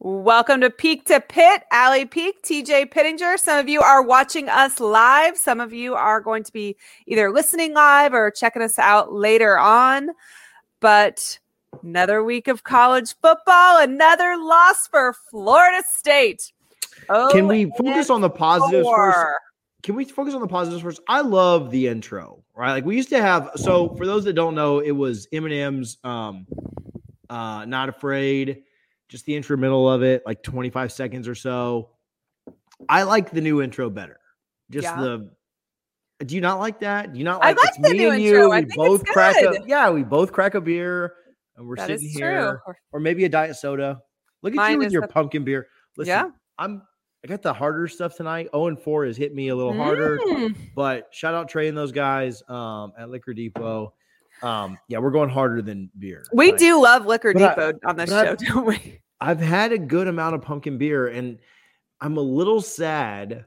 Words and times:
Welcome 0.00 0.60
to 0.60 0.70
Peak 0.70 1.06
to 1.06 1.20
Pit, 1.20 1.64
Allie 1.72 2.04
Peak, 2.04 2.40
TJ 2.44 2.92
Pittinger. 2.92 3.36
Some 3.36 3.58
of 3.58 3.68
you 3.68 3.80
are 3.80 4.00
watching 4.00 4.48
us 4.48 4.78
live. 4.78 5.36
Some 5.36 5.60
of 5.60 5.72
you 5.72 5.96
are 5.96 6.20
going 6.20 6.44
to 6.44 6.52
be 6.52 6.76
either 7.08 7.32
listening 7.32 7.74
live 7.74 8.14
or 8.14 8.30
checking 8.30 8.62
us 8.62 8.78
out 8.78 9.12
later 9.12 9.58
on. 9.58 10.10
But 10.78 11.40
another 11.82 12.22
week 12.22 12.46
of 12.46 12.62
college 12.62 13.16
football, 13.20 13.82
another 13.82 14.36
loss 14.36 14.86
for 14.86 15.16
Florida 15.32 15.82
State. 15.90 16.52
Oh, 17.08 17.28
Can 17.32 17.48
we 17.48 17.64
focus 17.76 18.08
on 18.08 18.20
the 18.20 18.30
positives 18.30 18.84
four. 18.84 19.12
first? 19.12 19.38
Can 19.82 19.96
we 19.96 20.04
focus 20.04 20.32
on 20.32 20.40
the 20.40 20.46
positives 20.46 20.80
first? 20.80 21.00
I 21.08 21.22
love 21.22 21.72
the 21.72 21.88
intro, 21.88 22.44
right? 22.54 22.70
Like 22.70 22.84
we 22.84 22.94
used 22.94 23.08
to 23.08 23.20
have. 23.20 23.50
So 23.56 23.96
for 23.96 24.06
those 24.06 24.22
that 24.26 24.34
don't 24.34 24.54
know, 24.54 24.78
it 24.78 24.92
was 24.92 25.26
Eminem's 25.32 25.98
um, 26.04 26.46
uh, 27.28 27.64
"Not 27.64 27.88
Afraid," 27.88 28.62
just 29.08 29.24
the 29.24 29.34
intro 29.36 29.56
middle 29.56 29.88
of 29.90 30.02
it, 30.02 30.22
like 30.26 30.42
25 30.42 30.92
seconds 30.92 31.28
or 31.28 31.34
so. 31.34 31.90
I 32.88 33.02
like 33.04 33.30
the 33.30 33.40
new 33.40 33.62
intro 33.62 33.90
better. 33.90 34.20
Just 34.70 34.84
Yeah. 34.84 35.00
the. 35.00 35.30
Do 36.24 36.34
you 36.34 36.40
not 36.40 36.58
like 36.58 36.80
that? 36.80 37.12
Do 37.12 37.18
you 37.18 37.24
not 37.24 37.42
I 37.44 37.48
like? 37.48 37.58
like 37.58 37.68
it's 37.68 37.76
the 37.78 37.90
me 37.92 37.98
new 37.98 38.10
and 38.10 38.20
intro. 38.20 38.42
you. 38.46 38.52
I 38.52 38.60
We 38.60 38.66
both 38.74 39.04
crack 39.06 39.36
a 39.36 39.58
yeah. 39.66 39.90
We 39.90 40.02
both 40.02 40.32
crack 40.32 40.54
a 40.54 40.60
beer, 40.60 41.14
and 41.56 41.66
we're 41.66 41.76
That 41.76 41.86
sitting 41.86 42.08
here, 42.08 42.60
true. 42.64 42.74
or 42.92 43.00
maybe 43.00 43.24
a 43.24 43.28
diet 43.28 43.56
soda. 43.56 44.00
Look 44.42 44.52
at 44.52 44.56
Mine 44.56 44.72
you 44.72 44.78
with 44.78 44.92
your 44.92 45.02
the- 45.02 45.08
pumpkin 45.08 45.44
beer. 45.44 45.68
Listen, 45.96 46.08
Yeah. 46.10 46.30
I'm 46.58 46.82
I 47.24 47.28
got 47.28 47.42
the 47.42 47.52
harder 47.52 47.88
stuff 47.88 48.16
tonight. 48.16 48.48
0 48.52 48.68
and 48.68 48.78
4 48.78 49.06
has 49.06 49.16
hit 49.16 49.34
me 49.34 49.48
a 49.48 49.56
little 49.56 49.72
harder, 49.74 50.18
Mm. 50.18 50.54
but 50.76 51.08
shout 51.12 51.34
out 51.34 51.48
Trey 51.48 51.66
and 51.66 51.76
those 51.76 51.90
guys 51.90 52.42
um, 52.48 52.92
at 52.96 53.10
Liquor 53.10 53.34
Depot. 53.34 53.92
Um, 54.42 54.78
yeah, 54.88 54.98
we're 54.98 55.10
going 55.10 55.30
harder 55.30 55.62
than 55.62 55.90
beer. 55.98 56.24
We 56.32 56.52
do 56.52 56.80
love 56.82 57.06
Liquor 57.06 57.32
but 57.32 57.42
I- 57.42 57.48
Depot 57.72 57.78
on 57.84 57.96
this 57.96 58.10
show, 58.10 58.16
I- 58.32 58.34
don't 58.34 58.66
we? 58.66 59.00
I've 59.20 59.40
had 59.40 59.72
a 59.72 59.78
good 59.78 60.06
amount 60.06 60.36
of 60.36 60.42
pumpkin 60.42 60.78
beer, 60.78 61.08
and 61.08 61.38
I'm 62.00 62.16
a 62.18 62.20
little 62.20 62.60
sad 62.60 63.46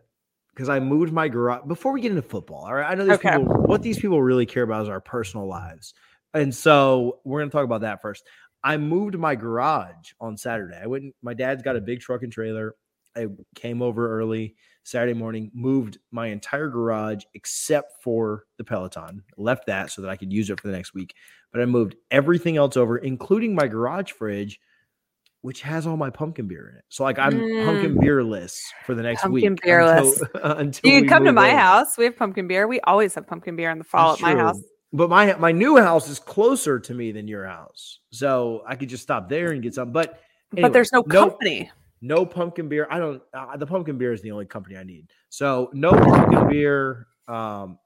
because 0.53 0.67
I 0.67 0.81
moved 0.81 1.13
my 1.13 1.29
garage. 1.29 1.61
Before 1.66 1.93
we 1.93 2.01
get 2.01 2.09
into 2.11 2.21
football, 2.21 2.66
all 2.66 2.73
right, 2.73 2.91
I 2.91 2.95
know 2.95 3.05
these 3.05 3.13
Okay. 3.13 3.38
people. 3.38 3.45
What 3.63 3.81
these 3.81 3.97
people 3.97 4.21
really 4.21 4.45
care 4.45 4.63
about 4.63 4.83
is 4.83 4.89
our 4.89 4.99
personal 4.99 5.47
lives, 5.47 5.93
and 6.33 6.53
so 6.53 7.19
we're 7.23 7.39
going 7.39 7.49
to 7.49 7.55
talk 7.55 7.63
about 7.63 7.81
that 7.81 8.01
first. 8.01 8.25
I 8.63 8.75
moved 8.77 9.17
my 9.17 9.33
garage 9.35 10.11
on 10.19 10.35
Saturday. 10.35 10.77
I 10.83 10.87
went. 10.87 11.16
My 11.21 11.33
dad's 11.33 11.63
got 11.63 11.77
a 11.77 11.81
big 11.81 12.01
truck 12.01 12.21
and 12.23 12.31
trailer. 12.33 12.75
I 13.16 13.27
came 13.55 13.81
over 13.81 14.19
early 14.19 14.55
Saturday 14.83 15.13
morning, 15.13 15.51
moved 15.53 15.99
my 16.11 16.27
entire 16.27 16.69
garage 16.69 17.23
except 17.33 18.01
for 18.03 18.45
the 18.57 18.63
Peloton. 18.63 19.23
Left 19.38 19.66
that 19.67 19.91
so 19.91 20.01
that 20.01 20.09
I 20.09 20.16
could 20.16 20.33
use 20.33 20.49
it 20.49 20.59
for 20.59 20.67
the 20.67 20.73
next 20.73 20.94
week. 20.94 21.16
But 21.51 21.61
I 21.61 21.66
moved 21.66 21.95
everything 22.09 22.57
else 22.57 22.77
over, 22.77 22.97
including 22.97 23.53
my 23.53 23.67
garage 23.67 24.11
fridge, 24.11 24.59
which 25.41 25.61
has 25.61 25.85
all 25.85 25.97
my 25.97 26.09
pumpkin 26.09 26.47
beer 26.47 26.69
in 26.69 26.77
it. 26.77 26.85
So 26.89 27.03
like 27.03 27.19
I'm 27.19 27.31
pumpkin 27.31 27.95
mm. 27.95 28.03
beerless 28.03 28.59
for 28.85 28.95
the 28.95 29.03
next 29.03 29.22
Pumpkin 29.23 29.53
week. 29.53 29.61
beerless. 29.61 30.22
Until, 30.22 30.51
until 30.57 30.91
You 30.91 30.99
can 31.01 31.09
come 31.09 31.25
to 31.25 31.31
my 31.31 31.49
in. 31.49 31.57
house. 31.57 31.97
We 31.97 32.05
have 32.05 32.17
pumpkin 32.17 32.47
beer. 32.47 32.67
We 32.67 32.79
always 32.81 33.13
have 33.16 33.28
pumpkin 33.28 33.55
beer 33.55 33.72
in 33.72 33.78
the 33.78 33.83
fall 33.83 34.11
That's 34.11 34.23
at 34.23 34.35
my 34.35 34.41
house. 34.41 34.61
But 34.93 35.09
my 35.09 35.33
my 35.35 35.51
new 35.51 35.78
house 35.78 36.09
is 36.09 36.19
closer 36.19 36.78
to 36.79 36.93
me 36.93 37.11
than 37.13 37.28
your 37.28 37.45
house, 37.45 37.99
so 38.11 38.61
I 38.67 38.75
could 38.75 38.89
just 38.89 39.03
stop 39.03 39.29
there 39.29 39.51
and 39.51 39.63
get 39.63 39.73
some. 39.73 39.93
But 39.93 40.19
anyway, 40.51 40.67
but 40.67 40.73
there's 40.73 40.91
no 40.91 41.01
company. 41.01 41.63
no 41.63 41.80
pumpkin 42.25 42.67
beer. 42.69 42.88
I 42.89 43.00
don't. 43.00 43.22
Uh, 43.34 43.57
the 43.57 43.67
pumpkin 43.67 43.97
beer 43.97 44.12
is 44.13 44.22
the 44.22 44.31
only 44.31 44.45
company 44.45 44.78
I 44.78 44.84
need. 44.84 45.09
So 45.29 45.69
no 45.73 45.91
pumpkin 45.91 46.47
beer. 46.50 47.07
Um, 47.28 47.78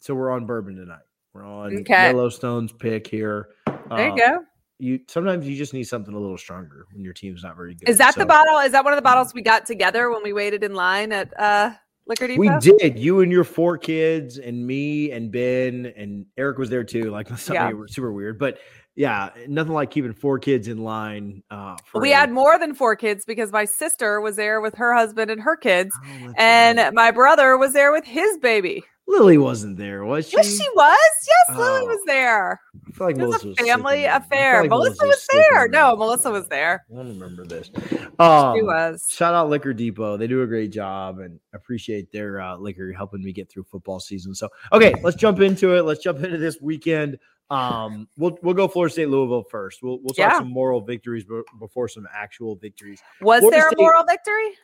so 0.00 0.14
we're 0.14 0.30
on 0.30 0.46
bourbon 0.46 0.76
tonight. 0.76 1.02
We're 1.32 1.44
on 1.44 1.78
Okay. 1.80 2.04
Yellowstone's 2.10 2.72
pick 2.72 3.06
here. 3.06 3.48
There 3.66 3.76
Um, 3.90 4.16
you 4.16 4.16
go. 4.16 4.38
You 4.78 5.00
sometimes 5.08 5.48
you 5.48 5.56
just 5.56 5.72
need 5.72 5.84
something 5.84 6.14
a 6.14 6.18
little 6.18 6.36
stronger 6.38 6.86
when 6.92 7.04
your 7.04 7.12
team's 7.12 7.42
not 7.42 7.56
very 7.56 7.74
good. 7.74 7.88
Is 7.88 7.96
that 7.98 8.14
the 8.16 8.26
bottle? 8.26 8.58
Is 8.58 8.72
that 8.72 8.84
one 8.84 8.92
of 8.92 8.96
the 8.96 9.02
bottles 9.02 9.32
we 9.32 9.40
got 9.42 9.66
together 9.66 10.10
when 10.10 10.22
we 10.22 10.32
waited 10.32 10.64
in 10.64 10.74
line 10.74 11.12
at 11.12 11.32
uh 11.40 11.70
Liquor 12.06 12.26
Depot? 12.26 12.40
We 12.40 12.50
did. 12.60 12.98
You 12.98 13.20
and 13.20 13.32
your 13.32 13.44
four 13.44 13.78
kids, 13.78 14.36
and 14.38 14.66
me 14.66 15.10
and 15.12 15.30
Ben 15.32 15.86
and 15.96 16.26
Eric 16.36 16.58
was 16.58 16.70
there 16.70 16.84
too. 16.84 17.10
Like 17.10 17.28
something 17.38 17.54
Yeah. 17.54 17.72
super 17.86 18.12
weird, 18.12 18.38
but 18.38 18.58
yeah, 18.96 19.30
nothing 19.48 19.72
like 19.72 19.90
keeping 19.90 20.12
four 20.12 20.38
kids 20.38 20.68
in 20.68 20.78
line. 20.84 21.42
Uh, 21.50 21.76
for 21.86 22.00
We 22.00 22.12
a- 22.12 22.16
had 22.16 22.30
more 22.32 22.58
than 22.58 22.74
four 22.74 22.96
kids 22.96 23.24
because 23.24 23.50
my 23.52 23.64
sister 23.64 24.20
was 24.20 24.36
there 24.36 24.60
with 24.60 24.74
her 24.76 24.94
husband 24.94 25.30
and 25.30 25.40
her 25.40 25.56
kids, 25.56 25.94
Oh, 26.04 26.32
and 26.38 26.78
right. 26.78 26.94
my 26.94 27.10
brother 27.10 27.56
was 27.58 27.72
there 27.72 27.92
with 27.92 28.04
his 28.04 28.38
baby. 28.38 28.84
Lily 29.06 29.36
wasn't 29.36 29.76
there, 29.76 30.02
was 30.06 30.30
she? 30.30 30.36
Yes, 30.38 30.56
she 30.58 30.66
was. 30.74 30.96
Yes, 31.28 31.58
Lily 31.58 31.80
Oh. 31.82 31.86
was 31.86 32.00
there. 32.06 32.58
I 32.88 32.90
feel 32.92 33.06
like 33.06 33.16
It 33.18 33.26
was 33.26 33.44
Melissa 33.44 33.48
a 33.62 33.66
family 33.66 33.92
sleeping 33.92 34.04
in. 34.04 34.10
I 34.10 34.18
feel 34.18 34.24
affair. 34.24 34.60
like 34.62 34.70
Melissa 34.70 35.06
was 35.06 35.22
sleeping 35.26 35.46
there. 35.50 35.64
in. 35.66 35.70
No, 35.72 35.96
Melissa 35.96 36.30
was 36.30 36.48
there. 36.48 36.86
I 36.90 36.96
don't 36.96 37.08
remember 37.08 37.44
this. 37.44 37.70
Um, 38.18 38.56
She 38.56 38.62
was. 38.62 39.04
Shout 39.10 39.34
out 39.34 39.50
Liquor 39.50 39.74
Depot. 39.74 40.16
They 40.16 40.26
do 40.26 40.40
a 40.40 40.46
great 40.46 40.72
job 40.72 41.18
and 41.18 41.38
appreciate 41.52 42.12
their 42.12 42.40
uh, 42.40 42.56
liquor 42.56 42.92
helping 42.92 43.22
me 43.22 43.32
get 43.32 43.50
through 43.50 43.64
football 43.64 44.00
season. 44.00 44.34
So, 44.34 44.48
okay, 44.72 44.94
let's 45.02 45.16
jump 45.16 45.40
into 45.40 45.76
it. 45.76 45.82
Let's 45.82 46.02
jump 46.02 46.22
into 46.24 46.38
this 46.38 46.58
weekend. 46.62 47.18
Um, 47.50 48.08
we'll 48.16 48.38
we'll 48.42 48.54
go 48.54 48.66
Florida 48.68 48.92
State 48.92 49.08
Louisville 49.10 49.44
first. 49.50 49.80
We'll 49.82 49.98
we'll 49.98 50.14
talk 50.14 50.18
Yeah. 50.32 50.38
some 50.38 50.50
moral 50.50 50.80
victories 50.80 51.24
before 51.60 51.88
some 51.88 52.08
actual 52.12 52.56
victories 52.56 53.00
Was 53.20 53.40
Florida 53.40 53.56
there 53.58 53.68
a 53.68 53.70
State- 53.72 53.78
moral 53.78 54.04
victory? 54.04 54.54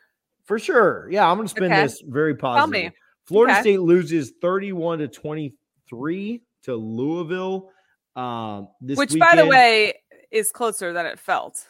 for 0.44 0.58
sure. 0.58 1.08
Yeah, 1.10 1.30
I'm 1.30 1.36
going 1.36 1.46
to 1.46 1.50
spin 1.50 1.64
Okay. 1.72 1.82
this 1.82 2.00
very 2.00 2.34
Tell 2.34 2.40
positive. 2.54 2.70
me. 2.70 2.90
Florida 3.26 3.52
Okay. 3.52 3.60
State 3.60 3.80
loses 3.80 4.32
31 4.40 4.98
to 5.00 5.08
23 5.08 6.42
to 6.64 6.74
Louisville. 6.74 7.70
Um, 8.16 8.68
this 8.80 8.98
Which, 8.98 9.16
by 9.16 9.36
the 9.36 9.46
way, 9.46 9.94
is 10.32 10.50
closer 10.50 10.92
than 10.92 11.06
it 11.06 11.20
felt. 11.20 11.64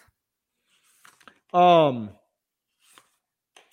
Um, 1.53 2.11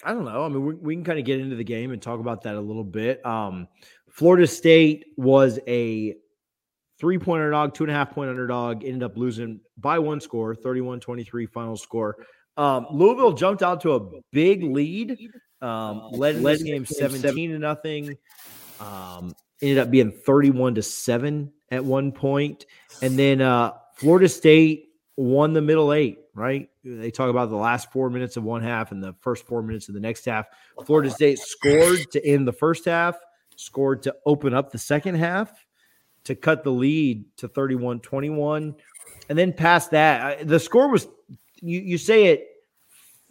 I 0.03 0.13
don't 0.13 0.25
know. 0.25 0.43
I 0.43 0.49
mean, 0.49 0.65
we, 0.65 0.73
we 0.75 0.95
can 0.95 1.03
kind 1.03 1.19
of 1.19 1.25
get 1.25 1.39
into 1.39 1.55
the 1.55 1.63
game 1.63 1.91
and 1.91 2.01
talk 2.01 2.19
about 2.19 2.41
that 2.43 2.55
a 2.55 2.59
little 2.61 2.83
bit. 2.83 3.25
Um, 3.25 3.67
Florida 4.09 4.47
State 4.47 5.05
was 5.15 5.59
a 5.67 6.15
three 6.99 7.17
point 7.17 7.41
underdog, 7.41 7.73
two 7.73 7.83
and 7.83 7.91
a 7.91 7.93
half 7.93 8.11
point 8.11 8.29
underdog, 8.29 8.83
ended 8.83 9.03
up 9.03 9.17
losing 9.17 9.59
by 9.77 9.99
one 9.99 10.19
score, 10.19 10.55
31 10.55 10.99
23 10.99 11.45
final 11.45 11.77
score. 11.77 12.17
Um, 12.57 12.87
Louisville 12.91 13.33
jumped 13.33 13.61
out 13.61 13.81
to 13.81 13.93
a 13.93 14.09
big 14.31 14.63
lead, 14.63 15.17
um, 15.61 16.09
led 16.11 16.37
this 16.37 16.63
game 16.63 16.85
17 16.85 17.51
to 17.51 17.59
nothing. 17.59 18.17
Um, 18.79 19.33
ended 19.61 19.79
up 19.79 19.91
being 19.91 20.11
31 20.11 20.75
to 20.75 20.83
7 20.83 21.51
at 21.71 21.83
one 21.83 22.11
point. 22.11 22.65
And 23.01 23.17
then 23.17 23.41
uh, 23.41 23.73
Florida 23.95 24.29
State 24.29 24.89
won 25.15 25.53
the 25.53 25.61
middle 25.61 25.93
eight, 25.93 26.19
right? 26.33 26.69
They 26.83 27.11
talk 27.11 27.29
about 27.29 27.49
the 27.49 27.55
last 27.55 27.91
four 27.91 28.09
minutes 28.09 28.37
of 28.37 28.43
one 28.43 28.61
half 28.61 28.91
and 28.91 29.03
the 29.03 29.15
first 29.21 29.45
four 29.45 29.61
minutes 29.61 29.87
of 29.87 29.95
the 29.95 29.99
next 29.99 30.25
half. 30.25 30.47
Florida 30.85 31.09
State 31.09 31.39
scored 31.39 31.99
to 32.11 32.25
end 32.25 32.47
the 32.47 32.53
first 32.53 32.85
half, 32.85 33.17
scored 33.55 34.03
to 34.03 34.15
open 34.25 34.53
up 34.53 34.71
the 34.71 34.77
second 34.77 35.15
half, 35.15 35.65
to 36.27 36.35
cut 36.35 36.63
the 36.63 36.69
lead 36.71 37.25
to 37.37 37.47
31 37.47 37.99
21. 38.01 38.75
And 39.29 39.37
then 39.37 39.51
past 39.51 39.91
that, 39.91 40.47
the 40.47 40.59
score 40.59 40.89
was, 40.89 41.07
you, 41.61 41.79
you 41.79 41.97
say 41.97 42.25
it 42.27 42.47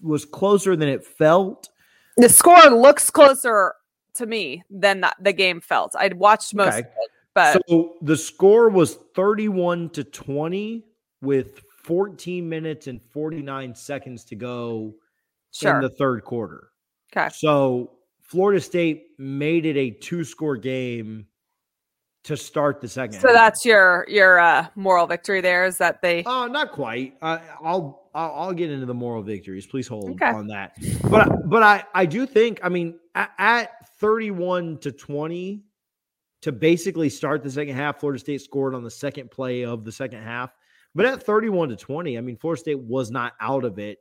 was 0.02 0.24
closer 0.24 0.76
than 0.76 0.88
it 0.88 1.04
felt. 1.04 1.68
The 2.16 2.28
score 2.28 2.58
looks 2.70 3.10
closer 3.10 3.74
to 4.14 4.26
me 4.26 4.62
than 4.70 5.02
the, 5.02 5.14
the 5.20 5.32
game 5.32 5.60
felt. 5.60 5.94
I'd 5.96 6.14
watched 6.14 6.54
most 6.54 6.68
Okay. 6.68 6.78
of 6.80 6.84
it. 6.84 7.10
But 7.34 7.62
so 7.68 7.96
the 8.00 8.16
score 8.16 8.70
was 8.70 8.94
31 9.14 9.90
to 9.90 10.04
20 10.04 10.82
with 11.20 11.60
14 11.84 12.48
minutes 12.48 12.86
and 12.86 13.00
49 13.12 13.74
seconds 13.74 14.24
to 14.24 14.34
go 14.36 14.94
sure. 15.52 15.76
in 15.76 15.82
the 15.82 15.90
third 15.90 16.24
quarter. 16.24 16.70
okay. 17.14 17.28
So 17.30 17.92
Florida 18.22 18.60
State 18.60 19.08
made 19.18 19.66
it 19.66 19.76
a 19.76 19.90
two 19.90 20.24
score 20.24 20.56
game 20.56 21.26
to 22.26 22.36
start 22.36 22.80
the 22.80 22.88
second. 22.88 23.20
So 23.20 23.28
half. 23.28 23.34
that's 23.36 23.64
your 23.64 24.04
your 24.08 24.38
uh, 24.38 24.66
moral 24.76 25.06
victory 25.06 25.40
there 25.40 25.64
is 25.64 25.78
that 25.78 26.02
they 26.02 26.22
Uh, 26.24 26.46
not 26.48 26.72
quite. 26.72 27.16
I, 27.22 27.40
I'll, 27.62 28.08
I'll 28.14 28.32
I'll 28.34 28.52
get 28.52 28.70
into 28.70 28.86
the 28.86 28.94
moral 28.94 29.22
victories. 29.22 29.66
Please 29.66 29.86
hold 29.88 30.10
Okay. 30.10 30.26
on 30.30 30.46
that. 30.48 30.76
But 31.10 31.48
but 31.48 31.62
I 31.62 31.84
I 31.94 32.04
do 32.06 32.26
think 32.26 32.60
I 32.62 32.68
mean 32.68 32.98
at, 33.14 33.30
at 33.38 33.88
31 33.98 34.78
to 34.78 34.92
20 34.92 35.62
to 36.42 36.52
basically 36.52 37.08
start 37.08 37.42
the 37.42 37.50
second 37.50 37.74
half, 37.76 37.98
Florida 38.00 38.18
State 38.20 38.40
scored 38.42 38.74
on 38.74 38.84
the 38.84 38.90
second 38.90 39.30
play 39.30 39.64
of 39.64 39.84
the 39.84 39.92
second 39.92 40.22
half. 40.22 40.54
But 40.94 41.06
at 41.06 41.22
31 41.22 41.68
to 41.70 41.76
20, 41.76 42.18
I 42.18 42.20
mean 42.20 42.36
Florida 42.36 42.60
State 42.60 42.78
was 42.78 43.10
not 43.10 43.34
out 43.40 43.64
of 43.64 43.78
it 43.78 43.98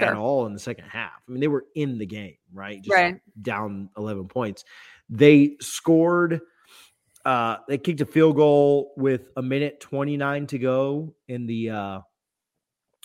at 0.00 0.14
all 0.14 0.46
in 0.46 0.52
the 0.52 0.58
second 0.58 0.86
half. 0.88 1.22
I 1.28 1.30
mean 1.30 1.40
they 1.40 1.48
were 1.48 1.66
in 1.76 1.96
the 1.98 2.06
game, 2.06 2.36
right? 2.52 2.82
Just 2.82 2.92
Right. 2.92 3.20
down 3.40 3.88
11 3.96 4.26
points. 4.26 4.64
They 5.08 5.56
scored 5.60 6.40
uh 7.26 7.58
they 7.68 7.76
kicked 7.76 8.00
a 8.00 8.06
field 8.06 8.36
goal 8.36 8.94
with 8.96 9.30
a 9.36 9.42
minute 9.42 9.80
29 9.80 10.46
to 10.46 10.58
go 10.58 11.14
in 11.28 11.46
the 11.46 11.70
uh 11.70 12.00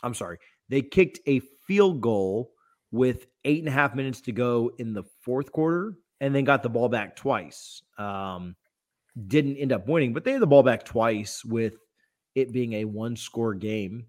I'm 0.03 0.13
sorry. 0.13 0.37
They 0.69 0.81
kicked 0.81 1.19
a 1.27 1.41
field 1.67 2.01
goal 2.01 2.51
with 2.91 3.27
eight 3.45 3.59
and 3.59 3.67
a 3.67 3.71
half 3.71 3.95
minutes 3.95 4.21
to 4.21 4.31
go 4.31 4.71
in 4.77 4.93
the 4.93 5.03
fourth 5.21 5.51
quarter 5.51 5.95
and 6.19 6.35
then 6.35 6.43
got 6.43 6.63
the 6.63 6.69
ball 6.69 6.89
back 6.89 7.15
twice. 7.15 7.81
Um, 7.97 8.55
didn't 9.27 9.57
end 9.57 9.71
up 9.71 9.87
winning, 9.87 10.13
but 10.13 10.23
they 10.23 10.31
had 10.31 10.41
the 10.41 10.47
ball 10.47 10.63
back 10.63 10.85
twice 10.85 11.43
with 11.43 11.75
it 12.35 12.51
being 12.51 12.73
a 12.73 12.85
one 12.85 13.15
score 13.15 13.53
game. 13.53 14.05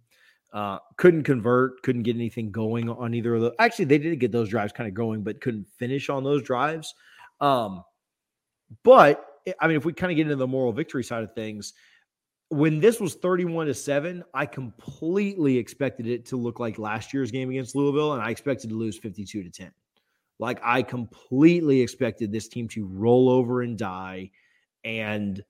Uh, 0.53 0.79
couldn't 0.99 1.23
convert, 1.23 1.83
couldn't 1.83 2.03
get 2.03 2.15
anything 2.15 2.51
going 2.51 2.89
on 2.89 3.15
either 3.15 3.35
of 3.35 3.41
the. 3.41 3.55
Actually, 3.59 3.87
they 3.87 3.99
did 3.99 4.21
get 4.21 4.33
those 4.33 4.51
drives 4.51 4.73
kind 4.73 4.87
of 4.87 4.95
going, 4.95 5.23
but 5.23 5.41
couldn't 5.41 5.67
finish 5.79 6.11
on 6.11 6.23
those 6.23 6.43
drives. 6.43 6.95
Um, 7.41 7.83
but 8.85 9.25
I 9.61 9.67
mean, 9.67 9.77
if 9.77 9.85
we 9.85 9.93
kind 9.93 10.13
of 10.13 10.17
get 10.17 10.23
into 10.23 10.37
the 10.37 10.47
moral 10.47 10.73
victory 10.73 11.05
side 11.05 11.23
of 11.23 11.35
things, 11.35 11.73
when 12.49 12.81
this 12.81 13.01
was 13.01 13.15
31 13.15 13.67
to 13.67 13.75
7, 13.75 14.23
I 14.35 14.47
completely 14.47 15.57
expected 15.57 16.07
it 16.07 16.27
to 16.27 16.37
look 16.37 16.61
like 16.61 16.79
last 16.79 17.15
year's 17.15 17.31
game 17.31 17.49
against 17.51 17.75
Louisville, 17.75 18.13
and 18.13 18.23
I 18.23 18.31
expected 18.31 18.71
to 18.71 18.77
lose 18.77 18.99
52 18.99 19.43
to 19.43 19.51
10. 19.51 19.73
Like 20.39 20.61
I 20.63 20.83
completely 20.83 21.81
expected 21.81 22.31
this 22.31 22.49
team 22.49 22.69
to 22.69 22.87
roll 22.87 23.31
over 23.31 23.63
and 23.63 23.79
die. 23.79 24.31
And 24.85 25.43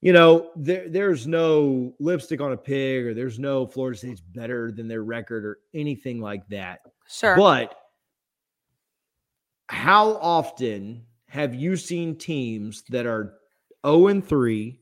you 0.00 0.12
know, 0.12 0.50
there, 0.56 0.88
there's 0.88 1.28
no 1.28 1.94
lipstick 2.00 2.40
on 2.40 2.52
a 2.52 2.56
pig, 2.56 3.06
or 3.06 3.14
there's 3.14 3.38
no 3.38 3.64
Florida 3.66 3.96
State's 3.96 4.20
better 4.20 4.72
than 4.72 4.88
their 4.88 5.04
record 5.04 5.44
or 5.44 5.58
anything 5.72 6.20
like 6.20 6.46
that. 6.48 6.80
Sure. 7.08 7.36
But 7.36 7.76
how 9.68 10.16
often 10.16 11.06
have 11.32 11.54
you 11.54 11.76
seen 11.76 12.14
teams 12.14 12.82
that 12.90 13.06
are 13.06 13.32
0 13.86 14.08
and 14.08 14.28
3 14.28 14.78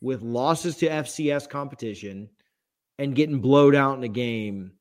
with 0.00 0.22
losses 0.22 0.76
to 0.78 0.88
FCS 0.88 1.48
competition 1.48 2.28
and 2.98 3.14
getting 3.14 3.38
blowed 3.38 3.76
out 3.76 3.96
in 3.96 4.02
a 4.02 4.08
game? 4.08 4.72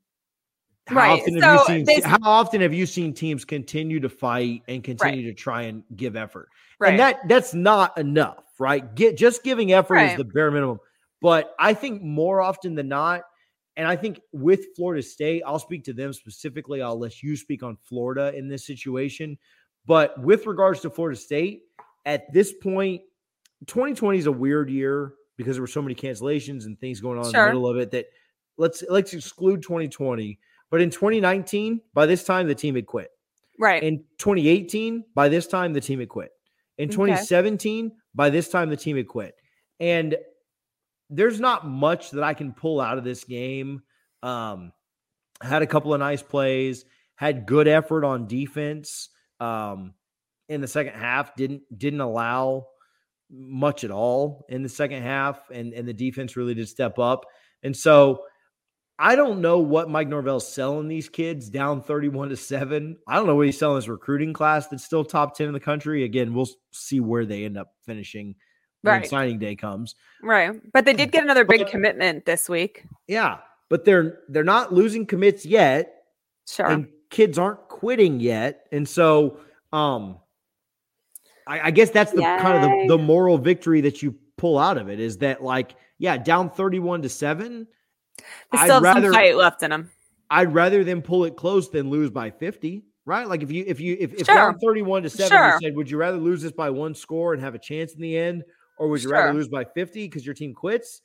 How 0.88 0.96
Right, 0.96 1.22
often 1.22 1.40
have 1.40 1.62
so 1.62 1.76
you 1.76 1.86
seen 1.86 2.02
how 2.02 2.18
often 2.24 2.62
have 2.62 2.74
you 2.74 2.88
seen 2.88 3.14
teams 3.14 3.46
continue 3.46 4.00
to 4.00 4.10
fight 4.10 4.64
and 4.68 4.84
continue 4.84 5.24
to 5.28 5.36
try 5.36 5.62
and 5.64 5.84
give 5.96 6.16
effort? 6.16 6.50
right. 6.80 6.90
And 6.90 7.00
that 7.00 7.20
that's 7.28 7.54
not 7.54 7.96
enough, 8.00 8.46
right? 8.60 8.96
Get 8.96 9.16
just 9.16 9.44
giving 9.44 9.72
effort 9.72 9.98
is 9.98 10.18
the 10.18 10.24
bare 10.24 10.50
minimum. 10.50 10.80
But 11.22 11.54
I 11.60 11.76
think 11.76 12.02
more 12.02 12.42
often 12.42 12.74
than 12.74 12.88
not, 12.88 13.22
and 13.78 13.88
I 13.88 13.96
think 13.96 14.20
with 14.32 14.66
Florida 14.76 15.04
State, 15.04 15.44
I'll 15.46 15.60
speak 15.60 15.84
to 15.84 15.94
them 15.94 16.12
specifically. 16.12 16.82
I'll 16.82 17.00
let 17.00 17.22
you 17.22 17.38
speak 17.38 17.62
on 17.62 17.78
Florida 17.88 18.34
in 18.36 18.48
this 18.48 18.66
situation. 18.66 19.38
But 19.86 20.20
with 20.22 20.46
regards 20.46 20.82
to 20.82 20.90
Florida 20.90 21.18
State, 21.20 21.64
at 22.06 22.32
this 22.34 22.54
point, 22.54 23.02
2020 23.68 24.18
is 24.18 24.26
a 24.26 24.32
weird 24.32 24.70
year 24.70 25.14
because 25.38 25.56
there 25.56 25.62
were 25.64 25.68
so 25.68 25.82
many 25.82 25.96
cancellations 25.96 26.66
and 26.66 26.80
things 26.80 27.00
going 27.02 27.18
on 27.20 27.26
in 27.26 27.32
the 27.32 27.38
middle 27.48 27.68
of 27.68 27.78
it 27.78 27.92
that 27.92 28.06
let's 28.58 28.84
let's 28.90 29.14
exclude 29.14 29.62
2020. 29.62 30.40
But 30.70 30.82
in 30.82 30.90
2019, 30.90 31.82
by 31.94 32.06
this 32.06 32.24
time 32.24 32.48
the 32.48 32.56
team 32.56 32.76
had 32.76 32.86
quit. 32.88 33.10
right. 33.60 33.84
In 33.84 34.00
2018, 34.18 35.04
by 35.16 35.30
this 35.30 35.48
time 35.48 35.74
the 35.74 35.82
team 35.82 36.00
had 36.00 36.10
quit. 36.10 36.32
In 36.78 36.86
Okay. 36.90 36.94
2017, 36.96 37.92
by 38.16 38.30
this 38.30 38.50
time 38.50 38.70
the 38.70 38.78
team 38.78 38.98
had 38.98 39.08
quit. 39.08 39.36
And 39.80 40.16
there's 41.10 41.40
not 41.40 41.68
much 41.68 42.12
that 42.12 42.24
I 42.24 42.34
can 42.34 42.54
pull 42.54 42.82
out 42.82 42.98
of 42.98 43.04
this 43.04 43.24
game. 43.24 43.84
Um, 44.24 44.72
had 45.42 45.62
a 45.62 45.68
couple 45.68 45.94
of 45.94 46.00
nice 46.00 46.24
plays, 46.24 46.86
had 47.16 47.46
good 47.46 47.68
effort 47.68 48.04
on 48.06 48.28
defense. 48.28 49.10
Um, 49.44 49.94
in 50.50 50.62
the 50.62 50.68
second 50.68 50.94
half, 50.94 51.36
didn't 51.36 51.62
didn't 51.78 52.02
allow 52.02 52.68
much 53.30 53.84
at 53.84 53.92
all 53.92 54.46
in 54.50 54.62
the 54.64 54.70
second 54.70 55.02
half, 55.04 55.50
and 55.52 55.74
and 55.74 55.88
the 55.88 55.94
defense 55.94 56.36
really 56.36 56.54
did 56.54 56.68
step 56.68 57.00
up. 57.00 57.26
And 57.64 57.76
so 57.76 58.24
I 59.00 59.16
don't 59.16 59.42
know 59.42 59.60
what 59.60 59.90
Mike 59.90 60.08
Norvell's 60.08 60.48
selling 60.54 60.88
these 60.88 61.10
kids 61.10 61.50
down 61.50 61.82
31 61.82 62.30
to 62.30 62.38
7. 62.38 62.98
I 63.08 63.16
don't 63.16 63.26
know 63.26 63.36
what 63.36 63.48
he's 63.48 63.58
selling 63.58 63.78
his 63.78 63.90
recruiting 63.90 64.34
class 64.34 64.68
that's 64.68 64.84
still 64.84 65.04
top 65.04 65.36
10 65.36 65.48
in 65.48 65.54
the 65.54 65.60
country. 65.60 66.04
Again, 66.04 66.34
we'll 66.34 66.48
see 66.72 67.00
where 67.00 67.26
they 67.26 67.44
end 67.46 67.58
up 67.58 67.74
finishing 67.86 68.36
when 68.82 69.04
signing 69.06 69.40
day 69.40 69.56
comes. 69.56 69.96
right. 70.22 70.62
But 70.74 70.86
they 70.86 70.94
did 70.94 71.12
get 71.12 71.24
another 71.24 71.44
big 71.46 71.62
But- 71.62 71.72
commitment 71.72 72.26
this 72.26 72.48
week. 72.50 72.86
Yeah, 73.08 73.40
but 73.70 73.84
they're 73.86 74.20
they're 74.30 74.44
not 74.44 74.72
losing 74.74 75.06
commits 75.08 75.46
yet 75.46 76.04
Sure. 76.48 76.68
and 76.68 76.88
kids 77.14 77.38
aren't 77.38 77.70
quitting 77.70 78.20
yet. 78.20 78.68
And 78.74 78.88
so 78.88 79.38
um 79.72 80.18
I, 81.48 81.68
I 81.68 81.72
guess 81.72 81.90
that's 81.90 82.12
the 82.12 82.22
kind 82.22 82.58
of 82.58 82.62
the, 82.64 82.98
the 82.98 82.98
moral 82.98 83.38
victory 83.38 83.82
that 83.82 84.02
you 84.02 84.16
pull 84.38 84.58
out 84.58 84.78
of 84.78 84.90
it 84.90 85.00
is 85.00 85.18
that 85.20 85.44
like, 85.44 85.76
yeah, 86.00 86.18
down 86.18 86.50
31 86.50 87.02
to 87.04 87.10
7. 87.10 87.68
they 88.18 88.24
I'd 88.58 88.64
still 88.64 88.74
have 88.76 88.84
rather- 88.84 89.08
some 89.08 89.14
fight 89.14 89.36
left 89.38 89.64
in 89.64 89.70
them. 89.72 89.90
I'd 90.30 90.54
rather 90.54 90.84
them 90.84 91.02
pull 91.02 91.26
it 91.26 91.36
close 91.36 91.70
than 91.70 91.90
lose 91.92 92.10
by 92.10 92.32
50, 92.32 92.84
right? 93.06 93.28
Like 93.28 93.44
if 93.44 93.52
you 93.52 93.64
if 93.68 93.80
you 93.80 93.96
if, 94.00 94.14
if 94.14 94.26
Sure. 94.26 94.36
down 94.36 94.58
31 94.58 95.04
to 95.04 95.10
7, 95.10 95.30
Sure. 95.30 95.54
you 95.54 95.60
said, 95.62 95.76
would 95.76 95.92
you 95.92 95.98
rather 95.98 96.18
lose 96.18 96.42
this 96.42 96.52
by 96.54 96.70
one 96.72 96.96
score 96.96 97.34
and 97.34 97.44
have 97.44 97.54
a 97.54 97.60
chance 97.60 97.94
in 97.94 98.02
the 98.02 98.18
end, 98.18 98.44
or 98.80 98.88
would 98.88 99.04
you 99.04 99.10
rather 99.12 99.34
lose 99.34 99.48
by 99.48 99.64
50 99.64 100.08
because 100.08 100.26
your 100.26 100.34
team 100.34 100.54
quits? 100.56 101.02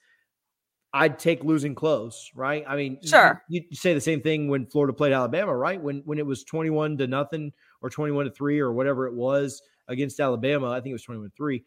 I'd 0.93 1.19
take 1.19 1.45
losing 1.45 1.75
close, 1.75 2.31
right? 2.35 2.65
I 2.67 2.77
mean, 2.77 2.99
Sure. 3.05 3.43
You, 3.49 3.63
you 3.69 3.77
say 3.77 3.93
the 3.95 4.01
same 4.01 4.23
thing 4.23 4.49
when 4.49 4.67
Florida 4.67 4.93
played 4.93 5.13
Alabama, 5.13 5.55
right? 5.55 5.81
When 5.81 6.03
when 6.05 6.19
it 6.19 6.27
was 6.27 6.45
21 6.45 6.99
to 6.99 7.07
nothing 7.07 7.53
or 7.83 7.91
21 7.91 8.25
to 8.25 8.31
3 8.31 8.59
or 8.61 8.73
whatever 8.73 9.07
it 9.07 9.15
was 9.15 9.63
against 9.89 10.21
Alabama, 10.21 10.71
I 10.71 10.81
think 10.81 10.91
it 10.91 10.95
was 10.95 11.03
twenty 11.03 11.21
one 11.21 11.33
three. 11.37 11.65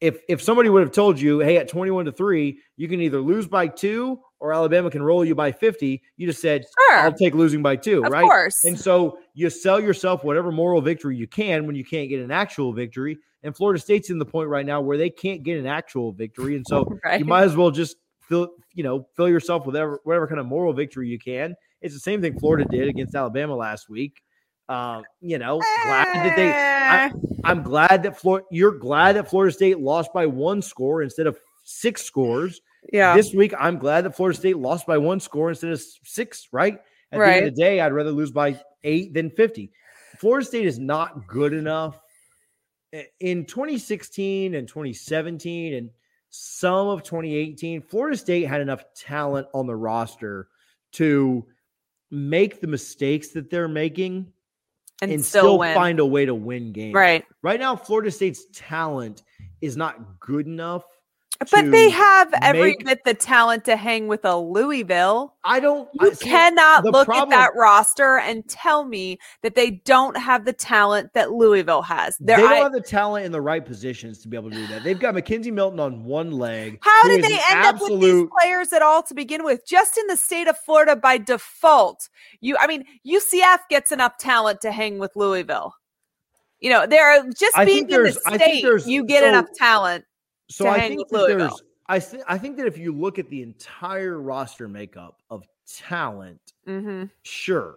If 0.00 0.20
if 0.28 0.40
somebody 0.40 0.70
would 0.70 0.82
have 0.82 0.92
told 0.92 1.20
you, 1.20 1.40
hey, 1.40 1.58
at 1.58 1.68
21 1.68 2.06
to 2.06 2.12
3, 2.12 2.58
you 2.76 2.88
can 2.88 3.02
either 3.02 3.20
lose 3.20 3.46
by 3.46 3.68
2 3.68 4.18
or 4.38 4.54
Alabama 4.54 4.90
can 4.90 5.02
roll 5.02 5.22
you 5.24 5.34
by 5.34 5.52
50, 5.52 6.02
you 6.16 6.26
just 6.26 6.40
said, 6.40 6.64
Sure. 6.88 6.98
I'll 7.00 7.12
take 7.12 7.34
losing 7.34 7.62
by 7.62 7.76
2, 7.76 8.04
of 8.04 8.10
right? 8.10 8.22
course. 8.22 8.64
And 8.64 8.78
so 8.78 9.18
you 9.34 9.50
sell 9.50 9.78
yourself 9.78 10.24
whatever 10.24 10.50
moral 10.50 10.80
victory 10.80 11.16
you 11.16 11.26
can 11.26 11.66
when 11.66 11.76
you 11.76 11.84
can't 11.84 12.08
get 12.08 12.22
an 12.22 12.30
actual 12.30 12.72
victory. 12.72 13.18
And 13.42 13.54
Florida 13.54 13.78
State's 13.80 14.08
in 14.08 14.18
the 14.18 14.24
point 14.24 14.48
right 14.48 14.64
now 14.64 14.80
where 14.80 14.96
they 14.96 15.10
can't 15.10 15.42
get 15.42 15.58
an 15.58 15.66
actual 15.66 16.12
victory. 16.12 16.56
And 16.56 16.64
so 16.66 16.86
right. 17.04 17.20
you 17.20 17.26
might 17.26 17.44
as 17.44 17.54
well 17.56 17.70
just 17.70 17.96
fill, 18.30 18.48
you 18.72 18.82
know, 18.82 19.06
fill 19.16 19.28
yourself 19.28 19.66
with 19.66 19.74
whatever, 19.74 20.00
whatever 20.04 20.26
kind 20.26 20.40
of 20.40 20.46
moral 20.46 20.72
victory 20.72 21.08
you 21.08 21.18
can. 21.18 21.54
It's 21.82 21.92
the 21.92 22.00
same 22.00 22.22
thing 22.22 22.38
Florida 22.38 22.64
did 22.70 22.88
against 22.88 23.14
Alabama 23.14 23.54
last 23.56 23.90
week. 23.90 24.22
Uh, 24.68 25.02
you 25.20 25.36
know, 25.38 25.58
glad 25.84 26.06
that 26.14 26.36
they 26.36 26.48
I- 26.48 27.06
Eh, 27.06 27.10
I'm 27.44 27.62
glad 27.62 28.02
that 28.04 28.18
Florida 28.18 28.46
you're 28.50 28.72
glad 28.78 29.16
that 29.16 29.28
Florida 29.28 29.52
State 29.52 29.78
lost 29.80 30.12
by 30.12 30.26
one 30.26 30.62
score 30.62 31.02
instead 31.02 31.26
of 31.26 31.38
six 31.64 32.02
scores. 32.02 32.60
yeah. 32.92 33.14
This 33.16 33.34
week, 33.34 33.52
I'm 33.58 33.78
glad 33.78 34.02
that 34.04 34.16
Florida 34.16 34.38
State 34.38 34.56
lost 34.56 34.86
by 34.86 34.96
one 34.98 35.20
score 35.20 35.50
instead 35.50 35.72
of 35.72 35.80
six, 36.04 36.48
right? 36.52 36.74
At 37.12 37.18
the 37.18 37.24
end 37.36 37.46
of 37.48 37.54
the 37.54 37.60
day, 37.62 37.80
I'd 37.80 37.92
rather 37.92 38.12
lose 38.12 38.30
by 38.30 38.58
eight 38.84 39.12
than 39.14 39.30
50. 39.30 39.70
Florida 40.18 40.46
State 40.46 40.66
is 40.66 40.78
not 40.78 41.26
good 41.26 41.52
enough. 41.52 42.00
In 43.20 43.44
2016 43.46 44.54
and 44.54 44.66
2017 44.66 45.74
and 45.74 45.90
some 46.30 46.88
of 46.88 47.02
2018, 47.02 47.82
Florida 47.82 48.16
State 48.16 48.44
had 48.44 48.60
enough 48.60 48.84
talent 48.96 49.48
on 49.52 49.66
the 49.66 49.76
roster 49.76 50.48
to 50.92 51.44
make 52.10 52.60
the 52.60 52.66
mistakes 52.66 53.28
that 53.28 53.50
they're 53.50 53.68
making 53.68 54.32
and, 55.02 55.10
and, 55.10 55.24
still, 55.24 55.62
still, 55.62 55.74
find 55.74 55.98
a 55.98 56.06
way 56.06 56.24
to 56.24 56.34
win 56.34 56.72
games. 56.72 56.94
right. 56.94 57.24
Right 57.42 57.58
now, 57.58 57.74
Florida 57.74 58.10
State's 58.10 58.44
talent 58.52 59.22
is 59.60 59.76
not 59.76 60.20
good 60.20 60.46
enough 60.46 60.84
But 61.50 61.70
they 61.70 61.88
have 61.88 62.28
every 62.42 62.72
make- 62.72 62.84
bit 62.84 63.04
the 63.04 63.14
talent 63.14 63.64
to 63.64 63.74
hang 63.74 64.08
with 64.08 64.26
a 64.26 64.36
Louisville. 64.36 65.34
I 65.42 65.58
don't. 65.58 65.88
You 65.98 66.10
I- 66.10 66.14
cannot 66.16 66.84
look 66.84 67.06
problem- 67.06 67.32
at 67.32 67.36
that 67.54 67.58
roster 67.58 68.18
and 68.18 68.46
tell 68.46 68.84
me 68.84 69.18
that 69.42 69.54
they 69.54 69.70
don't 69.70 70.18
have 70.18 70.44
the 70.44 70.52
talent 70.52 71.14
that 71.14 71.32
Louisville 71.32 71.80
has. 71.80 72.18
They 72.18 72.26
They're, 72.26 72.36
don't 72.38 72.52
I- 72.52 72.56
have 72.56 72.72
the 72.72 72.80
talent 72.82 73.24
in 73.24 73.32
the 73.32 73.40
right 73.40 73.64
positions 73.64 74.18
to 74.18 74.28
be 74.28 74.36
able 74.36 74.50
to 74.50 74.56
do 74.56 74.66
that. 74.66 74.84
They've 74.84 75.00
got 75.00 75.14
McKenzie 75.14 75.50
Milton 75.50 75.80
on 75.80 76.04
one 76.04 76.30
leg. 76.32 76.78
how 76.82 77.04
did 77.04 77.24
they 77.24 77.38
end 77.48 77.64
up 77.64 77.80
with 77.80 77.98
these 78.02 78.24
players 78.38 78.74
at 78.74 78.82
all 78.82 79.02
to 79.04 79.14
begin 79.14 79.42
with? 79.42 79.66
Just 79.66 79.96
in 79.96 80.06
the 80.08 80.18
state 80.18 80.46
of 80.46 80.58
Florida 80.58 80.94
by 80.94 81.16
default. 81.16 82.08
You 82.42 82.58
I 82.60 82.66
mean, 82.66 82.84
UCF 83.06 83.60
gets 83.70 83.92
enough 83.92 84.18
talent 84.18 84.60
to 84.60 84.72
hang 84.72 84.98
with 84.98 85.16
Louisville. 85.16 85.74
You 86.60 86.68
know, 86.68 86.86
they're 86.86 87.24
just 87.38 87.56
I 87.56 87.64
being 87.64 87.84
in 87.84 87.86
the 87.86 87.92
there's- 87.96 88.18
I 88.26 88.36
think 88.36 88.58
state, 88.66 88.86
you 88.86 89.04
get 89.04 89.22
so- 89.22 89.28
enough 89.30 89.46
talent. 89.56 90.04
So 90.50 90.68
I 90.68 90.80
think 90.88 91.08
that 91.08 91.26
there's. 91.26 91.62
I 91.86 91.98
th- 91.98 92.22
I 92.28 92.38
think 92.38 92.56
that 92.58 92.66
if 92.66 92.78
you 92.78 92.92
look 92.92 93.18
at 93.18 93.28
the 93.30 93.42
entire 93.42 94.20
roster 94.20 94.68
makeup 94.68 95.20
of 95.30 95.44
talent, 95.66 96.40
hmm 96.66 97.04
sure, 97.22 97.76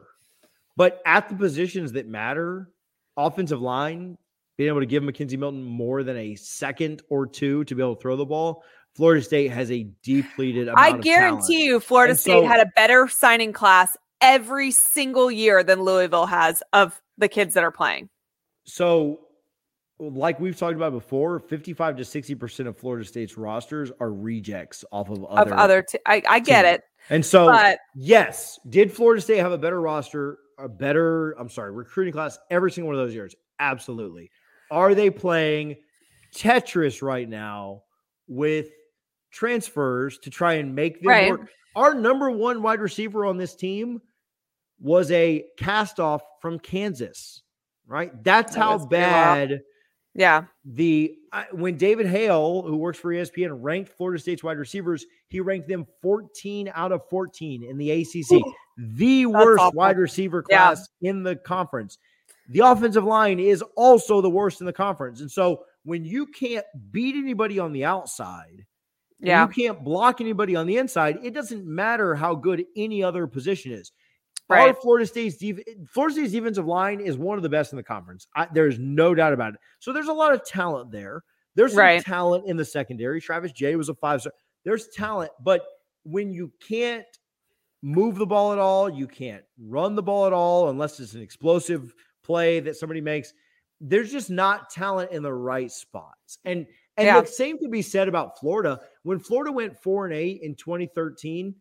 but 0.76 1.02
at 1.06 1.30
the 1.30 1.36
positions 1.36 1.94
that 1.94 2.08
matter, 2.08 2.70
offensive 3.18 3.62
line, 3.62 4.18
being 4.58 4.68
able 4.70 4.82
to 4.82 4.86
give 4.86 5.02
McKenzie 5.04 5.38
Milton 5.38 5.64
more 5.64 6.04
than 6.04 6.18
a 6.18 6.36
second 6.36 7.02
or 7.10 7.26
two 7.26 7.64
to 7.66 7.76
be 7.76 7.82
able 7.82 7.96
to 7.96 8.02
throw 8.02 8.16
the 8.16 8.26
ball, 8.26 8.64
Florida 8.96 9.24
State 9.24 9.50
has 9.52 9.72
a 9.72 9.88
depleted. 10.04 10.68
Amount 10.68 10.80
I 10.80 10.98
guarantee 11.00 11.66
you, 11.66 11.80
Florida 11.80 12.12
And 12.12 12.20
State 12.20 12.44
so- 12.44 12.46
had 12.48 12.60
a 12.60 12.70
better 12.76 13.08
signing 13.08 13.52
class 13.54 13.98
every 14.22 14.70
single 14.72 15.32
year 15.32 15.64
than 15.64 15.82
Louisville 15.82 16.28
has 16.28 16.62
of 16.72 17.02
the 17.18 17.28
kids 17.28 17.56
that 17.56 17.64
are 17.64 17.72
playing. 17.72 18.10
So, 18.66 19.23
like 20.12 20.40
we've 20.40 20.58
talked 20.58 20.76
about 20.76 20.92
before, 20.92 21.40
55 21.40 21.98
to 21.98 22.04
60% 22.04 22.68
of 22.68 22.78
Florida 22.78 23.06
State's 23.06 23.38
rosters 23.38 23.92
are 24.00 24.12
rejects 24.12 24.84
off 24.92 25.10
of 25.10 25.24
Of 25.26 25.30
other. 25.48 25.54
other, 25.56 25.82
t- 25.84 26.00
I, 26.06 26.22
I 26.28 26.40
get 26.40 26.64
teams. 26.64 26.76
it, 26.76 26.82
and 27.10 27.26
so, 27.26 27.48
but 27.48 27.80
yes, 27.96 28.60
did 28.70 28.92
Florida 28.92 29.22
State 29.22 29.38
have 29.40 29.52
a 29.52 29.58
better 29.58 29.82
roster, 29.82 30.38
a 30.60 30.68
better, 30.70 31.32
I'm 31.40 31.50
sorry, 31.50 31.72
recruiting 31.72 32.14
class 32.14 32.38
every 32.52 32.72
single 32.72 32.88
one 32.92 33.00
of 33.00 33.06
those 33.06 33.14
years? 33.16 33.36
Absolutely. 33.60 34.30
Are 34.72 34.96
they 34.96 35.10
playing 35.10 35.76
Tetris 36.36 37.02
right 37.02 37.28
now 37.30 37.84
with 38.28 38.68
transfers 39.32 40.18
to 40.20 40.30
try 40.30 40.54
and 40.54 40.74
make 40.76 41.02
them 41.02 41.10
Right. 41.10 41.30
work? 41.30 41.50
Our 41.76 41.94
number 41.96 42.30
one 42.30 42.62
wide 42.62 42.80
receiver 42.80 43.26
on 43.26 43.38
this 43.38 43.56
team 43.56 44.02
was 44.80 45.12
a 45.12 45.46
cast 45.58 46.00
off 46.00 46.22
from 46.42 46.60
Kansas, 46.60 47.42
right? 47.88 48.12
That's 48.24 48.54
That 48.54 48.60
how 48.60 48.86
bad 48.86 49.62
yeah, 50.16 50.46
the 50.66 51.16
when 51.52 51.78
David 51.78 52.06
Hale, 52.06 52.62
who 52.62 52.78
works 52.78 53.00
for 53.00 53.12
ESPN, 53.12 53.58
ranked 53.62 53.92
Florida 53.92 54.22
State's 54.22 54.44
wide 54.44 54.58
receivers, 54.58 55.06
he 55.30 55.40
ranked 55.40 55.68
them 55.68 55.86
14 56.02 56.72
out 56.76 56.92
of 56.92 57.08
14 57.10 57.64
in 57.64 57.78
the 57.78 57.90
ACC, 57.92 58.42
the 58.78 59.26
worst 59.26 59.60
awful. 59.62 59.78
wide 59.78 59.98
receiver 59.98 60.44
Yeah. 60.50 60.58
class 60.74 60.88
in 61.02 61.24
the 61.24 61.36
conference. 61.38 61.98
The 62.50 62.60
offensive 62.60 63.04
line 63.06 63.40
is 63.40 63.64
also 63.76 64.22
the 64.22 64.30
worst 64.30 64.60
in 64.60 64.66
the 64.66 64.74
conference, 64.74 65.22
and 65.22 65.32
so 65.32 65.64
when 65.84 66.06
you 66.06 66.28
can't 66.28 66.66
beat 66.92 67.16
anybody 67.16 67.58
on 67.60 67.72
the 67.74 67.84
outside, 67.86 68.66
yeah, 69.20 69.44
you 69.48 69.52
can't 69.52 69.84
block 69.84 70.22
anybody 70.22 70.56
on 70.56 70.68
the 70.68 70.78
inside, 70.78 71.18
it 71.24 71.34
doesn't 71.34 71.66
matter 71.66 72.14
how 72.14 72.36
good 72.36 72.66
any 72.76 73.02
other 73.02 73.26
position 73.28 73.72
is. 73.72 73.92
Our. 74.50 74.74
Florida 74.74 75.06
State's 75.06 75.38
def- 75.38 75.60
Florida 75.90 76.14
State's 76.16 76.32
defensive 76.34 76.66
line 76.68 77.00
is 77.00 77.18
one 77.18 77.38
of 77.38 77.44
the 77.44 77.50
best 77.50 77.72
in 77.74 77.78
the 77.78 77.84
conference. 77.84 78.28
I, 78.36 78.48
there's 78.54 78.78
no 78.80 79.16
doubt 79.16 79.34
about 79.34 79.54
it. 79.54 79.60
So 79.80 79.92
there's 79.94 80.08
a 80.10 80.14
lot 80.14 80.34
of 80.34 80.46
talent 80.46 80.92
there. 80.92 81.24
There's 81.56 81.72
some 81.74 81.80
Right. 81.80 82.04
talent 82.04 82.46
in 82.48 82.58
the 82.58 82.66
secondary. 82.66 83.22
Travis 83.22 83.52
Jay 83.52 83.76
was 83.76 83.90
a 83.90 83.96
five 83.96 84.22
star. 84.22 84.34
There's 84.66 84.88
talent, 84.90 85.32
but 85.44 85.62
when 86.04 86.32
you 86.32 86.52
can't 86.66 87.06
move 87.82 88.16
the 88.16 88.26
ball 88.26 88.54
at 88.54 88.60
all, 88.60 88.90
you 88.90 89.08
can't 89.08 89.44
run 89.60 89.96
the 89.96 90.04
ball 90.04 90.26
at 90.26 90.34
all 90.34 90.70
unless 90.70 91.00
it's 91.00 91.14
an 91.14 91.22
explosive 91.22 91.94
play 92.24 92.60
that 92.62 92.76
somebody 92.76 93.02
makes. 93.02 93.34
There's 93.82 94.12
just 94.12 94.30
not 94.30 94.70
talent 94.70 95.12
in 95.12 95.22
the 95.24 95.34
right 95.34 95.72
spots. 95.72 96.38
And 96.46 96.66
and 96.98 97.08
Yeah. 97.08 97.22
the 97.22 97.28
same 97.28 97.58
could 97.58 97.72
be 97.72 97.82
said 97.82 98.08
about 98.08 98.40
Florida. 98.40 98.80
When 99.02 99.18
Florida 99.20 99.52
went 99.52 99.76
four 99.82 100.06
and 100.06 100.14
eight 100.14 100.42
in 100.44 100.54
2013, 100.56 101.56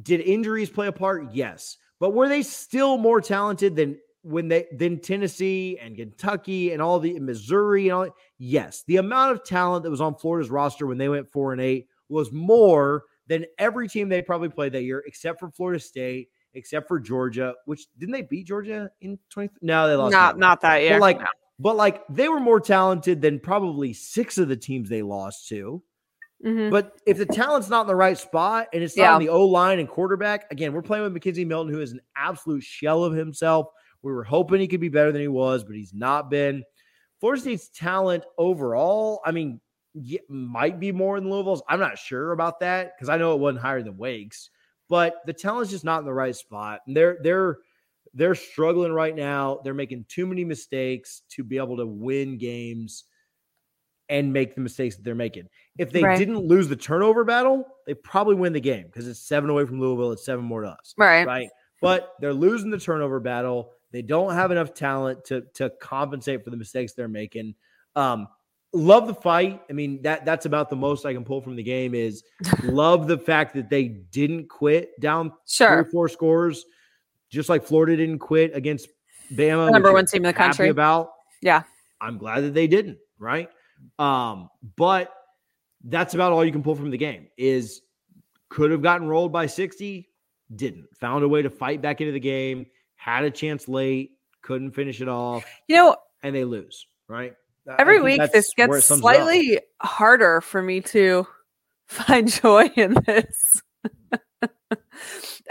did 0.00 0.20
injuries 0.20 0.70
play 0.70 0.86
a 0.86 0.92
part? 0.92 1.32
Yes. 1.32 1.76
But 1.98 2.14
were 2.14 2.28
they 2.28 2.42
still 2.42 2.96
more 2.98 3.20
talented 3.20 3.76
than 3.76 3.98
when 4.22 4.48
they 4.48 4.66
than 4.76 5.00
Tennessee 5.00 5.78
and 5.80 5.96
Kentucky 5.96 6.72
and 6.72 6.80
all 6.82 6.98
the 7.00 7.18
Missouri 7.20 7.88
and 7.88 7.94
all 7.94 8.02
that? 8.04 8.12
Yes. 8.38 8.84
The 8.86 8.96
amount 8.96 9.32
of 9.32 9.44
talent 9.44 9.84
that 9.84 9.90
was 9.90 10.00
on 10.00 10.14
Florida's 10.16 10.50
roster 10.50 10.86
when 10.86 10.98
they 10.98 11.08
went 11.08 11.30
four 11.30 11.52
and 11.52 11.60
eight 11.60 11.88
was 12.08 12.32
more 12.32 13.04
than 13.26 13.44
every 13.58 13.88
team 13.88 14.08
they 14.08 14.22
probably 14.22 14.48
played 14.48 14.72
that 14.72 14.82
year, 14.82 15.04
except 15.06 15.38
for 15.38 15.50
Florida 15.50 15.78
State, 15.78 16.28
except 16.54 16.88
for 16.88 16.98
Georgia, 16.98 17.54
which 17.66 17.86
didn't 17.98 18.12
they 18.12 18.22
beat 18.22 18.46
Georgia 18.46 18.90
in 19.00 19.18
20? 19.28 19.50
No, 19.62 19.86
they 19.88 19.94
lost. 19.94 20.12
Not 20.12 20.38
not 20.38 20.60
that 20.62 20.82
year. 20.82 20.94
But 20.94 21.00
like, 21.00 21.20
No. 21.20 21.26
but 21.58 21.76
like 21.76 22.02
they 22.08 22.28
were 22.28 22.40
more 22.40 22.60
talented 22.60 23.20
than 23.20 23.38
probably 23.38 23.92
six 23.92 24.38
of 24.38 24.48
the 24.48 24.56
teams 24.56 24.88
they 24.88 25.02
lost 25.02 25.48
to. 25.48 25.82
Mhm. 26.44 26.70
But 26.70 26.98
if 27.06 27.18
the 27.18 27.26
talent's 27.26 27.68
not 27.68 27.82
in 27.82 27.86
the 27.86 27.94
right 27.96 28.16
spot 28.16 28.68
and 28.72 28.82
it's 28.82 28.96
not 28.96 29.02
Yeah. 29.04 29.14
on 29.14 29.20
the 29.20 29.28
O 29.28 29.44
line 29.46 29.78
and 29.78 29.88
quarterback, 29.88 30.50
again, 30.50 30.72
we're 30.72 30.82
playing 30.82 31.04
with 31.04 31.14
McKenzie 31.14 31.46
Milton, 31.46 31.72
who 31.72 31.80
is 31.80 31.92
an 31.92 32.00
absolute 32.16 32.62
shell 32.62 33.04
of 33.04 33.12
himself. 33.14 33.66
We 34.02 34.12
were 34.12 34.24
hoping 34.24 34.60
he 34.60 34.68
could 34.68 34.80
be 34.80 34.88
better 34.88 35.12
than 35.12 35.20
he 35.20 35.28
was, 35.28 35.64
but 35.64 35.76
he's 35.76 35.92
not 35.92 36.30
been. 36.30 36.64
Florida 37.20 37.42
State's 37.42 37.68
talent 37.68 38.24
overall, 38.38 39.20
I 39.26 39.32
mean, 39.32 39.60
yeah, 39.94 40.20
might 40.28 40.80
be 40.80 40.92
more 40.92 41.20
than 41.20 41.30
Louisville's. 41.30 41.62
I'm 41.68 41.80
not 41.80 41.98
sure 41.98 42.32
about 42.32 42.60
that 42.60 42.92
because 42.96 43.10
I 43.10 43.18
know 43.18 43.34
it 43.34 43.40
wasn't 43.40 43.60
higher 43.60 43.82
than 43.82 43.98
Wake's, 43.98 44.48
but 44.88 45.16
the 45.26 45.32
talent's 45.34 45.70
just 45.70 45.84
not 45.84 45.98
in 45.98 46.06
the 46.06 46.14
right 46.14 46.34
spot. 46.34 46.80
And 46.86 46.96
they're 46.96 47.18
they're 47.22 47.58
they're 48.14 48.34
struggling 48.34 48.92
right 48.92 49.14
now. 49.14 49.60
They're 49.62 49.74
making 49.74 50.06
too 50.08 50.26
many 50.26 50.44
mistakes 50.44 51.22
to 51.30 51.44
be 51.44 51.58
able 51.58 51.76
to 51.76 51.86
win 51.86 52.38
games 52.38 53.04
and 54.08 54.32
make 54.32 54.54
the 54.54 54.60
mistakes 54.60 54.96
that 54.96 55.04
they're 55.04 55.14
making. 55.14 55.48
If 55.80 55.90
they 55.92 56.02
Right. 56.02 56.18
didn't 56.18 56.38
lose 56.38 56.68
the 56.68 56.76
turnover 56.76 57.24
battle, 57.24 57.66
they 57.86 57.94
probably 57.94 58.34
win 58.34 58.52
the 58.52 58.60
game 58.60 58.84
because 58.86 59.08
it's 59.08 59.20
seven 59.20 59.50
away 59.50 59.64
from 59.64 59.80
Louisville. 59.80 60.12
It's 60.12 60.24
seven 60.24 60.44
more 60.44 60.62
to 60.62 60.68
us. 60.68 60.94
right. 60.98 61.26
Right. 61.26 61.48
But 61.80 62.12
they're 62.20 62.34
losing 62.34 62.70
the 62.70 62.78
turnover 62.78 63.20
battle. 63.20 63.72
They 63.90 64.02
don't 64.02 64.34
have 64.34 64.50
enough 64.50 64.74
talent 64.74 65.24
to 65.26 65.42
to 65.54 65.70
compensate 65.80 66.44
for 66.44 66.50
the 66.50 66.56
mistakes 66.56 66.92
they're 66.92 67.08
making. 67.08 67.54
Um, 67.96 68.28
love 68.72 69.06
the 69.06 69.14
fight. 69.14 69.62
I 69.68 69.72
mean, 69.72 70.02
that 70.02 70.24
that's 70.26 70.44
about 70.46 70.68
the 70.70 70.76
most 70.76 71.06
I 71.06 71.14
can 71.14 71.24
pull 71.24 71.40
from 71.40 71.56
the 71.56 71.62
game 71.62 71.94
is 71.94 72.22
love 72.64 73.08
the 73.08 73.16
fact 73.18 73.54
that 73.54 73.70
they 73.70 73.88
didn't 73.88 74.48
quit 74.48 74.90
down 75.00 75.32
Sure. 75.48 75.68
three 75.68 75.76
or 75.78 75.84
four 75.86 76.08
scores, 76.08 76.66
just 77.30 77.48
like 77.48 77.64
Florida 77.64 77.96
didn't 77.96 78.18
quit 78.20 78.54
against 78.54 78.88
Bama. 79.32 79.66
The 79.66 79.72
number 79.72 79.92
one 79.92 80.04
team 80.06 80.18
in 80.24 80.28
the 80.28 80.32
country. 80.34 80.68
About 80.68 81.10
Yeah. 81.40 81.62
I'm 82.00 82.18
glad 82.18 82.40
that 82.42 82.52
they 82.54 82.66
didn't. 82.66 82.98
Right. 83.18 83.48
Um, 83.98 84.50
but 84.76 85.12
that's 85.84 86.14
about 86.14 86.32
all 86.32 86.44
you 86.44 86.52
can 86.52 86.62
pull 86.62 86.74
from 86.74 86.90
the 86.90 86.98
game. 86.98 87.28
Is 87.36 87.82
could 88.48 88.70
have 88.70 88.82
gotten 88.82 89.08
rolled 89.08 89.32
by 89.32 89.46
60, 89.46 90.08
didn't. 90.54 90.86
Found 90.98 91.24
a 91.24 91.28
way 91.28 91.42
to 91.42 91.50
fight 91.50 91.80
back 91.80 92.00
into 92.00 92.12
the 92.12 92.20
game, 92.20 92.66
had 92.96 93.24
a 93.24 93.30
chance 93.30 93.68
late, 93.68 94.12
couldn't 94.42 94.72
finish 94.72 95.00
it 95.00 95.08
off, 95.08 95.44
You 95.68 95.76
know, 95.76 95.96
and 96.22 96.34
they 96.34 96.44
lose, 96.44 96.86
right? 97.08 97.34
Every 97.78 98.00
week 98.00 98.20
this 98.32 98.52
gets 98.56 98.90
it 98.90 98.92
up. 98.92 98.98
slightly 98.98 99.60
harder 99.80 100.40
for 100.40 100.60
me 100.62 100.80
to 100.80 101.26
find 101.86 102.28
joy 102.28 102.70
in 102.76 102.94
this. 103.06 103.62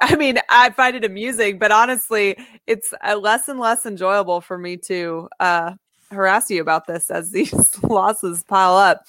I 0.01 0.15
mean, 0.15 0.39
I 0.49 0.69
find 0.71 0.95
it 0.95 1.05
amusing, 1.05 1.59
but 1.59 1.71
honestly, 1.71 2.37
it's 2.67 2.93
less 3.17 3.47
and 3.47 3.59
less 3.59 3.85
enjoyable 3.85 4.41
for 4.41 4.57
me 4.57 4.77
to 4.77 5.29
uh, 5.39 5.73
harass 6.11 6.49
you 6.49 6.61
about 6.61 6.87
this 6.87 7.09
as 7.09 7.31
these 7.31 7.83
losses 7.83 8.43
pile 8.43 8.75
up. 8.75 9.05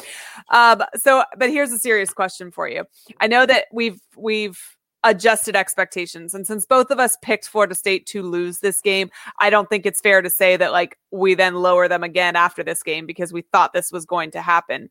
Um, 0.50 0.83
so, 0.97 1.25
but 1.37 1.50
here's 1.50 1.73
a 1.73 1.78
serious 1.78 2.12
question 2.12 2.50
for 2.50 2.69
you. 2.69 2.85
I 3.21 3.26
know 3.26 3.47
that 3.47 3.66
we've 3.73 4.00
we've 4.16 4.61
adjusted 5.02 5.57
expectations, 5.57 6.35
and 6.35 6.47
since 6.47 6.66
both 6.66 6.90
of 6.90 6.99
us 6.99 7.16
picked 7.23 7.49
Florida 7.49 7.75
State 7.75 8.07
to 8.07 8.23
lose 8.23 8.59
this 8.59 8.80
game, 8.80 9.11
I 9.38 9.50
don't 9.50 9.69
think 9.69 9.87
it's 9.87 10.00
fair 10.00 10.23
to 10.23 10.30
say 10.30 10.57
that 10.57 10.73
like 10.73 10.99
we 11.11 11.35
then 11.35 11.54
lower 11.54 11.88
them 11.88 12.02
again 12.02 12.37
after 12.37 12.62
this 12.62 12.83
game 12.83 13.07
because 13.07 13.33
we 13.33 13.42
thought 13.42 13.73
this 13.73 13.92
was 13.92 14.04
going 14.04 14.30
to 14.33 14.42
happen. 14.42 14.90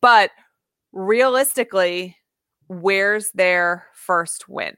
But 0.00 0.30
realistically, 0.92 2.16
where's 2.68 3.30
their 3.32 3.86
first 3.94 4.48
win? 4.48 4.76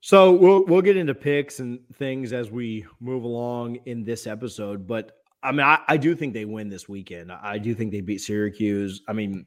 So 0.00 0.32
we'll 0.32 0.64
we'll 0.64 0.82
get 0.82 0.96
into 0.96 1.14
picks 1.14 1.60
and 1.60 1.80
things 1.94 2.32
as 2.32 2.50
we 2.50 2.86
move 3.00 3.24
along 3.24 3.76
in 3.84 4.02
this 4.02 4.26
episode. 4.26 4.86
But 4.86 5.12
I 5.42 5.52
mean, 5.52 5.60
I, 5.60 5.78
I 5.88 5.96
do 5.96 6.14
think 6.14 6.34
they 6.34 6.44
win 6.44 6.68
this 6.68 6.88
weekend. 6.88 7.30
I 7.32 7.58
do 7.58 7.74
think 7.74 7.92
they 7.92 8.00
beat 8.00 8.20
Syracuse. 8.20 9.02
I 9.08 9.12
mean, 9.12 9.46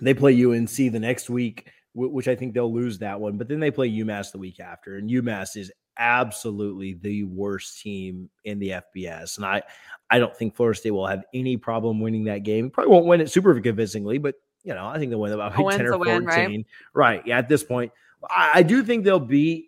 they 0.00 0.14
play 0.14 0.44
UNC 0.44 0.70
the 0.70 0.98
next 0.98 1.28
week, 1.30 1.70
which 1.94 2.28
I 2.28 2.34
think 2.34 2.54
they'll 2.54 2.72
lose 2.72 2.98
that 2.98 3.20
one. 3.20 3.36
But 3.36 3.48
then 3.48 3.60
they 3.60 3.70
play 3.70 3.90
UMass 3.90 4.32
the 4.32 4.38
week 4.38 4.60
after, 4.60 4.96
and 4.96 5.10
UMass 5.10 5.56
is 5.56 5.72
absolutely 5.98 6.94
the 6.94 7.24
worst 7.24 7.80
team 7.80 8.28
in 8.44 8.58
the 8.58 8.82
FBS, 8.96 9.36
and 9.36 9.46
I 9.46 9.62
I 10.10 10.18
don't 10.18 10.36
think 10.36 10.54
Florida 10.54 10.78
State 10.78 10.90
will 10.92 11.06
have 11.06 11.24
any 11.34 11.56
problem 11.56 12.00
winning 12.00 12.24
that 12.24 12.42
game. 12.42 12.70
Probably 12.70 12.92
won't 12.92 13.06
win 13.06 13.20
it 13.20 13.30
super 13.30 13.58
convincingly, 13.60 14.18
but 14.18 14.36
you 14.64 14.74
know 14.74 14.86
I 14.86 14.98
think 14.98 15.10
they'll 15.10 15.20
win 15.20 15.32
about 15.32 15.58
win's 15.58 15.76
ten 15.76 15.86
or 15.86 15.92
fourteen. 15.92 16.14
win, 16.14 16.24
right? 16.24 16.66
right? 16.94 17.26
Yeah, 17.26 17.38
at 17.38 17.48
this 17.48 17.64
point, 17.64 17.92
I, 18.28 18.50
I 18.54 18.62
do 18.62 18.82
think 18.82 19.04
they'll 19.04 19.18
beat. 19.20 19.66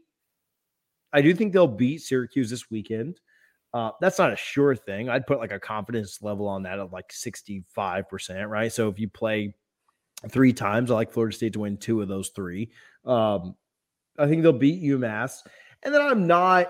I 1.12 1.22
do 1.22 1.34
think 1.34 1.52
they'll 1.52 1.66
beat 1.66 2.02
Syracuse 2.02 2.50
this 2.50 2.70
weekend. 2.70 3.20
Uh, 3.72 3.90
that's 4.00 4.18
not 4.18 4.32
a 4.32 4.36
sure 4.36 4.74
thing. 4.74 5.08
I'd 5.08 5.26
put 5.26 5.38
like 5.38 5.52
a 5.52 5.60
confidence 5.60 6.22
level 6.22 6.48
on 6.48 6.62
that 6.62 6.78
of 6.78 6.92
like 6.92 7.10
65%, 7.10 8.48
right? 8.48 8.72
So 8.72 8.88
if 8.88 8.98
you 8.98 9.08
play 9.08 9.54
three 10.28 10.52
times, 10.52 10.90
I 10.90 10.94
like 10.94 11.12
Florida 11.12 11.36
State 11.36 11.52
to 11.54 11.60
win 11.60 11.76
two 11.76 12.00
of 12.00 12.08
those 12.08 12.30
three. 12.30 12.70
Um, 13.04 13.54
I 14.18 14.26
think 14.26 14.42
they'll 14.42 14.52
beat 14.52 14.82
UMass. 14.82 15.42
And 15.82 15.94
then 15.94 16.02
I'm 16.02 16.26
not, 16.26 16.68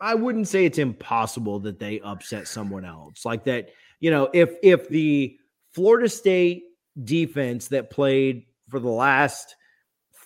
I 0.00 0.14
wouldn't 0.14 0.48
say 0.48 0.64
it's 0.64 0.78
impossible 0.78 1.60
that 1.60 1.78
they 1.78 2.00
upset 2.00 2.46
someone 2.46 2.84
else. 2.84 3.24
Like 3.24 3.44
that, 3.44 3.70
you 4.00 4.10
know, 4.10 4.28
if 4.32 4.54
if 4.62 4.88
the 4.88 5.36
Florida 5.72 6.08
State 6.08 6.64
defense 7.02 7.68
that 7.68 7.90
played 7.90 8.44
for 8.68 8.78
the 8.78 8.90
last 8.90 9.56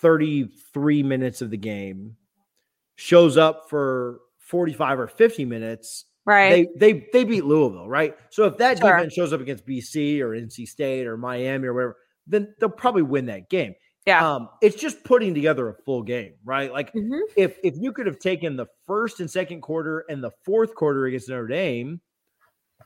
33 0.01 1.03
minutes 1.03 1.41
of 1.41 1.49
the 1.49 1.57
game 1.57 2.15
shows 2.95 3.37
up 3.37 3.69
for 3.69 4.19
45 4.39 4.99
or 4.99 5.07
50 5.07 5.45
minutes, 5.45 6.05
Right. 6.25 6.67
they 6.77 6.93
they 6.93 7.07
they 7.13 7.23
beat 7.23 7.45
Louisville, 7.45 7.87
right? 7.87 8.15
So 8.31 8.45
if 8.45 8.57
that 8.57 8.79
Sure. 8.79 8.91
defense 8.95 9.13
shows 9.13 9.31
up 9.33 9.41
against 9.41 9.65
BC 9.65 10.21
or 10.21 10.33
NC 10.35 10.65
State 10.67 11.07
or 11.07 11.15
Miami 11.17 11.67
or 11.67 11.73
whatever, 11.73 11.97
then 12.25 12.53
they'll 12.59 12.69
probably 12.69 13.01
win 13.03 13.25
that 13.27 13.49
game. 13.49 13.75
yeah. 14.05 14.25
Um, 14.35 14.49
it's 14.61 14.75
just 14.77 15.03
putting 15.03 15.33
together 15.33 15.67
a 15.69 15.73
full 15.83 16.01
game, 16.03 16.33
right? 16.45 16.71
Like 16.71 16.93
Mhm. 16.93 17.19
if 17.35 17.57
if 17.63 17.75
you 17.77 17.91
could 17.93 18.05
have 18.07 18.19
taken 18.19 18.55
the 18.55 18.67
first 18.85 19.19
and 19.19 19.29
second 19.29 19.61
quarter 19.61 20.05
and 20.09 20.23
the 20.23 20.31
fourth 20.45 20.75
quarter 20.75 21.05
against 21.05 21.27
Notre 21.29 21.47
Dame 21.47 21.99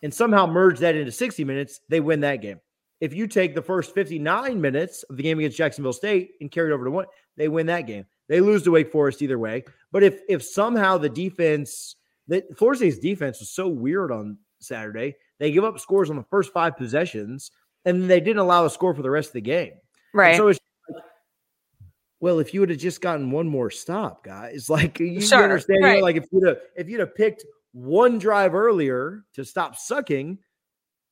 and 0.04 0.12
somehow 0.14 0.46
merge 0.48 0.80
that 0.80 0.96
into 0.96 1.12
60 1.12 1.44
minutes, 1.44 1.80
they 1.90 2.00
win 2.00 2.22
that 2.22 2.38
game. 2.38 2.60
If 3.02 3.14
you 3.16 3.28
take 3.28 3.56
the 3.56 3.62
first 3.64 3.94
59 3.96 4.62
minutes 4.62 5.04
of 5.04 5.18
the 5.18 5.24
game 5.24 5.40
against 5.40 5.58
Jacksonville 5.58 5.92
State 5.92 6.34
and 6.40 6.52
carry 6.52 6.72
it 6.72 6.74
over 6.74 6.86
to 6.86 6.92
one, 6.92 7.08
they 7.36 7.48
win 7.50 7.66
that 7.66 7.88
game. 7.88 8.06
They 8.30 8.40
lose 8.40 8.64
to 8.64 8.72
Wake 8.72 8.92
Forest 8.92 9.22
either 9.22 9.40
way. 9.40 9.66
But 9.92 10.04
if 10.04 10.22
if 10.30 10.44
somehow 10.44 10.98
the 10.98 11.10
defense, 11.10 11.96
the 12.28 12.44
Florida 12.56 12.78
State's 12.78 13.00
defense 13.00 13.40
was 13.40 13.50
so 13.50 13.68
weird 13.68 14.12
on 14.12 14.38
Saturday, 14.60 15.16
they 15.40 15.52
give 15.52 15.64
up 15.64 15.80
scores 15.80 16.10
on 16.12 16.16
the 16.16 16.26
first 16.30 16.54
five 16.54 16.78
possessions, 16.78 17.52
and 17.84 18.10
they 18.10 18.20
didn't 18.20 18.38
allow 18.38 18.66
a 18.66 18.70
score 18.70 18.94
for 18.94 19.02
the 19.02 19.10
rest 19.10 19.30
of 19.30 19.34
the 19.34 19.42
game. 19.42 19.72
And 19.72 19.80
right. 20.14 20.38
So 20.38 20.48
it's 20.50 20.60
like, 20.88 21.04
well, 22.20 22.38
if 22.40 22.54
you 22.54 22.60
would 22.60 22.70
have 22.70 22.80
just 22.80 23.02
gotten 23.02 23.32
one 23.32 23.48
more 23.48 23.72
stop, 23.72 24.24
guys, 24.24 24.70
like 24.70 25.00
you, 25.00 25.08
you 25.08 25.22
Sure, 25.22 25.44
understand, 25.44 25.84
you 25.84 25.94
know, 25.96 26.00
like 26.00 26.18
if 26.18 26.26
you'd 26.32 26.48
have 26.48 26.58
if 26.76 26.88
you'd 26.88 27.00
have 27.00 27.16
picked 27.16 27.44
one 27.74 28.20
drive 28.20 28.54
earlier 28.54 29.26
to 29.34 29.44
stop 29.44 29.76
sucking, 29.76 30.38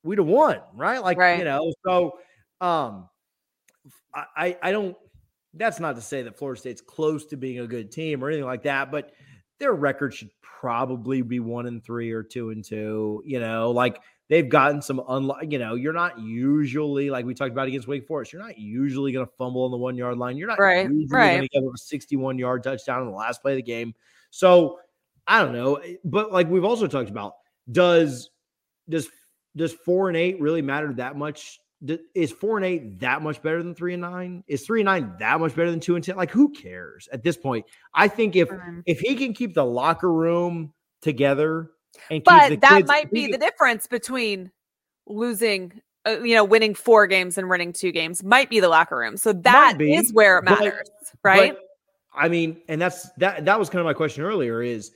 we'd 0.04 0.18
have 0.18 0.28
won, 0.28 0.60
right? 0.76 1.02
Like 1.02 1.18
Right. 1.18 1.40
you 1.40 1.46
know, 1.46 1.74
so 1.86 2.18
um, 2.62 3.10
I 4.14 4.58
I- 4.62 4.72
don't. 4.72 4.96
That's 5.56 5.80
not 5.80 5.96
to 5.96 6.02
say 6.02 6.22
that 6.24 6.38
Florida 6.38 6.60
State's 6.60 6.82
close 6.82 7.26
to 7.28 7.36
being 7.38 7.60
a 7.60 7.68
good 7.68 7.92
team 7.92 8.24
or 8.24 8.28
anything 8.30 8.46
like 8.46 8.64
that, 8.64 8.92
but 8.92 9.14
their 9.60 9.74
record 9.74 10.14
should 10.14 10.30
probably 10.42 11.24
be 11.24 11.40
one 11.40 11.66
and 11.66 11.84
three 11.84 12.12
or 12.12 12.22
two 12.22 12.52
and 12.52 12.64
two. 12.64 13.24
You 13.26 13.40
know, 13.40 13.72
like 13.72 14.00
they've 14.30 14.48
gotten 14.48 14.80
some 14.82 15.02
unlike. 15.10 15.52
You 15.52 15.58
know, 15.58 15.74
you're 15.74 15.92
not 15.94 16.20
usually 16.20 17.10
like 17.10 17.26
we 17.26 17.34
talked 17.34 17.52
about 17.52 17.68
against 17.68 17.88
Wake 17.88 18.06
Forest. 18.06 18.32
You're 18.32 18.44
not 18.44 18.60
usually 18.60 19.12
going 19.12 19.26
to 19.26 19.32
fumble 19.38 19.64
on 19.64 19.72
the 19.72 19.78
one 19.78 19.96
yard 19.96 20.18
line. 20.20 20.38
You're 20.38 20.48
not 20.48 20.60
Right, 20.60 20.84
usually 20.90 21.08
right. 21.10 21.38
going 21.38 21.42
to 21.42 21.50
give 21.50 21.64
up 21.68 21.74
a 21.74 21.78
61 21.78 22.38
yard 22.38 22.62
touchdown 22.64 23.02
in 23.02 23.08
the 23.08 23.16
last 23.18 23.42
play 23.42 23.54
of 23.54 23.58
the 23.58 23.64
game. 23.64 23.94
So 24.30 24.80
I 25.28 25.42
don't 25.44 25.54
know, 25.54 25.82
but 26.04 26.32
like 26.32 26.48
we've 26.48 26.64
also 26.66 26.86
talked 26.88 27.10
about, 27.10 27.34
does 27.72 28.30
does 28.88 29.10
does 29.60 29.74
four 29.74 30.08
and 30.08 30.18
eight 30.18 30.40
really 30.40 30.62
matter 30.64 30.92
that 30.94 31.16
much? 31.18 31.60
Is 32.16 32.32
four 32.32 32.58
and 32.58 32.66
eight 32.66 33.00
that 33.00 33.22
much 33.22 33.42
better 33.42 33.62
than 33.62 33.76
three 33.76 33.94
and 33.94 34.02
nine? 34.02 34.44
Is 34.48 34.66
three 34.66 34.82
and 34.82 34.86
nine 34.86 35.14
that 35.20 35.40
much 35.40 35.56
better 35.56 35.70
than 35.70 35.80
two 35.80 35.96
and 35.96 36.04
ten? 36.04 36.16
Like, 36.16 36.32
who 36.32 36.50
cares 36.50 37.08
at 37.14 37.24
this 37.24 37.38
point? 37.38 37.66
I 37.94 38.08
think 38.08 38.36
if 38.36 38.50
Mhm. 38.50 38.84
if 38.86 39.00
he 39.00 39.16
can 39.16 39.34
keep 39.34 39.54
the 39.54 39.64
locker 39.66 40.12
room 40.12 40.74
together 41.02 41.72
and 42.10 42.20
keep 42.20 42.26
but 42.26 42.60
that 42.62 42.78
kids- 42.78 42.88
might 42.88 43.12
be 43.12 43.22
he 43.28 43.32
the 43.32 43.38
difference 43.38 43.88
between 43.88 44.52
losing 45.08 45.82
uh, 46.06 46.20
you 46.22 46.36
know 46.36 46.44
winning 46.44 46.74
four 46.76 47.08
games 47.08 47.38
and 47.38 47.50
winning 47.50 47.74
two 47.74 47.92
games 47.92 48.24
might 48.24 48.50
be 48.50 48.60
the 48.60 48.70
locker 48.70 48.98
room 48.98 49.18
so 49.18 49.34
that 49.34 49.76
be, 49.78 49.94
is 49.96 50.14
where 50.14 50.38
it 50.40 50.46
but- 50.46 50.60
matters 50.60 50.90
right 51.24 51.54
But, 51.54 51.62
I 52.14 52.28
mean, 52.28 52.62
and 52.68 52.82
that's 52.82 53.10
that. 53.18 53.46
That 53.46 53.58
was 53.60 53.70
kind 53.70 53.80
of 53.80 53.86
my 53.86 53.94
question 53.94 54.24
earlier. 54.24 54.62
Is 54.64 54.92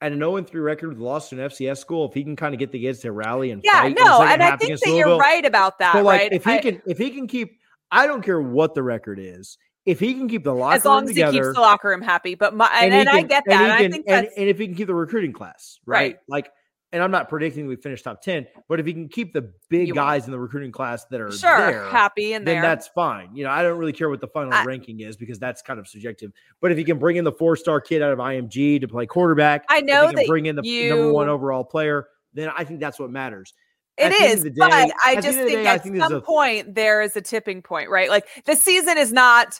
at 0.00 0.12
an 0.12 0.18
0 0.18 0.42
3 0.42 0.60
record 0.60 0.88
with 0.90 0.98
loss 0.98 1.30
to 1.30 1.42
an 1.42 1.48
FCS 1.48 1.78
school, 1.78 2.06
if 2.08 2.14
he 2.14 2.22
can 2.22 2.36
kind 2.36 2.54
of 2.54 2.58
get 2.58 2.70
the 2.72 2.80
kids 2.80 3.00
to 3.00 3.12
rally 3.12 3.50
and 3.50 3.62
yeah 3.64 3.82
fight 3.82 3.96
no 3.98 4.22
and 4.22 4.42
i 4.42 4.56
think 4.56 4.78
that 4.78 4.90
you're 4.94 5.16
right 5.16 5.44
about 5.44 5.78
that 5.78 5.92
So 5.94 6.02
like 6.02 6.20
right 6.20 6.32
if 6.32 6.44
he 6.44 6.52
I- 6.52 6.58
can 6.58 6.82
if 6.86 6.98
he 6.98 7.10
can 7.10 7.26
keep 7.26 7.58
I 7.90 8.06
don't 8.08 8.22
care 8.22 8.40
what 8.40 8.74
the 8.74 8.82
record 8.82 9.18
is. 9.20 9.58
If 9.86 10.00
he 10.00 10.14
can 10.14 10.28
keep 10.28 10.42
the 10.42 10.52
locker 10.52 10.74
as 10.74 10.84
long 10.84 11.02
room 11.02 11.10
as 11.10 11.14
together 11.14 11.32
he 11.32 11.38
keeps 11.38 11.54
the 11.54 11.60
locker 11.60 11.88
room 11.88 12.02
happy 12.02 12.34
but 12.34 12.54
my 12.54 12.68
and, 12.80 12.92
he 12.92 12.98
and 13.00 13.08
i 13.08 13.22
get 13.22 13.44
that 13.46 13.62
and 13.62 13.72
i 13.72 13.76
can- 13.78 13.92
think 13.92 14.04
and, 14.08 14.28
and 14.36 14.48
if 14.48 14.58
he 14.58 14.66
can 14.66 14.74
keep 14.74 14.88
the 14.88 14.94
recruiting 14.94 15.32
class, 15.32 15.78
right? 15.86 15.96
Right. 15.96 16.16
Like 16.28 16.50
and 16.92 17.02
I'm 17.02 17.10
not 17.10 17.28
predicting 17.28 17.66
we 17.66 17.76
finish 17.76 18.02
top 18.02 18.22
10, 18.22 18.46
but 18.68 18.78
if 18.80 18.86
he 18.86 18.92
can 18.92 19.08
keep 19.08 19.32
the 19.32 19.52
big 19.68 19.88
You 19.88 19.94
won't. 19.94 20.06
guys 20.06 20.24
in 20.26 20.30
the 20.32 20.38
recruiting 20.38 20.72
class 20.72 21.04
that 21.06 21.20
are 21.20 21.30
sure 21.32 21.56
there, 21.58 21.84
happy 21.88 22.32
and 22.32 22.46
then 22.46 22.54
there 22.56 22.62
that's 22.62 22.88
fine. 22.88 23.34
You 23.34 23.44
know, 23.44 23.50
I 23.50 23.62
don't 23.62 23.78
really 23.78 23.92
care 23.92 24.08
what 24.08 24.20
the 24.20 24.28
final 24.28 24.52
I- 24.54 24.64
ranking 24.64 25.00
is 25.00 25.16
because 25.16 25.38
that's 25.38 25.62
kind 25.62 25.78
of 25.80 25.86
subjective. 25.88 26.32
But 26.60 26.72
if 26.72 26.78
he 26.78 26.84
can 26.84 26.98
bring 26.98 27.16
in 27.16 27.24
the 27.24 27.32
four-star 27.32 27.80
kid 27.80 28.02
out 28.02 28.12
of 28.12 28.18
IMG 28.18 28.80
to 28.80 28.88
play 28.88 29.06
quarterback, 29.06 29.64
I 29.68 29.78
if 29.78 29.80
he 29.80 29.86
know 29.86 30.06
can 30.06 30.14
that 30.16 30.26
bring 30.26 30.46
in 30.46 30.56
the 30.56 30.88
number 30.90 31.12
one 31.12 31.28
overall 31.28 31.64
player, 31.64 32.08
then 32.34 32.50
I 32.56 32.64
think 32.64 32.80
that's 32.80 32.98
what 32.98 33.10
matters. 33.10 33.52
It 33.98 34.12
is, 34.12 34.44
of 34.44 34.54
but 34.56 34.70
I 34.72 34.82
at 34.82 34.88
the 34.88 35.08
end 35.16 35.22
just 35.22 35.38
think 35.38 35.50
day, 35.50 35.66
at 35.66 35.82
think 35.82 35.96
some 35.96 36.12
a- 36.12 36.20
point 36.20 36.74
there 36.74 37.00
is 37.00 37.16
a 37.16 37.22
tipping 37.22 37.62
point, 37.62 37.88
right? 37.88 38.10
Like 38.10 38.26
the 38.44 38.54
season 38.54 38.98
is 38.98 39.10
not 39.10 39.58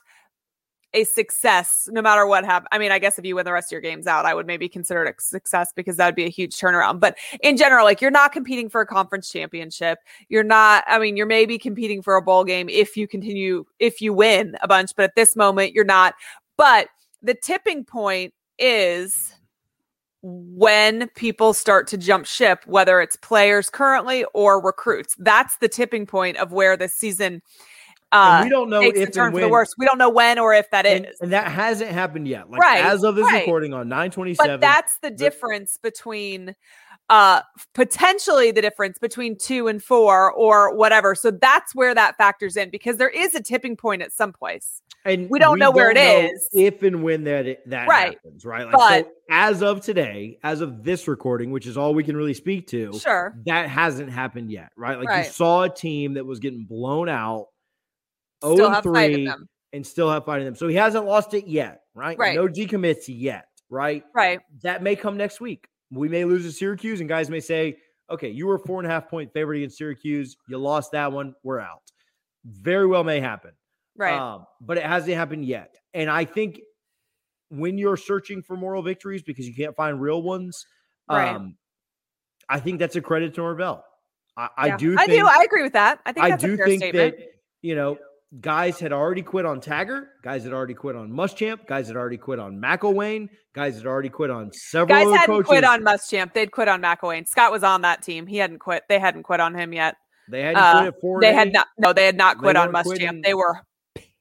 a 0.96 1.04
success 1.04 1.88
no 1.92 2.00
matter 2.00 2.26
what 2.26 2.44
happens. 2.44 2.68
I 2.72 2.78
mean, 2.78 2.90
I 2.90 2.98
guess 2.98 3.18
if 3.18 3.24
you 3.26 3.37
win 3.37 3.44
the 3.44 3.52
rest 3.52 3.68
of 3.68 3.72
your 3.72 3.82
games 3.82 4.06
out, 4.06 4.24
I 4.24 4.35
would 4.35 4.46
maybe 4.46 4.66
consider 4.66 5.04
it 5.04 5.14
a 5.16 5.22
success 5.22 5.70
because 5.76 5.98
that 5.98 6.06
would 6.06 6.14
be 6.14 6.24
a 6.24 6.30
huge 6.30 6.56
turnaround. 6.56 7.00
But 7.00 7.18
in 7.42 7.59
general, 7.59 7.85
like 7.85 8.00
you're 8.00 8.11
not 8.11 8.32
competing 8.32 8.70
for 8.70 8.80
a 8.80 8.87
conference 8.87 9.30
championship. 9.30 9.98
You're 10.30 10.42
not, 10.42 10.85
I 10.88 10.98
mean, 10.98 11.16
you're 11.16 11.26
maybe 11.26 11.59
competing 11.59 12.00
for 12.00 12.16
a 12.16 12.22
bowl 12.22 12.44
game 12.44 12.70
if 12.70 12.96
you 12.96 13.06
continue, 13.06 13.66
if 13.78 14.00
you 14.00 14.14
win 14.14 14.56
a 14.62 14.68
bunch, 14.68 14.92
but 14.96 15.04
at 15.04 15.14
this 15.16 15.37
moment, 15.37 15.74
you're 15.74 15.85
not. 15.85 16.14
But 16.56 16.88
the 17.20 17.35
tipping 17.35 17.85
point 17.85 18.32
is 18.59 19.35
when 20.22 21.09
people 21.11 21.52
start 21.52 21.87
to 21.88 21.98
jump 21.98 22.24
ship, 22.24 22.62
whether 22.66 23.02
it's 23.02 23.16
players 23.16 23.68
currently 23.68 24.24
or 24.32 24.61
recruits. 24.61 25.14
That's 25.18 25.59
the 25.59 25.68
tipping 25.68 26.06
point 26.06 26.38
of 26.38 26.52
where 26.52 26.76
the 26.76 26.88
season 26.88 27.42
uh, 28.12 28.40
we 28.44 28.50
don't 28.50 28.70
know 28.70 28.82
if 28.82 29.12
turn 29.12 29.32
for 29.32 29.40
the 29.40 29.48
worst. 29.48 29.74
We 29.78 29.86
don't 29.86 29.98
know 29.98 30.10
when 30.10 30.38
or 30.38 30.54
if 30.54 30.70
that 30.70 30.86
is. 30.86 30.92
and, 30.96 31.06
and 31.20 31.32
that 31.32 31.48
hasn't 31.48 31.90
happened 31.90 32.28
yet. 32.28 32.50
Like 32.50 32.60
Right, 32.60 32.84
as 32.84 33.02
of 33.04 33.14
this 33.16 33.24
right. 33.24 33.40
recording 33.40 33.72
on 33.74 33.88
927. 33.88 34.54
but 34.54 34.60
that's 34.60 34.98
the 34.98 35.10
difference 35.10 35.76
between 35.76 36.54
uh 37.08 37.40
potentially 37.72 38.50
the 38.50 38.60
difference 38.60 38.98
between 38.98 39.38
two 39.38 39.68
and 39.68 39.80
four 39.80 40.32
or 40.32 40.74
whatever 40.74 41.14
so 41.14 41.30
that's 41.30 41.72
where 41.72 41.94
that 41.94 42.16
factors 42.16 42.56
in 42.56 42.68
because 42.68 42.96
there 42.96 43.08
is 43.08 43.32
a 43.36 43.40
tipping 43.40 43.76
point 43.76 44.02
at 44.02 44.10
some 44.12 44.32
place 44.32 44.82
and 45.04 45.30
we 45.30 45.38
don't 45.38 45.60
know 45.60 45.70
where 45.70 45.92
it 45.92 45.94
don't 45.94 46.24
know 46.24 46.30
is. 46.30 46.48
if 46.52 46.82
and 46.82 47.04
when 47.04 47.22
that 47.24 47.58
that 47.66 47.86
Right. 47.86 48.14
happens, 48.24 48.44
right? 48.44 48.64
Like 48.66 48.72
But- 48.72 49.04
so 49.04 49.10
as 49.30 49.62
of 49.62 49.80
today, 49.82 50.38
as 50.42 50.60
of 50.60 50.82
this 50.82 51.06
recording, 51.06 51.52
which 51.52 51.66
is 51.66 51.76
all 51.76 51.94
we 51.94 52.02
can 52.02 52.16
really 52.16 52.34
speak 52.34 52.66
to, 52.68 52.92
sure 52.98 53.36
that 53.46 53.68
hasn't 53.68 54.10
happened 54.10 54.50
yet, 54.50 54.70
right? 54.76 54.98
Like 54.98 55.08
Right. 55.08 55.26
you 55.26 55.30
saw 55.30 55.62
a 55.62 55.70
team 55.70 56.14
that 56.14 56.26
was 56.26 56.40
getting 56.40 56.64
blown 56.64 57.08
out, 57.08 57.46
still 58.42 58.57
0 58.57 58.70
have 58.70 58.85
fight 58.85 59.11
in 59.11 59.16
3, 59.16 59.25
them 59.27 59.49
and 59.72 59.87
still 59.87 60.11
have 60.11 60.25
fighting 60.25 60.44
them. 60.46 60.55
So 60.57 60.68
he 60.68 60.75
hasn't 60.77 61.05
lost 61.05 61.35
it 61.35 61.46
yet, 61.46 61.83
right? 61.94 62.18
Right. 62.18 62.35
No 62.37 62.46
decommits 62.49 63.05
yet, 63.09 63.46
right? 63.68 64.03
right 64.14 64.40
That 64.62 64.83
may 64.83 64.96
come 64.96 65.16
next 65.16 65.40
week. 65.40 65.68
We 65.90 66.09
may 66.09 66.25
lose 66.25 66.44
to 66.44 66.53
Syracuse, 66.53 67.01
and 67.01 67.09
guys 67.09 67.31
may 67.31 67.40
say, 67.40 67.77
okay, 68.11 68.29
you 68.29 68.46
were 68.46 68.59
four 68.59 68.81
and 68.81 68.87
a 68.87 68.90
half 68.90 69.09
point 69.09 69.33
favorite 69.33 69.59
against 69.59 69.79
Syracuse. 69.79 70.37
You 70.49 70.59
lost 70.59 70.92
that 70.92 71.12
one. 71.12 71.35
We're 71.42 71.61
out. 71.61 71.83
Very 72.44 72.87
well 72.87 73.05
may 73.05 73.20
happen. 73.20 73.53
right 73.96 74.18
Um, 74.18 74.46
but 74.61 74.79
it 74.79 74.85
hasn't 74.85 75.14
happened 75.16 75.44
yet. 75.44 75.75
And 75.94 76.09
I 76.11 76.25
think 76.25 76.61
when 77.49 77.79
you're 77.79 77.96
searching 77.96 78.42
for 78.42 78.57
moral 78.57 78.83
victories 78.83 79.22
because 79.22 79.46
you 79.46 79.55
can't 79.55 79.75
find 79.77 80.01
real 80.01 80.22
ones, 80.22 80.66
Right. 81.09 81.35
um, 81.35 81.57
I 82.49 82.61
think 82.61 82.79
that's 82.81 82.96
a 82.96 83.01
credit 83.01 83.35
to 83.35 83.40
Norvell. 83.40 83.85
I, 84.37 84.49
I 84.57 84.66
Yeah. 84.66 84.77
do 84.77 84.94
i 84.99 85.07
think 85.07 85.22
do 85.22 85.27
i 85.27 85.42
agree 85.44 85.62
with 85.62 85.72
that 85.72 85.99
i 86.05 86.12
think 86.12 86.27
I 86.27 86.37
do 86.37 86.57
think 86.59 86.83
statement 86.83 87.16
that 87.16 87.27
you 87.62 87.75
know 87.75 87.96
guys 88.40 88.78
had 88.80 88.92
already 88.92 89.22
quit 89.22 89.46
on 89.46 89.60
Taggart, 89.60 90.08
guys 90.22 90.44
had 90.44 90.52
already 90.52 90.74
quit 90.74 90.96
on 90.96 91.10
Muschamp, 91.10 91.66
guys 91.66 91.86
had 91.88 91.96
already 91.96 92.16
quit 92.18 92.38
on 92.38 92.56
McElwain, 92.60 93.28
guys 93.54 93.76
had 93.76 93.86
already 93.86 94.08
quit 94.08 94.30
on 94.30 94.52
several 94.52 94.88
guys 95.12 95.18
hadn't 95.18 95.34
coaches. 95.34 95.48
quit 95.48 95.64
on 95.64 95.82
muschamp 95.82 96.34
they'd 96.34 96.50
quit 96.52 96.68
on 96.68 96.82
mcelwain 96.82 97.26
scott 97.26 97.50
was 97.50 97.62
on 97.64 97.80
that 97.82 98.02
team 98.02 98.26
he 98.26 98.36
hadn't 98.36 98.58
quit 98.58 98.82
they 98.88 98.98
hadn't 98.98 99.22
quit 99.22 99.40
on 99.40 99.54
him 99.54 99.72
yet 99.72 99.96
they 100.28 100.42
hadn't 100.42 100.56
uh, 100.62 100.72
quit 100.80 100.94
at 100.94 101.00
four. 101.00 101.20
they 101.22 101.32
had 101.32 101.52
not 101.54 101.66
no 101.78 101.94
they 101.94 102.04
had 102.04 102.18
not 102.18 102.36
quit 102.36 102.54
on 102.54 102.70
muschamp 102.70 102.84
quitting- 102.84 103.22
they 103.22 103.32
were 103.32 103.58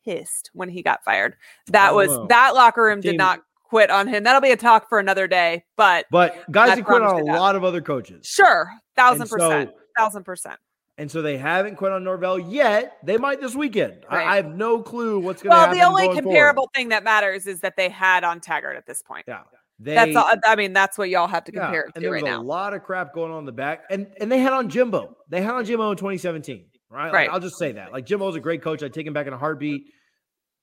pissed 0.05 0.49
when 0.53 0.69
he 0.69 0.81
got 0.81 1.03
fired 1.03 1.35
that 1.67 1.93
was 1.93 2.07
know. 2.07 2.27
that 2.29 2.53
locker 2.55 2.81
room 2.83 3.01
Team- 3.01 3.11
did 3.13 3.17
not 3.17 3.41
quit 3.63 3.89
on 3.89 4.07
him. 4.07 4.23
That'll 4.23 4.39
be 4.41 4.51
a 4.51 4.55
talk 4.57 4.87
for 4.87 4.99
another 4.99 5.27
day. 5.27 5.65
But 5.75 6.05
but 6.11 6.49
guys 6.51 6.77
have 6.77 6.85
quit 6.85 7.01
on 7.01 7.19
a 7.19 7.23
lot 7.25 7.55
of 7.57 7.63
other 7.65 7.81
coaches. 7.81 8.25
sure, 8.25 8.69
thousand 8.95 9.23
And 9.23 9.29
percent, 9.31 9.69
so- 9.71 9.79
thousand 9.97 10.23
percent. 10.23 10.59
And 10.97 11.12
so 11.12 11.21
they 11.21 11.38
haven't 11.38 11.75
quit 11.75 11.91
on 11.91 12.03
Norvell 12.05 12.39
yet. 12.39 12.97
They 13.03 13.17
might 13.17 13.41
this 13.41 13.53
weekend. 13.55 14.05
I- 14.10 14.15
Right. 14.15 14.27
I, 14.27 14.36
have 14.38 14.47
no 14.55 14.81
clue 14.81 15.19
what's 15.19 15.41
going 15.43 15.51
to 15.51 15.55
Well, 15.55 15.60
happen. 15.65 15.77
the 15.77 15.84
only 15.86 16.03
going 16.05 16.15
forward. 16.23 16.23
comparable 16.36 16.69
thing 16.73 16.89
that 16.89 17.03
matters 17.03 17.47
is 17.47 17.60
that 17.62 17.75
they 17.75 17.89
had 17.89 18.23
on 18.23 18.39
Taggart 18.39 18.77
at 18.77 18.86
this 18.86 19.01
point. 19.01 19.25
Yeah. 19.27 19.41
They, 19.77 19.93
That's 19.93 20.15
all. 20.15 20.31
I 20.45 20.55
mean, 20.55 20.71
that's 20.71 20.97
what 20.97 21.10
y'all 21.10 21.27
have 21.27 21.43
to 21.43 21.51
yeah, 21.53 21.63
compare 21.65 21.81
it 21.81 21.91
and 21.95 22.03
to 22.03 22.10
right 22.10 22.23
was 22.23 22.31
a 22.31 22.38
lot 22.39 22.73
of 22.73 22.81
crap 22.81 23.13
going 23.13 23.34
on 23.34 23.39
in 23.39 23.45
the 23.45 23.51
back, 23.51 23.84
and 23.89 24.08
and 24.21 24.31
they 24.31 24.39
had 24.39 24.53
on 24.53 24.69
Jimbo. 24.69 25.17
They 25.27 25.41
had 25.41 25.53
on 25.53 25.65
Jimbo 25.65 25.91
in 25.91 25.97
2017, 25.97 26.67
right? 26.89 27.03
Like, 27.08 27.13
Right. 27.13 27.29
I'll 27.29 27.41
just 27.41 27.58
say 27.58 27.73
that. 27.73 27.91
Like 27.91 28.05
Jimbo's 28.05 28.36
a 28.38 28.39
great 28.39 28.62
coach. 28.62 28.81
I'd 28.84 28.93
take 28.93 29.05
him 29.05 29.12
back 29.12 29.27
in 29.27 29.34
a 29.34 29.38
heartbeat, 29.38 29.84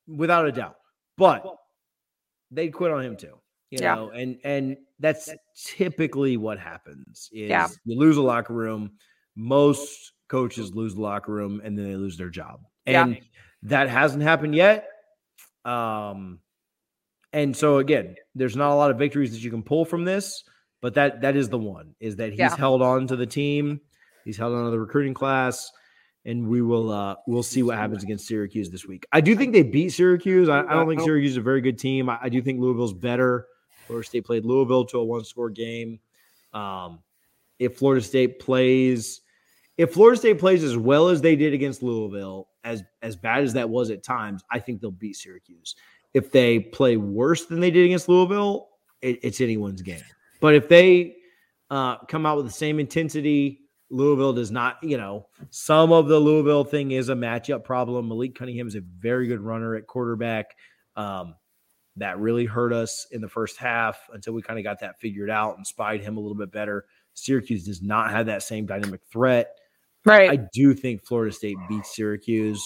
without 0.06 0.46
a 0.48 0.52
doubt. 0.52 0.76
But 1.18 1.44
they 2.50 2.68
quit 2.70 2.90
on 2.90 3.02
him 3.04 3.18
too. 3.18 3.34
You 3.68 3.80
Yeah. 3.82 3.96
know, 3.96 4.10
and 4.12 4.38
and 4.44 4.78
that's 4.98 5.28
typically 5.62 6.38
what 6.38 6.58
happens 6.58 7.28
is 7.32 7.50
Yeah. 7.50 7.68
you 7.84 7.98
lose 7.98 8.16
a 8.16 8.22
locker 8.22 8.54
room. 8.54 8.92
Most 9.36 10.11
coaches 10.32 10.74
lose 10.74 10.94
the 10.94 11.00
locker 11.00 11.30
room 11.30 11.60
and 11.62 11.76
then 11.78 11.84
they 11.88 11.94
lose 11.96 12.16
their 12.16 12.30
job. 12.30 12.62
Yeah. 12.86 13.04
And 13.04 13.20
that 13.64 13.88
hasn't 13.88 14.22
happened 14.22 14.54
yet. 14.54 14.88
Um 15.64 16.40
and 17.32 17.56
so 17.56 17.78
again, 17.78 18.16
there's 18.34 18.56
not 18.56 18.72
a 18.72 18.74
lot 18.74 18.90
of 18.90 18.98
victories 18.98 19.30
that 19.32 19.42
you 19.42 19.50
can 19.50 19.62
pull 19.62 19.84
from 19.84 20.04
this, 20.04 20.44
but 20.80 20.94
that 20.94 21.20
that 21.22 21.36
is 21.36 21.48
the 21.48 21.58
one 21.58 21.94
is 22.00 22.16
that 22.16 22.30
he's 22.30 22.38
Yeah. 22.40 22.56
held 22.56 22.82
on 22.82 23.06
to 23.08 23.16
the 23.16 23.26
team, 23.26 23.80
he's 24.24 24.36
held 24.36 24.54
on 24.54 24.64
to 24.64 24.70
the 24.70 24.80
recruiting 24.80 25.14
class, 25.14 25.70
and 26.24 26.48
we 26.48 26.60
will 26.62 26.90
uh 26.90 27.16
we'll 27.26 27.42
see 27.42 27.62
what 27.62 27.76
happens 27.78 28.02
against 28.02 28.26
Syracuse 28.26 28.70
this 28.70 28.86
week. 28.86 29.06
I 29.12 29.20
do 29.20 29.34
think 29.36 29.52
they 29.52 29.62
beat 29.62 29.90
Syracuse. 29.90 30.48
I, 30.48 30.60
I 30.60 30.74
don't 30.74 30.88
think 30.88 31.00
Syracuse 31.02 31.32
is 31.32 31.36
a 31.38 31.42
very 31.42 31.60
good 31.60 31.78
team. 31.78 32.08
I, 32.10 32.18
I 32.22 32.28
do 32.28 32.42
think 32.42 32.60
Louisville's 32.60 32.94
better. 32.94 33.46
Florida 33.86 34.06
State 34.06 34.24
played 34.24 34.44
Louisville 34.44 34.84
to 34.86 34.98
a 34.98 35.04
one 35.04 35.24
score 35.24 35.50
game. 35.50 36.00
Um, 36.52 37.00
if 37.58 37.78
Florida 37.78 38.04
State 38.04 38.38
plays, 38.40 39.21
if 39.82 39.92
Florida 39.92 40.16
State 40.16 40.38
plays 40.38 40.62
as 40.62 40.76
well 40.76 41.08
as 41.08 41.20
they 41.20 41.34
did 41.34 41.52
against 41.52 41.82
Louisville, 41.82 42.48
as 42.62 42.84
as 43.02 43.16
bad 43.16 43.42
as 43.42 43.52
that 43.54 43.68
was 43.68 43.90
at 43.90 44.04
times, 44.04 44.42
I 44.50 44.60
think 44.60 44.80
they'll 44.80 44.92
beat 44.92 45.16
Syracuse. 45.16 45.74
If 46.14 46.30
they 46.30 46.60
play 46.60 46.96
worse 46.96 47.46
than 47.46 47.58
they 47.58 47.72
did 47.72 47.86
against 47.86 48.08
Louisville, 48.08 48.68
it, 49.00 49.18
it's 49.22 49.40
anyone's 49.40 49.82
game. 49.82 50.02
But 50.40 50.54
if 50.54 50.68
they 50.68 51.16
uh, 51.68 51.98
come 52.04 52.26
out 52.26 52.36
with 52.36 52.46
the 52.46 52.52
same 52.52 52.78
intensity, 52.78 53.62
Louisville 53.90 54.32
does 54.32 54.52
not. 54.52 54.78
You 54.84 54.98
know, 54.98 55.26
some 55.50 55.90
of 55.90 56.06
the 56.06 56.18
Louisville 56.18 56.62
thing 56.62 56.92
is 56.92 57.08
a 57.08 57.14
matchup 57.14 57.64
problem. 57.64 58.08
Malik 58.08 58.36
Cunningham 58.36 58.68
is 58.68 58.76
a 58.76 58.82
very 58.98 59.26
good 59.26 59.40
runner 59.40 59.74
at 59.74 59.88
quarterback. 59.88 60.54
Um, 60.94 61.34
that 61.96 62.18
really 62.20 62.46
hurt 62.46 62.72
us 62.72 63.06
in 63.10 63.20
the 63.20 63.28
first 63.28 63.58
half 63.58 64.08
until 64.12 64.32
we 64.32 64.42
kind 64.42 64.58
of 64.58 64.64
got 64.64 64.80
that 64.80 64.98
figured 65.00 65.28
out 65.28 65.56
and 65.56 65.66
spied 65.66 66.00
him 66.00 66.16
a 66.16 66.20
little 66.20 66.36
bit 66.36 66.52
better. 66.52 66.86
Syracuse 67.14 67.64
does 67.64 67.82
not 67.82 68.10
have 68.10 68.26
that 68.26 68.42
same 68.42 68.64
dynamic 68.64 69.00
threat. 69.10 69.56
Right. 70.04 70.30
I 70.30 70.46
do 70.52 70.74
think 70.74 71.04
Florida 71.06 71.32
State 71.34 71.56
beats 71.68 71.94
Syracuse. 71.94 72.62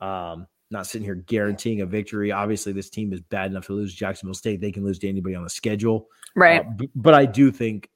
Um, 0.00 0.46
not 0.70 0.86
sitting 0.86 1.04
here 1.04 1.14
guaranteeing 1.14 1.80
a 1.82 1.86
victory. 1.86 2.32
Obviously, 2.32 2.72
this 2.72 2.90
team 2.90 3.12
is 3.12 3.20
bad 3.20 3.50
enough 3.50 3.66
to 3.66 3.72
lose 3.74 3.94
Jacksonville 3.94 4.34
State. 4.34 4.60
They 4.60 4.72
can 4.72 4.84
lose 4.84 4.98
to 5.00 5.08
anybody 5.08 5.34
on 5.34 5.44
the 5.44 5.50
schedule. 5.50 6.08
right. 6.36 6.60
Uh, 6.66 6.70
b- 6.76 6.90
but 6.96 7.14
I 7.14 7.26
do 7.26 7.52
think 7.52 7.88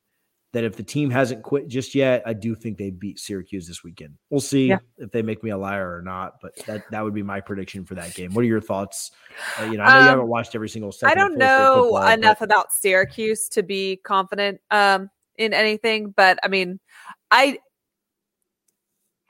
that 0.55 0.65
if 0.65 0.77
the 0.77 0.83
team 0.83 1.11
hasn't 1.11 1.43
quit 1.43 1.69
just 1.69 1.95
yet, 1.95 2.23
I 2.25 2.33
do 2.33 2.55
think 2.55 2.79
they 2.79 2.91
beat 2.91 3.19
Syracuse 3.19 3.67
this 3.67 3.83
weekend. 3.85 4.15
We'll 4.31 4.41
see 4.41 4.69
Yeah. 4.69 4.79
if 4.97 5.11
they 5.11 5.21
make 5.23 5.43
me 5.43 5.51
a 5.51 5.59
liar 5.59 5.95
or 5.95 6.01
not. 6.03 6.35
But 6.41 6.57
that 6.67 6.85
that 6.91 7.03
would 7.05 7.13
be 7.15 7.23
my 7.23 7.41
prediction 7.41 7.85
for 7.85 7.95
that 7.97 8.15
game. 8.15 8.33
What 8.33 8.43
are 8.43 8.49
your 8.49 8.61
thoughts? 8.61 9.11
Uh, 9.61 9.65
you 9.65 9.77
know, 9.77 9.83
I 9.83 9.89
know 9.89 9.95
you 9.97 10.01
Um, 10.05 10.09
haven't 10.09 10.29
watched 10.29 10.55
every 10.55 10.69
single. 10.71 10.93
second 10.93 11.11
I 11.19 11.21
don't 11.21 11.37
know 11.37 11.83
football, 11.83 12.01
but- 12.03 12.19
enough 12.19 12.41
about 12.41 12.73
Syracuse 12.73 13.49
to 13.51 13.63
be 13.63 13.97
confident 14.05 14.61
um, 14.71 15.11
in 15.37 15.53
anything, 15.53 16.11
but 16.17 16.39
I 16.43 16.49
mean, 16.49 16.81
I 17.31 17.59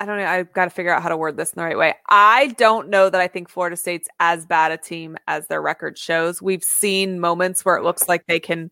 I 0.01 0.07
don't 0.07 0.19
know. 0.19 0.27
I've 0.27 0.53
got 0.53 0.65
to 0.65 0.71
figure 0.71 0.95
out 0.95 1.03
how 1.03 1.09
to 1.09 1.17
word 1.17 1.37
this 1.37 1.53
in 1.53 1.59
the 1.59 1.65
right 1.65 1.77
way. 1.77 1.95
I 2.09 2.49
don't 2.59 2.89
know 2.89 3.11
that 3.11 3.21
I 3.21 3.27
think 3.27 3.49
Florida 3.49 3.77
State's 3.77 4.09
as 4.21 4.47
bad 4.47 4.71
a 4.71 4.77
team 4.77 5.17
as 5.27 5.49
their 5.49 5.61
record 5.61 5.99
shows. 5.99 6.41
We've 6.41 6.63
seen 6.63 7.19
moments 7.19 7.65
where 7.65 7.77
it 7.77 7.83
looks 7.83 8.07
like 8.09 8.27
they 8.27 8.39
can 8.39 8.71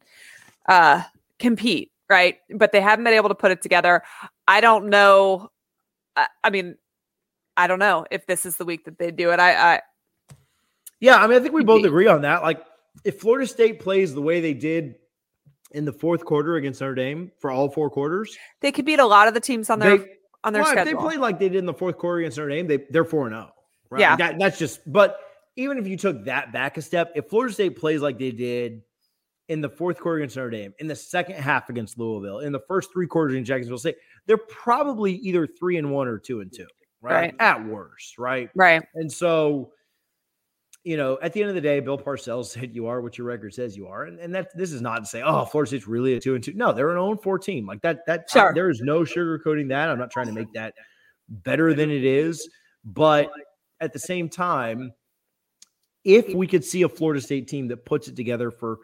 uh, 0.69 1.03
compete, 1.41 1.91
right? 2.09 2.39
But 2.55 2.71
they 2.71 2.81
haven't 2.81 3.05
been 3.05 3.15
able 3.15 3.31
to 3.31 3.35
put 3.35 3.51
it 3.51 3.61
together. 3.61 4.03
I 4.47 4.61
don't 4.61 4.89
know. 4.89 5.51
I, 6.15 6.29
I 6.45 6.51
mean, 6.51 6.77
I 7.57 7.67
don't 7.67 7.81
know 7.81 8.07
if 8.11 8.27
this 8.27 8.47
is 8.47 8.57
the 8.57 8.65
week 8.65 8.85
that 8.85 8.99
they 8.99 9.11
do 9.11 9.33
it. 9.33 9.41
I, 9.41 9.75
I 9.75 9.81
Yeah, 11.01 11.17
I 11.17 11.27
mean, 11.27 11.39
I 11.39 11.41
think 11.41 11.55
we 11.55 11.65
both 11.65 11.85
agree 11.85 12.07
on 12.07 12.23
that. 12.23 12.43
Like, 12.43 12.65
if 13.05 13.21
Florida 13.21 13.47
State 13.49 13.81
plays 13.81 14.15
the 14.15 14.23
way 14.23 14.41
they 14.41 14.55
did 14.55 14.95
in 15.73 15.85
the 15.85 15.93
fourth 15.93 16.25
quarter 16.25 16.55
against 16.55 16.81
Notre 16.81 16.95
Dame 16.95 17.33
for 17.41 17.51
all 17.51 17.69
four 17.69 17.91
quarters, 17.91 18.37
they 18.61 18.71
could 18.71 18.85
beat 18.85 19.01
a 19.01 19.07
lot 19.07 19.27
of 19.27 19.35
the 19.35 19.41
teams 19.41 19.71
on 19.71 19.81
their 19.81 19.99
they, 19.99 20.05
on 20.45 20.53
their 20.53 20.63
well, 20.63 20.79
if 20.79 20.85
they 20.85 20.95
played 20.95 21.19
like 21.19 21.39
they 21.39 21.49
did 21.49 21.59
in 21.59 21.67
the 21.67 21.75
fourth 21.75 21.99
quarter 21.99 22.21
against 22.21 22.39
Notre 22.39 22.51
Dame, 22.51 22.67
they 22.67 22.79
they're 22.91 23.05
four 23.05 23.27
and 23.27 23.35
zero. 23.35 23.53
Right? 23.91 24.01
Yeah. 24.01 24.17
that, 24.17 24.39
that's 24.39 24.59
just. 24.59 24.81
But 24.91 25.19
even 25.57 25.79
if 25.79 25.87
you 25.87 25.97
took 25.97 26.25
that 26.25 26.53
back 26.53 26.77
a 26.77 26.83
step, 26.83 27.13
if 27.15 27.29
Florida 27.29 27.53
State 27.53 27.77
plays 27.77 28.01
like 28.01 28.19
they 28.19 28.31
did 28.31 28.83
in 29.49 29.61
the 29.61 29.69
fourth 29.69 29.99
quarter 29.99 30.19
against 30.19 30.37
Notre 30.37 30.51
Dame, 30.51 30.75
in 30.79 30.87
the 30.87 30.97
second 30.97 31.37
half 31.37 31.71
against 31.71 31.99
Louisville, 31.99 32.41
in 32.41 32.53
the 32.53 32.63
first 32.69 32.93
three 32.93 33.07
quarters 33.07 33.37
in 33.37 33.45
Jacksonville 33.45 33.79
State, 33.79 33.97
they're 34.27 34.37
probably 34.37 35.15
either 35.15 35.47
three 35.47 35.77
and 35.77 35.91
one 35.91 36.09
or 36.09 36.19
two 36.19 36.41
and 36.41 36.53
two, 36.53 36.67
right? 37.01 37.15
Right. 37.15 37.35
At 37.39 37.65
worst, 37.65 38.19
right? 38.19 38.51
right. 38.55 38.83
And 38.95 39.11
so, 39.11 39.73
you 40.87 40.97
know, 40.97 41.19
at 41.21 41.33
the 41.33 41.41
end 41.41 41.49
of 41.49 41.57
the 41.57 41.61
day, 41.61 41.81
Bill 41.81 41.99
Parcells 41.99 42.45
said 42.53 42.73
you 42.73 42.87
are 42.87 43.01
what 43.01 43.19
your 43.19 43.27
record 43.27 43.53
says 43.53 43.77
you 43.77 43.89
are. 43.89 44.05
And, 44.05 44.21
and 44.21 44.33
that 44.37 44.57
this 44.57 44.71
is 44.71 44.81
not 44.81 45.01
to 45.01 45.07
say, 45.07 45.21
oh, 45.21 45.45
Florida 45.45 45.69
State's 45.69 45.89
really 45.89 46.15
a 46.15 46.21
two 46.21 46.37
and 46.37 46.45
two. 46.45 46.53
No, 46.55 46.73
they're 46.73 46.93
an 46.93 46.97
own 46.97 47.19
four 47.19 47.41
team. 47.41 47.67
Like 47.67 47.83
that, 47.83 48.07
that 48.07 48.31
Sure. 48.31 48.53
there 48.55 48.71
is 48.71 48.81
no 48.81 49.01
sugarcoating 49.01 49.69
that. 49.71 49.89
I'm 49.91 49.99
not 49.99 50.13
trying 50.13 50.27
to 50.29 50.33
make 50.33 50.53
that 50.53 50.75
better 51.29 51.75
than 51.75 51.91
it 51.91 52.05
is. 52.05 52.49
But 52.85 53.33
at 53.81 53.93
the 53.93 53.99
same 53.99 54.29
time, 54.29 54.93
if 56.05 56.33
we 56.33 56.47
could 56.47 56.65
see 56.65 56.83
a 56.83 56.89
Florida 56.89 57.21
State 57.21 57.49
team 57.49 57.67
that 57.67 57.85
puts 57.85 58.07
it 58.07 58.15
together 58.15 58.53
for 58.53 58.79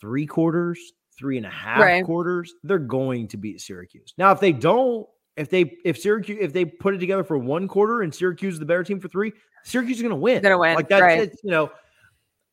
three 0.00 0.24
quarters, 0.24 0.78
three 1.18 1.36
and 1.36 1.44
a 1.44 1.50
half 1.50 1.80
Right. 1.80 2.04
quarters, 2.06 2.54
they're 2.62 2.78
going 2.78 3.28
to 3.28 3.36
beat 3.36 3.60
Syracuse. 3.60 4.14
Now, 4.16 4.32
if 4.32 4.40
they 4.40 4.52
don't, 4.52 5.06
if 5.38 5.48
they 5.50 5.76
if 5.84 5.98
Syracuse 5.98 6.38
if 6.40 6.52
they 6.52 6.64
put 6.64 6.94
it 6.94 6.98
together 6.98 7.24
for 7.24 7.38
one 7.38 7.68
quarter 7.68 8.02
and 8.02 8.14
Syracuse 8.14 8.54
is 8.54 8.60
the 8.60 8.66
better 8.66 8.84
team 8.84 9.00
for 9.00 9.08
three, 9.08 9.32
Syracuse 9.64 9.96
is 9.96 10.02
going 10.02 10.10
to 10.10 10.16
win. 10.16 10.42
Gonna 10.42 10.58
win, 10.58 10.74
Like 10.74 10.88
that's 10.88 11.02
right. 11.02 11.20
it. 11.22 11.38
You 11.44 11.50
know, 11.50 11.70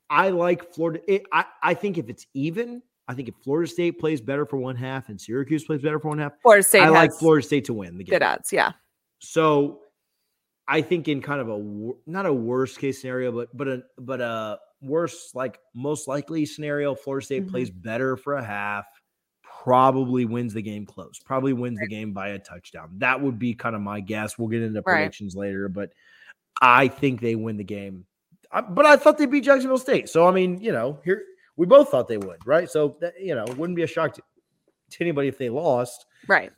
I 0.10 0.30
like 0.30 0.74
Florida. 0.74 1.00
It, 1.12 1.24
I 1.32 1.45
I 1.63 1.74
think 1.74 1.98
if 1.98 2.10
it's 2.10 2.28
even, 2.34 2.82
I 3.08 3.13
think 3.13 3.28
if 3.28 3.36
Florida 3.43 3.69
State 3.69 4.00
plays 4.00 4.21
better 4.21 4.45
for 4.45 4.58
one 4.58 4.76
half 4.76 5.10
and 5.10 5.19
Syracuse 5.19 5.63
plays 5.65 5.82
better 5.82 6.00
for 6.00 6.10
one 6.10 6.19
half, 6.19 6.34
Florida 6.41 6.63
State 6.63 6.82
I 6.82 6.89
like 6.89 7.12
Florida 7.13 7.45
State 7.45 7.65
to 7.65 7.74
win 7.74 7.98
the 7.98 8.04
game. 8.04 8.13
good 8.13 8.24
odds. 8.24 8.54
Yeah. 8.54 8.71
So 9.19 9.82
I 10.67 10.82
think 10.82 11.08
in 11.08 11.21
kind 11.21 11.41
of 11.41 11.50
a 11.50 11.91
not 12.10 12.26
a 12.26 12.34
worst 12.34 12.80
case 12.80 13.02
scenario, 13.02 13.32
but 13.32 13.50
but 13.58 13.67
a 13.67 13.84
but 13.98 14.21
a 14.21 14.60
worse 14.82 15.32
like 15.34 15.60
most 15.74 16.08
likely 16.08 16.45
scenario, 16.45 16.93
Florida 16.93 17.26
State 17.26 17.45
Mhm. 17.48 17.52
plays 17.52 17.69
better 17.71 18.15
for 18.17 18.36
a 18.36 18.43
half, 18.43 18.86
probably 19.65 20.25
wins 20.25 20.54
the 20.54 20.62
game 20.62 20.86
close, 20.86 21.17
probably 21.17 21.51
wins 21.51 21.80
the 21.80 21.88
game 21.88 22.13
by 22.13 22.30
a 22.30 22.39
touchdown. 22.39 22.88
That 22.99 23.19
would 23.19 23.39
be 23.39 23.56
kind 23.56 23.75
of 23.75 23.82
my 23.82 23.99
guess. 23.99 24.38
We'll 24.38 24.47
get 24.47 24.62
into 24.62 24.80
Right. 24.82 24.97
predictions 24.97 25.36
later, 25.36 25.67
but 25.69 25.91
I 26.62 26.88
think 26.88 27.19
they 27.19 27.34
win 27.34 27.58
the 27.58 27.63
game. 27.63 28.06
I, 28.51 28.62
but 28.62 28.86
I 28.86 28.95
thought 28.95 29.17
they 29.17 29.25
beat 29.25 29.43
Jacksonville 29.43 29.80
State, 29.80 30.08
so 30.08 30.28
I 30.28 30.32
mean, 30.32 30.62
you 30.62 30.71
know, 30.71 30.99
here 31.04 31.23
we 31.58 31.65
both 31.65 31.89
thought 31.89 32.08
they 32.08 32.19
would, 32.19 32.45
right? 32.45 32.69
So 32.69 32.95
that, 33.01 33.19
you 33.19 33.34
know, 33.34 33.43
wouldn't 33.58 33.75
be 33.75 33.82
a 33.82 33.88
shock 33.88 34.13
to, 34.13 34.21
to 34.91 34.97
anybody 35.04 35.30
if 35.30 35.39
they 35.39 35.49
lost. 35.49 36.06
Right. 36.28 36.51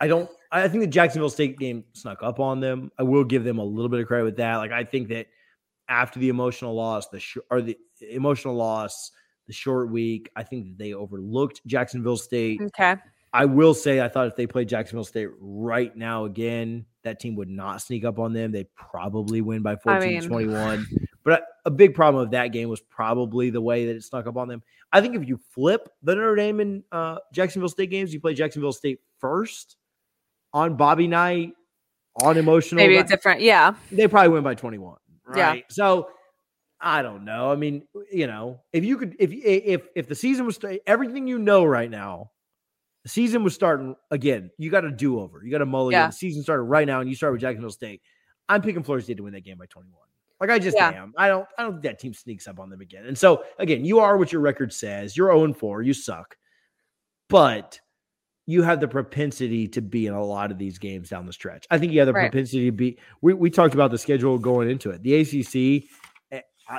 I 0.00 0.08
don't. 0.08 0.30
I 0.50 0.66
think 0.68 0.80
the 0.80 0.86
Jacksonville 0.88 1.28
State 1.30 1.58
game 1.58 1.84
snuck 1.92 2.22
up 2.22 2.40
on 2.40 2.58
them. 2.58 2.90
I 2.98 3.02
will 3.02 3.24
give 3.24 3.44
them 3.44 3.58
a 3.58 3.64
little 3.64 3.90
bit 3.90 4.00
of 4.00 4.06
credit 4.06 4.24
with 4.24 4.36
that. 4.38 4.56
Like 4.56 4.72
I 4.72 4.82
think 4.82 5.08
that 5.08 5.26
after 5.90 6.18
the 6.18 6.30
emotional 6.30 6.74
loss, 6.74 7.08
the 7.08 7.20
sh- 7.20 7.36
or 7.50 7.60
the 7.60 7.76
emotional 8.00 8.54
loss, 8.54 9.12
the 9.52 9.56
short 9.58 9.90
week, 9.90 10.30
I 10.34 10.42
think 10.42 10.64
that 10.66 10.78
they 10.78 10.94
overlooked 10.94 11.60
Jacksonville 11.66 12.16
State. 12.16 12.60
Okay. 12.62 12.96
I 13.34 13.44
will 13.44 13.74
say 13.74 14.00
I 14.00 14.08
thought 14.08 14.26
if 14.26 14.36
they 14.36 14.46
played 14.46 14.68
Jacksonville 14.68 15.04
State 15.04 15.28
right 15.38 15.94
now 15.94 16.24
again, 16.24 16.86
that 17.02 17.20
team 17.20 17.36
would 17.36 17.48
not 17.50 17.82
sneak 17.82 18.04
up 18.04 18.18
on 18.18 18.32
them. 18.32 18.50
They 18.52 18.64
probably 18.76 19.42
win 19.42 19.62
by 19.62 19.76
14 19.76 20.08
mean- 20.08 20.22
21. 20.22 20.86
But 21.24 21.44
a 21.64 21.70
big 21.70 21.94
problem 21.94 22.20
of 22.24 22.32
that 22.32 22.48
game 22.48 22.68
was 22.68 22.80
probably 22.80 23.50
the 23.50 23.60
way 23.60 23.86
that 23.86 23.94
it 23.94 24.02
snuck 24.02 24.26
up 24.26 24.36
on 24.36 24.48
them. 24.48 24.60
I 24.92 25.00
think 25.00 25.14
if 25.14 25.28
you 25.28 25.38
flip 25.50 25.88
the 26.02 26.16
Notre 26.16 26.34
Dame 26.34 26.58
and 26.58 26.82
uh, 26.90 27.18
Jacksonville 27.32 27.68
State 27.68 27.90
games, 27.90 28.12
you 28.12 28.18
play 28.18 28.34
Jacksonville 28.34 28.72
State 28.72 28.98
first 29.20 29.76
on 30.52 30.74
Bobby 30.74 31.06
Knight 31.06 31.52
on 32.16 32.36
emotional. 32.38 32.78
Maybe 32.82 32.96
it's 32.96 33.08
different. 33.08 33.40
Yeah. 33.40 33.74
they 33.92 34.08
probably 34.08 34.30
win 34.30 34.42
by 34.42 34.56
21 34.56 34.96
Yeah. 35.36 35.58
so 35.68 36.08
i 36.82 37.00
don't 37.02 37.24
know 37.24 37.50
i 37.50 37.56
mean 37.56 37.82
you 38.12 38.26
know 38.26 38.60
if 38.72 38.84
you 38.84 38.96
could 38.98 39.16
if 39.18 39.32
if 39.32 39.86
if 39.94 40.08
the 40.08 40.14
season 40.14 40.44
was 40.44 40.58
everything 40.86 41.26
you 41.26 41.38
know 41.38 41.64
right 41.64 41.90
now 41.90 42.30
the 43.04 43.08
season 43.08 43.42
was 43.44 43.54
starting 43.54 43.94
again 44.10 44.50
you 44.58 44.70
got 44.70 44.84
a 44.84 44.90
do-over 44.90 45.42
you 45.44 45.50
got 45.50 45.62
a 45.62 45.66
mulligan 45.66 46.00
Yeah. 46.00 46.06
the 46.08 46.12
season 46.12 46.42
started 46.42 46.64
right 46.64 46.86
now 46.86 47.00
and 47.00 47.08
you 47.08 47.14
start 47.16 47.32
with 47.32 47.40
jacksonville 47.40 47.70
state 47.70 48.02
i'm 48.48 48.60
picking 48.62 48.82
florida 48.82 49.04
state 49.04 49.16
to 49.16 49.22
win 49.22 49.32
that 49.32 49.44
game 49.44 49.58
by 49.58 49.66
21 49.66 49.96
Like 50.40 50.50
I 50.50 50.58
just 50.58 50.76
Yeah. 50.76 50.90
am. 50.90 51.14
I 51.16 51.28
don't. 51.28 51.46
I 51.56 51.62
don't 51.62 51.74
think 51.74 51.84
that 51.84 52.00
team 52.00 52.12
sneaks 52.14 52.48
up 52.48 52.58
on 52.58 52.68
them 52.68 52.80
again. 52.80 53.06
And 53.06 53.16
so 53.16 53.44
again, 53.60 53.84
you 53.84 54.00
are 54.00 54.18
what 54.18 54.32
your 54.32 54.40
record 54.40 54.72
says. 54.72 55.16
You're 55.16 55.30
0 55.30 55.52
4. 55.54 55.82
You 55.82 55.94
suck, 55.94 56.36
but 57.28 57.78
you 58.46 58.62
have 58.62 58.80
the 58.80 58.88
propensity 58.88 59.68
to 59.68 59.80
be 59.80 60.06
in 60.08 60.14
a 60.14 60.24
lot 60.24 60.50
of 60.50 60.58
these 60.58 60.78
games 60.78 61.08
down 61.08 61.26
the 61.26 61.32
stretch. 61.32 61.64
I 61.70 61.78
think 61.78 61.92
you 61.92 62.00
have 62.00 62.08
the 62.08 62.12
Right. 62.12 62.30
propensity 62.32 62.64
to 62.66 62.72
be. 62.72 62.98
We 63.20 63.34
we 63.34 63.50
talked 63.50 63.74
about 63.74 63.92
the 63.92 63.98
schedule 63.98 64.36
going 64.38 64.68
into 64.68 64.90
it. 64.90 65.02
The 65.02 65.14
ACC, 65.14 65.84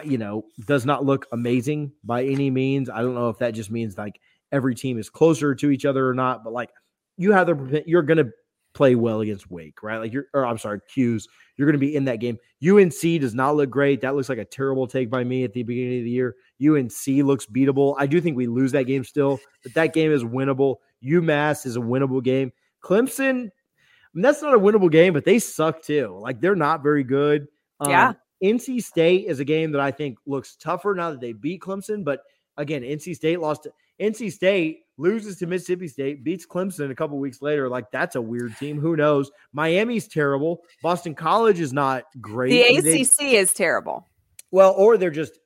you 0.03 0.17
know, 0.17 0.45
does 0.65 0.85
not 0.85 1.05
look 1.05 1.27
amazing 1.31 1.91
by 2.03 2.23
any 2.23 2.49
means. 2.49 2.89
I 2.89 3.01
don't 3.01 3.15
know 3.15 3.29
if 3.29 3.37
that 3.39 3.53
just 3.53 3.71
means 3.71 3.97
like 3.97 4.19
every 4.51 4.75
team 4.75 4.97
is 4.97 5.09
closer 5.09 5.53
to 5.55 5.71
each 5.71 5.85
other 5.85 6.07
or 6.07 6.13
not, 6.13 6.43
but 6.43 6.53
like 6.53 6.69
you 7.17 7.31
have 7.31 7.47
the 7.47 7.83
you're 7.85 8.01
going 8.03 8.17
to 8.25 8.31
play 8.73 8.95
well 8.95 9.21
against 9.21 9.51
Wake, 9.51 9.83
right? 9.83 9.97
Like 9.99 10.13
you're, 10.13 10.25
or 10.33 10.45
I'm 10.45 10.57
sorry, 10.57 10.79
'Cuse. 10.91 11.27
You're 11.57 11.67
going 11.67 11.79
to 11.79 11.85
be 11.85 11.95
in 11.95 12.05
that 12.05 12.19
game. 12.19 12.39
UNC 12.67 13.21
does 13.21 13.35
not 13.35 13.55
look 13.55 13.69
great. 13.69 14.01
That 14.01 14.15
looks 14.15 14.29
like 14.29 14.39
a 14.39 14.45
terrible 14.45 14.87
take 14.87 15.11
by 15.11 15.23
me 15.23 15.43
at 15.43 15.53
the 15.53 15.61
beginning 15.61 15.99
of 15.99 16.03
the 16.05 16.09
year. 16.09 16.35
UNC 16.59 17.23
looks 17.23 17.45
beatable. 17.45 17.95
I 17.99 18.07
do 18.07 18.19
think 18.19 18.35
we 18.35 18.47
lose 18.47 18.71
that 18.71 18.85
game 18.85 19.03
still, 19.03 19.39
but 19.61 19.75
that 19.75 19.93
game 19.93 20.11
is 20.11 20.23
winnable. 20.23 20.77
UMass 21.03 21.67
is 21.67 21.75
a 21.77 21.79
winnable 21.79 22.23
game. 22.23 22.51
Clemson, 22.83 23.29
I 23.29 24.09
mean, 24.15 24.21
that's 24.23 24.41
not 24.41 24.55
a 24.55 24.59
winnable 24.59 24.89
game, 24.91 25.13
but 25.13 25.25
they 25.25 25.37
suck 25.37 25.83
too. 25.83 26.17
Like 26.19 26.41
they're 26.41 26.55
not 26.55 26.81
very 26.81 27.03
good. 27.03 27.47
Um, 27.79 27.91
Yeah. 27.91 28.13
NC 28.43 28.83
State 28.83 29.25
is 29.27 29.39
a 29.39 29.45
game 29.45 29.71
that 29.71 29.81
I 29.81 29.91
think 29.91 30.17
looks 30.25 30.55
tougher 30.55 30.93
now 30.95 31.11
that 31.11 31.21
they 31.21 31.33
beat 31.33 31.61
Clemson. 31.61 32.03
But 32.03 32.21
again, 32.57 32.81
NC 32.81 33.15
State 33.15 33.39
lost. 33.39 33.63
To, 33.63 33.71
NC 34.01 34.31
State 34.31 34.81
loses 34.97 35.37
to 35.37 35.45
Mississippi 35.47 35.87
State, 35.87 36.23
beats 36.23 36.45
Clemson 36.45 36.91
a 36.91 36.95
couple 36.95 37.17
weeks 37.19 37.41
later. 37.41 37.69
Like 37.69 37.89
that's 37.91 38.15
a 38.15 38.21
weird 38.21 38.57
team. 38.57 38.79
Who 38.79 38.95
knows? 38.95 39.31
Miami's 39.53 40.07
terrible. 40.07 40.63
Boston 40.81 41.15
College 41.15 41.59
is 41.59 41.73
not 41.73 42.03
great. 42.19 42.49
The 42.49 42.65
I 42.65 42.69
mean, 42.69 42.83
they- 42.83 43.01
ACC 43.01 43.33
is 43.33 43.53
terrible. 43.53 44.07
well, 44.51 44.73
or 44.77 44.97
they're 44.97 45.09
just 45.09 45.39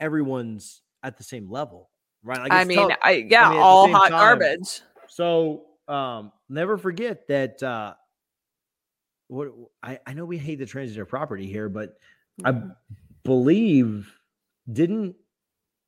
everyone's 0.00 0.82
at 1.02 1.16
the 1.16 1.22
same 1.24 1.50
level, 1.50 1.90
right? 2.22 2.40
Like 2.40 2.52
I 2.52 2.64
mean. 2.64 2.90
I, 3.02 3.26
yeah, 3.30 3.48
I 3.48 3.50
mean, 3.52 3.60
all 3.60 3.90
hot 3.90 4.10
time- 4.10 4.38
garbage. 4.38 4.80
So 5.08 5.66
um, 5.86 6.32
never 6.48 6.76
forget 6.76 7.28
that. 7.28 7.62
Uh, 7.62 7.94
what 9.28 9.48
I, 9.82 9.98
I 10.06 10.14
know 10.14 10.24
we 10.24 10.38
hate 10.38 10.58
the 10.58 10.66
transitive 10.66 11.08
property 11.08 11.46
here, 11.46 11.68
but 11.68 11.96
I 12.44 12.52
Mm-hmm. 12.52 12.68
believe 13.24 14.12
didn't 14.70 15.16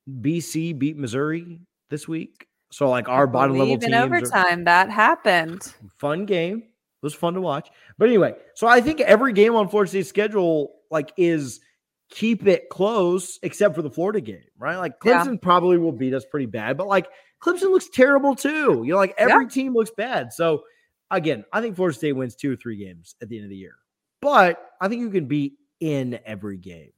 BC 0.09 0.77
beat 0.77 0.97
Missouri 0.97 1.59
this 1.89 2.07
week? 2.07 2.47
So 2.71 2.89
like 2.89 3.09
our 3.09 3.27
bottom 3.27 3.57
level 3.57 3.75
teams 3.75 3.85
in 3.85 3.93
are- 3.93 4.03
overtime 4.05 4.63
that 4.65 4.89
happened. 4.89 5.61
fun 5.97 6.25
game. 6.25 6.57
It 6.59 7.05
was 7.05 7.13
fun 7.15 7.33
to 7.35 7.41
watch. 7.41 7.69
But 7.97 8.09
anyway, 8.09 8.35
so 8.55 8.67
I 8.67 8.81
think 8.81 8.99
every 9.01 9.31
game 9.33 9.55
on 9.55 9.69
Florida 9.69 9.89
State's 9.89 10.09
schedule 10.09 10.73
like 10.91 11.11
is 11.17 11.61
keep 12.09 12.45
it 12.47 12.69
close 12.69 13.39
except 13.43 13.75
for 13.75 13.81
the 13.81 13.89
Florida 13.89 14.19
game, 14.19 14.43
right? 14.57 14.77
Like 14.77 14.93
Yeah. 15.05 15.23
Clemson 15.23 15.41
probably 15.41 15.77
will 15.77 15.91
beat 15.91 16.13
us 16.13 16.25
pretty 16.25 16.47
bad, 16.47 16.77
but 16.77 16.87
like 16.87 17.07
Clemson 17.41 17.69
looks 17.71 17.87
terrible 17.89 18.35
too. 18.35 18.83
You 18.83 18.91
know, 18.93 18.97
like 18.97 19.13
every 19.17 19.47
team 19.47 19.73
looks 19.73 19.91
bad. 19.95 20.33
So 20.33 20.63
again, 21.09 21.45
I 21.53 21.61
think 21.61 21.75
Florida 21.75 21.97
State 21.97 22.13
wins 22.13 22.35
two 22.35 22.51
or 22.51 22.55
three 22.57 22.77
games 22.77 23.15
at 23.21 23.29
the 23.29 23.37
end 23.37 23.45
of 23.45 23.49
the 23.49 23.55
year. 23.55 23.75
But 24.21 24.61
I 24.81 24.89
think 24.89 25.01
you 25.01 25.09
can 25.09 25.25
be 25.27 25.53
in 25.79 26.19
every 26.25 26.57
game. 26.57 26.91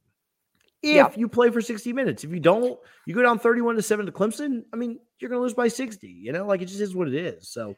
If 0.82 0.94
Yeah. 0.94 1.08
you 1.16 1.28
play 1.28 1.50
for 1.50 1.60
60 1.60 1.92
minutes. 1.92 2.24
If 2.24 2.30
you 2.30 2.40
don't, 2.40 2.78
you 3.06 3.14
go 3.14 3.22
down 3.22 3.38
31 3.38 3.76
to 3.76 3.82
7 3.82 4.04
to 4.06 4.12
Clemson. 4.12 4.64
I 4.72 4.76
mean, 4.76 4.98
you're 5.20 5.30
gonna 5.30 5.42
lose 5.42 5.54
by 5.54 5.68
60. 5.68 6.08
You 6.08 6.32
know, 6.32 6.44
like 6.46 6.60
it 6.62 6.66
just 6.66 6.80
is 6.80 6.94
what 6.94 7.06
it 7.08 7.14
is. 7.14 7.48
So 7.48 7.74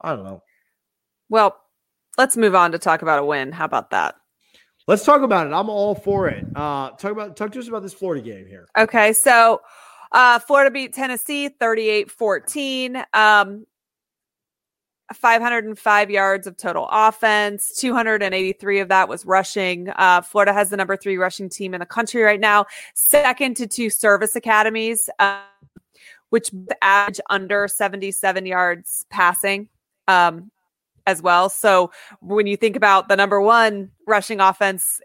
I 0.00 0.14
don't 0.14 0.24
know. 0.24 0.42
Well, 1.28 1.56
let's 2.16 2.36
move 2.36 2.54
on 2.54 2.72
to 2.72 2.78
talk 2.78 3.02
about 3.02 3.18
a 3.18 3.24
win. 3.24 3.50
How 3.50 3.64
about 3.64 3.90
that? 3.90 4.14
Let's 4.86 5.04
talk 5.04 5.22
about 5.22 5.46
it. 5.48 5.52
I'm 5.52 5.68
all 5.68 5.94
for 5.94 6.28
it. 6.28 6.46
Uh, 6.54 6.90
talk 6.90 7.10
about 7.12 7.36
talk 7.36 7.50
to 7.52 7.58
us 7.58 7.68
about 7.68 7.82
this 7.82 7.92
Florida 7.92 8.22
game 8.22 8.46
here. 8.46 8.66
Okay, 8.78 9.12
so 9.12 9.60
uh, 10.12 10.38
Florida 10.38 10.70
beat 10.70 10.94
Tennessee 10.94 11.48
38 11.48 12.10
14. 12.10 13.04
Um, 13.12 13.66
505 15.14 16.10
yards 16.10 16.46
of 16.46 16.56
total 16.56 16.88
offense, 16.90 17.74
283 17.78 18.80
of 18.80 18.88
that 18.88 19.08
was 19.08 19.24
rushing. 19.24 19.88
Uh, 19.90 20.20
Florida 20.20 20.52
has 20.52 20.70
the 20.70 20.76
number 20.76 20.96
three 20.96 21.16
rushing 21.16 21.48
team 21.48 21.74
in 21.74 21.80
the 21.80 21.86
country 21.86 22.22
right 22.22 22.40
now, 22.40 22.66
second 22.94 23.56
to 23.56 23.66
two 23.66 23.90
service 23.90 24.36
academies, 24.36 25.08
uh, 25.18 25.40
which 26.30 26.50
average 26.82 27.20
under 27.30 27.66
77 27.68 28.44
yards 28.44 29.06
passing 29.10 29.68
um, 30.08 30.50
as 31.06 31.22
well. 31.22 31.48
So 31.48 31.90
when 32.20 32.46
you 32.46 32.56
think 32.56 32.76
about 32.76 33.08
the 33.08 33.16
number 33.16 33.40
one 33.40 33.90
rushing 34.06 34.40
offense 34.40 35.00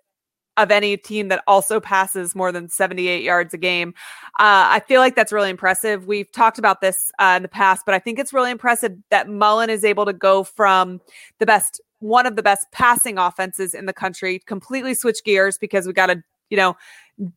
of 0.58 0.72
any 0.72 0.98
team 0.98 1.30
that 1.30 1.44
also 1.48 1.80
passes 1.80 2.36
more 2.36 2.52
than 2.52 2.70
78 2.70 3.24
yards 3.24 3.54
a 3.54 3.58
game. 3.58 3.94
Uh, 4.40 4.70
I 4.70 4.82
feel 4.88 5.02
like 5.02 5.16
that's 5.16 5.32
really 5.32 5.50
impressive. 5.50 6.06
We've 6.06 6.32
talked 6.32 6.60
about 6.60 6.82
this 6.82 7.12
uh, 7.20 7.34
in 7.38 7.42
the 7.42 7.50
past, 7.50 7.84
but 7.86 7.96
I 7.96 8.00
think 8.00 8.20
it's 8.20 8.34
really 8.34 8.52
impressive 8.52 8.94
that 9.10 9.30
Mullen 9.30 9.70
is 9.70 9.84
able 9.84 10.06
to 10.06 10.14
go 10.14 10.44
from 10.44 11.02
the 11.40 11.46
best, 11.46 11.82
one 12.00 12.26
of 12.26 12.36
the 12.36 12.44
best 12.44 12.72
passing 12.72 13.18
offenses 13.18 13.74
in 13.74 13.86
the 13.86 13.94
country, 13.94 14.40
completely 14.46 14.94
switch 14.94 15.24
gears 15.24 15.58
because 15.58 15.88
we 15.88 15.94
got 15.94 16.10
a, 16.10 16.24
you 16.50 16.58
know, 16.58 16.76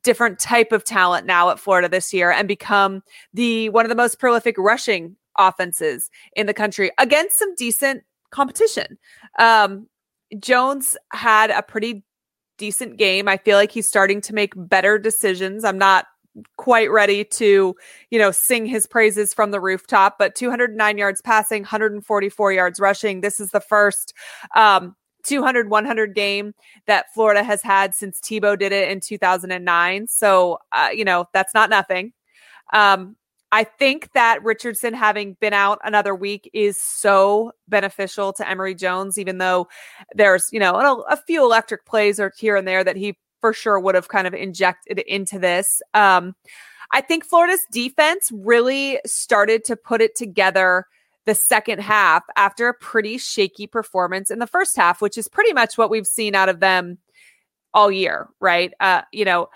different 0.03 0.39
type 0.39 0.73
of 0.73 0.85
talent 0.85 1.27
now 1.27 1.51
at 1.51 1.59
Florida 1.59 1.89
this 1.89 2.13
year 2.13 2.31
and 2.31 2.49
become 2.49 3.03
the 3.35 3.69
one 3.71 3.85
of 3.85 3.89
the 3.89 3.95
most 3.95 4.19
prolific 4.19 4.57
rushing 4.59 5.17
offenses 5.39 6.11
in 6.35 6.47
the 6.47 6.55
country 6.55 6.91
against 6.99 7.39
some 7.39 7.55
decent 7.57 8.03
competition. 8.31 8.99
Um, 9.39 9.87
Jones 10.41 10.97
had 11.13 11.51
a 11.51 11.63
pretty 11.63 12.03
decent 12.59 12.97
game. 12.97 13.29
I 13.29 13.37
feel 13.37 13.57
like 13.57 13.71
he's 13.71 13.89
starting 13.89 14.21
to 14.23 14.35
make 14.35 14.53
better 14.57 14.99
decisions. 14.99 15.65
I'm 15.65 15.79
not 15.79 16.07
quite 16.57 16.91
ready 16.91 17.25
to, 17.25 17.75
you 18.11 18.19
know, 18.19 18.31
sing 18.31 18.67
his 18.67 18.87
praises 18.87 19.33
from 19.33 19.51
the 19.51 19.61
rooftop, 19.61 20.19
but 20.19 20.35
209 20.35 20.99
yards 20.99 21.23
passing, 21.23 21.63
144 21.63 22.53
yards 22.53 22.81
rushing. 22.81 23.21
This 23.21 23.41
is 23.41 23.51
the 23.51 23.61
first 23.61 24.15
um 24.55 24.95
200 25.25 25.71
100 25.71 26.15
game 26.15 26.55
that 26.87 27.13
Florida 27.13 27.43
has 27.43 27.61
had 27.63 27.95
since 27.95 28.21
Tebow 28.21 28.57
did 28.57 28.71
it 28.73 28.91
in 28.91 29.01
2009. 29.01 30.07
So, 30.07 30.59
uh, 30.73 30.91
you 30.93 31.05
know, 31.05 31.27
that's 31.33 31.55
not 31.55 31.71
nothing. 31.71 32.13
Um 32.73 33.17
I 33.53 33.65
think 33.65 34.13
that 34.13 34.43
Richardson 34.43 34.93
having 34.93 35.35
been 35.41 35.53
out 35.53 35.79
another 35.85 36.15
week 36.15 36.51
is 36.53 36.77
so 36.77 37.53
beneficial 37.69 38.33
to 38.35 38.49
Emory 38.49 38.75
Jones, 38.75 39.19
even 39.19 39.39
though 39.39 39.69
there's, 40.15 40.49
you 40.53 40.59
know, 40.59 41.05
a, 41.09 41.17
few 41.17 41.45
electric 41.45 41.87
plays 41.87 42.19
or 42.19 42.33
here 42.37 42.57
and 42.57 42.67
there 42.67 42.83
that 42.83 42.97
he 42.97 43.17
for 43.41 43.53
sure 43.53 43.79
would 43.79 43.95
have 43.95 44.09
kind 44.09 44.27
of 44.27 44.35
injected 44.35 44.99
into 45.01 45.39
this. 45.39 45.81
Um, 45.95 46.35
I 46.93 47.01
think 47.01 47.25
Florida's 47.25 47.65
defense 47.71 48.31
really 48.33 49.01
started 49.07 49.65
to 49.65 49.77
put 49.77 50.01
it 50.01 50.17
together 50.17 50.87
the 51.25 51.35
second 51.35 51.81
half 51.81 52.23
after 52.37 52.69
a 52.69 52.75
pretty 52.75 53.19
shaky 53.19 53.67
performance 53.67 54.31
in 54.31 54.39
the 54.39 54.47
first 54.47 54.77
half, 54.77 55.01
which 55.01 55.19
is 55.19 55.29
pretty 55.29 55.53
much 55.53 55.77
what 55.77 55.91
we've 55.91 56.07
seen 56.07 56.35
out 56.35 56.49
of 56.49 56.61
them 56.61 56.99
all 57.75 57.91
year, 57.91 58.29
right? 58.41 58.73
Uh, 58.81 59.03
you 59.13 59.25
know, 59.25 59.49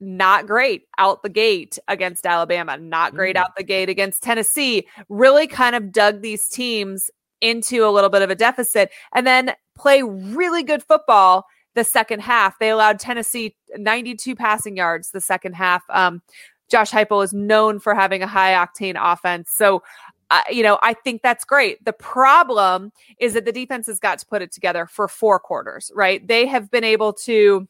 not 0.00 0.46
great 0.46 0.84
out 0.98 1.22
the 1.22 1.28
gate 1.28 1.78
against 1.88 2.26
Alabama, 2.26 2.76
not 2.78 3.14
great 3.14 3.36
Mm. 3.36 3.40
out 3.40 3.56
the 3.56 3.62
gate 3.62 3.88
against 3.88 4.22
Tennessee, 4.22 4.86
really 5.08 5.46
kind 5.46 5.76
of 5.76 5.92
dug 5.92 6.22
these 6.22 6.48
teams 6.48 7.10
into 7.40 7.86
a 7.86 7.90
little 7.90 8.10
bit 8.10 8.22
of 8.22 8.30
a 8.30 8.34
deficit 8.34 8.90
and 9.14 9.26
then 9.26 9.54
play 9.76 10.02
really 10.02 10.62
good 10.62 10.82
football 10.82 11.46
the 11.74 11.84
second 11.84 12.20
half. 12.20 12.58
They 12.58 12.70
allowed 12.70 12.98
Tennessee 12.98 13.56
92 13.76 14.34
passing 14.34 14.76
yards 14.76 15.10
the 15.10 15.20
second 15.20 15.54
half. 15.54 15.82
Um, 15.90 16.22
Josh 16.70 16.90
Heupel 16.90 17.24
is 17.24 17.32
known 17.32 17.78
for 17.78 17.94
having 17.94 18.22
a 18.22 18.26
high 18.26 18.52
octane 18.52 18.96
offense. 19.00 19.50
So, 19.52 19.82
uh, 20.30 20.42
you 20.50 20.62
know, 20.62 20.78
I 20.82 20.94
think 20.94 21.22
that's 21.22 21.44
great. 21.44 21.84
The 21.84 21.92
problem 21.92 22.92
is 23.18 23.34
that 23.34 23.44
the 23.44 23.52
defense 23.52 23.86
has 23.88 23.98
got 23.98 24.18
to 24.20 24.26
put 24.26 24.42
it 24.42 24.52
together 24.52 24.86
for 24.86 25.08
four 25.08 25.40
quarters, 25.40 25.90
right? 25.94 26.26
They 26.26 26.46
have 26.46 26.70
been 26.70 26.84
able 26.84 27.12
to 27.14 27.66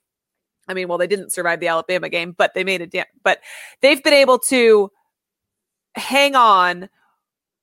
I 0.70 0.74
mean, 0.74 0.88
well, 0.88 0.98
they 0.98 1.06
didn't 1.06 1.32
survive 1.32 1.60
the 1.60 1.68
Alabama 1.68 2.08
game, 2.08 2.32
but 2.32 2.54
they 2.54 2.64
made 2.64 2.80
it. 2.80 2.90
Da- 2.90 3.04
but 3.22 3.40
they've 3.82 4.02
been 4.02 4.14
able 4.14 4.38
to 4.38 4.90
hang 5.94 6.34
on 6.36 6.88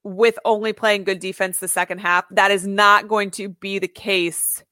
with 0.03 0.37
only 0.45 0.73
playing 0.73 1.03
good 1.05 1.19
defense 1.19 1.59
the 1.59 1.67
second 1.67 1.99
half. 1.99 2.25
That 2.31 2.51
is 2.51 2.67
not 2.67 3.07
going 3.07 3.31
to 3.31 3.49
be 3.49 3.79
the 3.79 3.87
case 3.87 4.63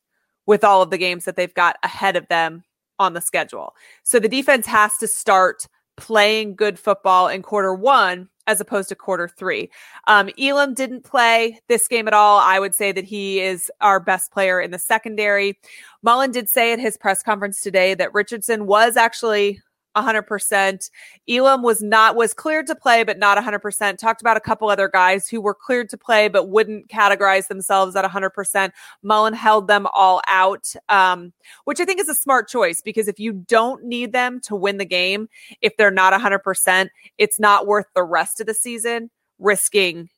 with 0.45 0.63
all 0.63 0.81
of 0.81 0.89
the 0.89 0.97
games 0.97 1.25
that 1.25 1.35
they've 1.35 1.53
got 1.53 1.77
ahead 1.83 2.15
of 2.15 2.27
them 2.27 2.63
on 2.99 3.13
the 3.13 3.21
schedule. 3.21 3.73
So 4.03 4.19
the 4.19 4.29
defense 4.29 4.65
has 4.67 4.95
to 4.97 5.07
start 5.07 5.67
playing 5.97 6.55
good 6.55 6.77
football 6.77 7.27
in 7.27 7.41
quarter 7.41 7.73
one 7.73 8.29
as 8.47 8.61
opposed 8.61 8.89
to 8.89 8.95
quarter 8.95 9.27
three. 9.27 9.69
Um, 10.07 10.29
Elam 10.39 10.73
didn't 10.73 11.03
play 11.03 11.59
this 11.67 11.87
game 11.87 12.07
at 12.07 12.13
all. 12.13 12.39
I 12.39 12.59
would 12.59 12.75
say 12.75 12.91
that 12.91 13.05
he 13.05 13.39
is 13.39 13.71
our 13.81 13.99
best 13.99 14.31
player 14.31 14.61
in 14.61 14.71
the 14.71 14.79
secondary. 14.79 15.59
Mullen 16.03 16.31
did 16.31 16.49
say 16.49 16.73
at 16.73 16.79
his 16.79 16.97
press 16.97 17.23
conference 17.23 17.61
today 17.61 17.93
that 17.95 18.13
Richardson 18.13 18.67
was 18.67 18.97
actually 18.97 19.61
100%. 19.95 20.89
Elam 21.29 21.63
was 21.63 21.81
not 21.81 22.15
was 22.15 22.33
cleared 22.33 22.67
to 22.67 22.75
play 22.75 23.03
but 23.03 23.17
not 23.17 23.37
100%. 23.37 23.97
Talked 23.97 24.21
about 24.21 24.37
a 24.37 24.41
couple 24.41 24.69
other 24.69 24.87
guys 24.87 25.27
who 25.27 25.41
were 25.41 25.55
cleared 25.55 25.89
to 25.89 25.97
play 25.97 26.27
but 26.27 26.49
wouldn't 26.49 26.87
categorize 26.89 27.47
themselves 27.47 27.95
at 27.95 28.05
100%. 28.05 28.71
Mullen 29.03 29.33
held 29.33 29.67
them 29.67 29.87
all 29.93 30.21
out. 30.27 30.73
Um, 30.89 31.33
which 31.65 31.79
I 31.79 31.85
think 31.85 31.99
is 31.99 32.09
a 32.09 32.15
smart 32.15 32.47
choice 32.47 32.81
because 32.81 33.07
if 33.07 33.19
you 33.19 33.33
don't 33.33 33.83
need 33.83 34.13
them 34.13 34.39
to 34.41 34.55
win 34.55 34.77
the 34.77 34.85
game 34.85 35.27
if 35.61 35.75
they're 35.77 35.91
not 35.91 36.13
100%, 36.13 36.89
it's 37.17 37.39
not 37.39 37.67
worth 37.67 37.87
the 37.95 38.03
rest 38.03 38.39
of 38.39 38.47
the 38.47 38.53
season 38.53 39.09
risking 39.39 40.09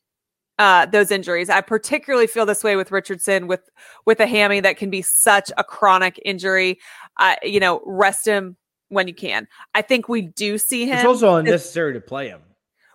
uh, 0.58 0.86
those 0.86 1.10
injuries. 1.10 1.48
I 1.48 1.60
particularly 1.60 2.26
feel 2.26 2.44
this 2.44 2.64
way 2.64 2.76
with 2.76 2.90
Richardson 2.90 3.46
with 3.46 3.68
with 4.06 4.20
a 4.20 4.26
hammy 4.26 4.60
that 4.60 4.76
can 4.76 4.90
be 4.90 5.02
such 5.02 5.52
a 5.56 5.64
chronic 5.64 6.20
injury. 6.24 6.78
Uh, 7.18 7.36
you 7.42 7.60
know, 7.60 7.80
rest 7.86 8.26
him 8.26 8.56
when 8.88 9.08
you 9.08 9.14
can. 9.14 9.46
I 9.74 9.82
think 9.82 10.08
we 10.08 10.22
do 10.22 10.58
see 10.58 10.86
him. 10.86 10.96
It's 10.96 11.04
also 11.04 11.34
unnecessary 11.36 11.92
to 11.94 12.00
play 12.00 12.28
him. 12.28 12.40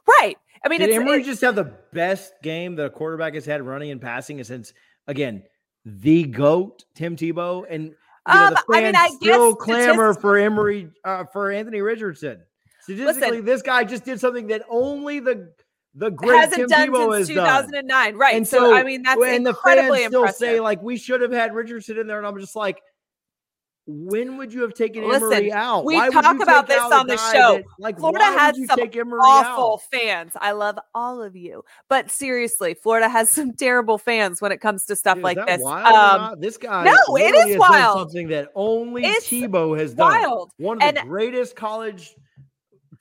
Right. 0.08 0.38
I 0.66 0.70
mean, 0.70 0.80
Did 0.80 0.90
it's, 0.90 0.98
Emory 1.00 1.22
it- 1.22 1.26
just 1.26 1.42
have 1.42 1.56
the 1.56 1.74
best 1.94 2.34
game 2.42 2.76
the 2.76 2.90
quarterback 2.90 3.34
has 3.36 3.46
had 3.46 3.62
running 3.62 3.92
and 3.92 4.02
passing 4.02 4.44
since 4.44 4.74
again 5.08 5.44
the 5.86 6.24
goat 6.24 6.86
Tim 6.96 7.16
Tebow 7.16 7.66
and 7.70 7.84
you 7.86 7.90
know, 8.34 8.46
Um, 8.48 8.54
the 8.54 8.64
I 8.74 8.82
fans 8.82 8.86
mean, 8.86 8.96
I 8.96 9.08
still 9.10 9.54
guess 9.56 9.64
clamor 9.64 10.14
for 10.14 10.38
Emory 10.38 10.90
uh, 11.04 11.26
for 11.26 11.52
Anthony 11.52 11.82
Richardson. 11.82 12.42
Statistically, 12.82 13.42
this 13.42 13.62
guy 13.62 13.84
just 13.84 14.06
did 14.06 14.20
something 14.20 14.48
that 14.48 14.64
only 14.70 15.20
the 15.20 15.54
the 15.96 16.10
great 16.10 16.38
hasn't 16.38 16.56
Tim 16.56 16.68
done 16.70 16.88
Tebow 16.90 17.18
has 17.18 17.28
since 17.28 17.36
done. 17.38 17.64
2009. 17.66 18.16
Right. 18.16 18.36
And 18.36 18.48
so, 18.48 18.74
I 18.74 18.84
mean, 18.84 19.04
that's 19.04 19.22
and 19.22 19.46
the 19.46 19.50
incredibly 19.52 20.00
fans 20.00 20.08
still 20.10 20.22
impressive. 20.22 20.40
say 20.40 20.60
like 20.60 20.82
we 20.82 20.98
should 20.98 21.22
have 21.22 21.32
had 21.32 21.54
Richardson 21.54 21.98
in 22.00 22.08
there, 22.08 22.18
and 22.18 22.26
I'm 22.26 22.40
just 22.40 22.56
like, 22.56 22.82
when 23.86 24.38
would 24.38 24.54
you 24.54 24.62
have 24.62 24.74
taken 24.74 25.08
Listen, 25.08 25.34
Emory 25.34 25.52
out? 25.52 25.84
we 25.84 25.96
Why 25.96 26.10
talk 26.10 26.42
about 26.42 26.68
this 26.68 26.80
on 26.80 27.06
the 27.08 27.18
show. 27.18 27.56
that- 27.56 27.64
like 27.80 27.98
Florida 28.00 28.24
has 28.24 28.56
some 28.68 28.80
awful 29.20 29.74
out? 29.74 29.82
fans. 29.92 30.32
I 30.40 30.52
love 30.54 30.80
all 30.96 31.22
of 31.22 31.36
you, 31.36 31.64
but 31.90 32.10
seriously, 32.10 32.76
Florida 32.76 33.10
has 33.10 33.30
some 33.30 33.54
terrible 33.54 33.98
fans 33.98 34.42
when 34.42 34.52
it 34.54 34.62
comes 34.62 34.86
to 34.86 34.96
stuff 34.96 35.16
Dude, 35.16 35.24
like 35.26 35.46
this. 35.48 35.62
Um? 35.66 36.40
This 36.40 36.58
guy, 36.58 36.86
no, 36.86 37.16
it 37.18 37.36
is 37.50 37.58
wild. 37.58 38.00
Something 38.00 38.30
that 38.30 38.50
only 38.56 39.04
It's 39.06 39.28
Tebow 39.28 39.78
has 39.78 39.94
done. 39.94 40.12
wild. 40.12 40.52
One 40.58 40.82
of 40.82 40.94
the 40.94 41.02
And- 41.02 41.10
greatest 41.10 41.56
college 41.56 42.16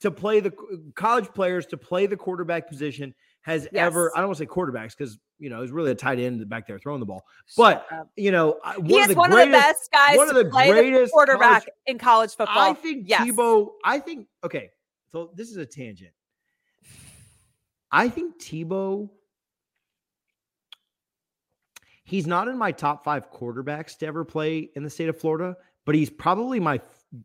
to 0.01 0.11
play 0.11 0.41
the 0.41 0.51
college 0.95 1.29
players 1.33 1.65
to 1.67 1.77
play 1.77 2.07
the 2.07 2.17
quarterback 2.17 2.67
position 2.67 3.15
has 3.43 3.67
ever. 3.73 4.11
I 4.15 4.19
don't 4.19 4.29
want 4.29 4.37
to 4.37 4.43
say 4.43 4.47
quarterbacks 4.47 4.97
because 4.97 5.19
you 5.37 5.49
know 5.49 5.61
he's 5.61 5.71
really 5.71 5.91
a 5.91 5.95
tight 5.95 6.19
end 6.19 6.47
back 6.49 6.65
there 6.67 6.79
throwing 6.79 6.99
the 6.99 7.05
ball. 7.05 7.23
But 7.55 7.85
uh, 7.91 8.03
you 8.15 8.31
know, 8.31 8.57
one 8.77 8.85
he 8.85 8.97
of 8.97 9.01
is 9.01 9.07
the 9.09 9.15
one 9.15 9.29
greatest, 9.31 9.47
of 9.47 9.51
the 9.51 9.57
best 9.59 9.91
guys 9.91 10.17
one 10.17 10.29
of 10.29 10.35
to 10.35 10.43
the 10.43 10.49
play 10.49 10.67
the 10.67 10.73
greatest 10.73 11.13
quarterback 11.13 11.39
college- 11.39 11.67
in 11.85 11.97
college 11.97 12.35
football. 12.35 12.57
I 12.57 12.73
think 12.73 13.07
Yes. 13.07 13.27
Tebow. 13.27 13.69
I 13.83 13.99
think 13.99 14.27
okay. 14.43 14.69
So 15.11 15.31
this 15.35 15.49
is 15.49 15.57
a 15.57 15.65
tangent. 15.65 16.11
I 17.91 18.09
think 18.09 18.41
Tebow. 18.41 19.09
He's 22.05 22.27
not 22.27 22.47
in 22.47 22.57
my 22.57 22.71
top 22.71 23.03
five 23.03 23.31
quarterbacks 23.31 23.97
to 23.99 24.05
ever 24.05 24.25
play 24.25 24.69
in 24.75 24.83
the 24.83 24.89
state 24.89 25.09
of 25.09 25.17
Florida, 25.17 25.55
but 25.85 25.95
he's 25.95 26.09
probably 26.09 26.59
my 26.59 26.81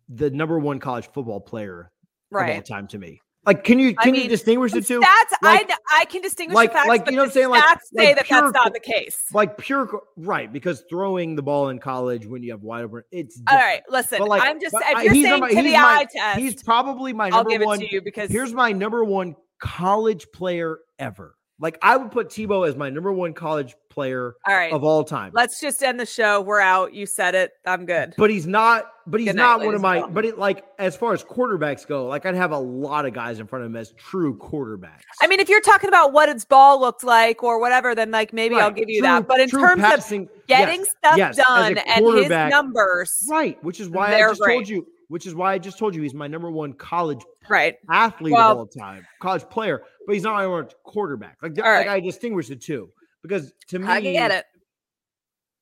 the 0.09 0.31
number 0.31 0.59
one 0.59 0.79
college 0.79 1.09
football 1.09 1.41
player 1.41 1.91
of 2.33 2.37
all 2.37 2.41
right. 2.43 2.65
time 2.65 2.87
to 2.89 2.99
me. 2.99 3.21
Like, 3.49 3.65
can 3.65 3.79
you 3.79 3.95
I 3.97 4.05
can 4.05 4.15
you 4.15 4.29
distinguish 4.29 4.73
the 4.73 4.83
two? 4.83 5.01
stats, 5.01 5.33
Like- 5.43 5.71
I 5.71 6.01
I 6.01 6.05
can 6.05 6.21
distinguish 6.21 6.55
like- 6.55 6.71
the 6.71 6.75
facts, 6.75 6.89
like, 6.89 7.07
you 7.11 7.13
know 7.17 7.23
what 7.23 7.29
I'm 7.29 7.33
saying? 7.33 7.49
Like- 7.49 7.65
stats 7.65 7.79
say 7.95 8.07
like 8.09 8.17
that 8.17 8.25
pure 8.27 8.41
that's 8.43 8.53
not 8.53 8.75
the 8.75 8.81
case. 8.81 9.19
Like 9.33 9.57
pure 9.57 10.03
right 10.19 10.53
because 10.53 10.85
throwing 10.91 11.35
the 11.35 11.43
ball 11.43 11.71
in 11.71 11.79
college 11.79 12.27
when 12.27 12.43
you 12.43 12.51
have 12.53 12.63
wide 12.63 12.85
open, 12.85 13.05
it's 13.11 13.39
All 13.51 13.57
different. 13.57 13.65
right, 13.65 13.83
listen. 13.89 14.19
But, 14.19 14.29
like, 14.29 14.43
I'm 14.45 14.61
just 14.61 14.75
if 14.79 15.03
you're 15.05 15.15
saying 15.15 15.41
not 15.41 15.49
to 15.51 15.57
the 15.63 15.73
my- 15.73 15.79
eye 15.79 16.07
test, 16.15 16.39
He's 16.41 16.63
probably 16.63 17.15
my 17.15 17.27
I'll 17.27 17.31
number 17.39 17.51
give 17.51 17.63
it 17.63 17.67
one. 17.67 17.79
to 17.81 17.91
you 17.91 18.03
because 18.03 18.31
Here's 18.31 18.53
my 18.53 18.73
number 18.73 19.03
one 19.03 19.35
college 19.61 20.27
player 20.35 20.79
ever. 20.99 21.35
Like 21.61 21.79
I 21.83 21.97
would 21.97 22.13
put 22.13 22.29
Tebow 22.29 22.69
as 22.69 22.77
my 22.77 22.89
number 22.89 23.13
one 23.13 23.33
college 23.33 23.75
player 23.89 24.37
all 24.47 24.55
right. 24.55 24.73
of 24.73 24.85
all 24.85 25.03
time. 25.03 25.33
Let's 25.35 25.61
just 25.61 25.83
end 25.83 25.99
the 25.99 26.07
show. 26.07 26.41
We're 26.41 26.61
out. 26.61 26.95
You 26.95 27.05
said 27.05 27.35
it. 27.35 27.53
I'm 27.67 27.85
good. 27.85 28.15
but 28.17 28.31
he's 28.31 28.47
not. 28.47 28.93
But 29.09 29.21
he's 29.21 29.29
night, 29.29 29.37
not 29.37 29.65
one 29.65 29.75
of 29.75 29.81
my. 29.81 29.95
gentlemen. 29.95 30.15
But 30.15 30.25
it 30.27 30.39
like 30.39 30.65
as 30.79 30.95
far 30.95 31.15
as 31.15 31.25
quarterbacks 31.25 31.87
go, 31.87 32.07
like 32.07 32.27
I'd 32.27 32.35
have 32.35 32.53
a 32.53 32.59
lot 32.59 33.07
of 33.07 33.15
guys 33.15 33.41
in 33.41 33.47
front 33.47 33.65
of 33.65 33.71
him 33.71 33.77
as 33.77 33.93
true 33.93 34.37
quarterbacks. 34.37 35.01
I 35.21 35.27
mean, 35.27 35.41
if 35.41 35.49
you're 35.49 35.63
talking 35.63 35.89
about 35.89 36.13
what 36.13 36.29
its 36.29 36.45
ball 36.45 36.79
looked 36.81 37.03
like 37.03 37.43
or 37.43 37.59
whatever, 37.59 37.95
then 37.95 38.11
like 38.11 38.33
maybe 38.33 38.55
I'll 38.57 38.71
give 38.71 38.89
you 38.89 39.01
True- 39.01 39.09
that. 39.09 39.27
But 39.27 39.41
in 39.41 39.49
terms 39.49 39.83
of 39.83 40.29
getting 40.47 40.81
yes, 40.81 40.91
stuff 40.99 41.17
yes, 41.17 41.37
done 41.37 41.79
and 41.79 42.07
his 42.07 42.29
numbers, 42.29 43.27
right, 43.29 43.63
which 43.65 43.81
is 43.81 43.89
why 43.89 44.15
I 44.15 44.21
just 44.21 44.41
great. 44.41 44.55
told 44.55 44.69
you. 44.69 44.87
Which 45.09 45.27
is 45.27 45.35
why 45.35 45.55
I 45.55 45.59
just 45.59 45.79
told 45.79 45.95
you 45.95 46.03
he's 46.03 46.13
my 46.15 46.27
number 46.27 46.51
one 46.51 46.75
college 46.75 47.21
right? 47.49 47.77
athlete 47.91 48.33
Well- 48.35 48.53
of 48.53 48.59
all 48.59 48.67
time, 48.67 49.07
college 49.21 49.43
player, 49.49 49.83
but 50.07 50.13
he's 50.15 50.23
not 50.23 50.35
my 50.35 50.43
number 50.43 50.57
one 50.63 50.69
quarterback. 50.85 51.39
Like, 51.43 51.57
like 51.57 51.65
right. 51.65 51.89
I 51.89 52.01
distinguish 52.01 52.49
the 52.49 52.57
two 52.57 52.91
because 53.23 53.53
to 53.69 53.79
me, 53.79 53.87
I 53.89 54.01
get 54.01 54.31
it. 54.31 54.45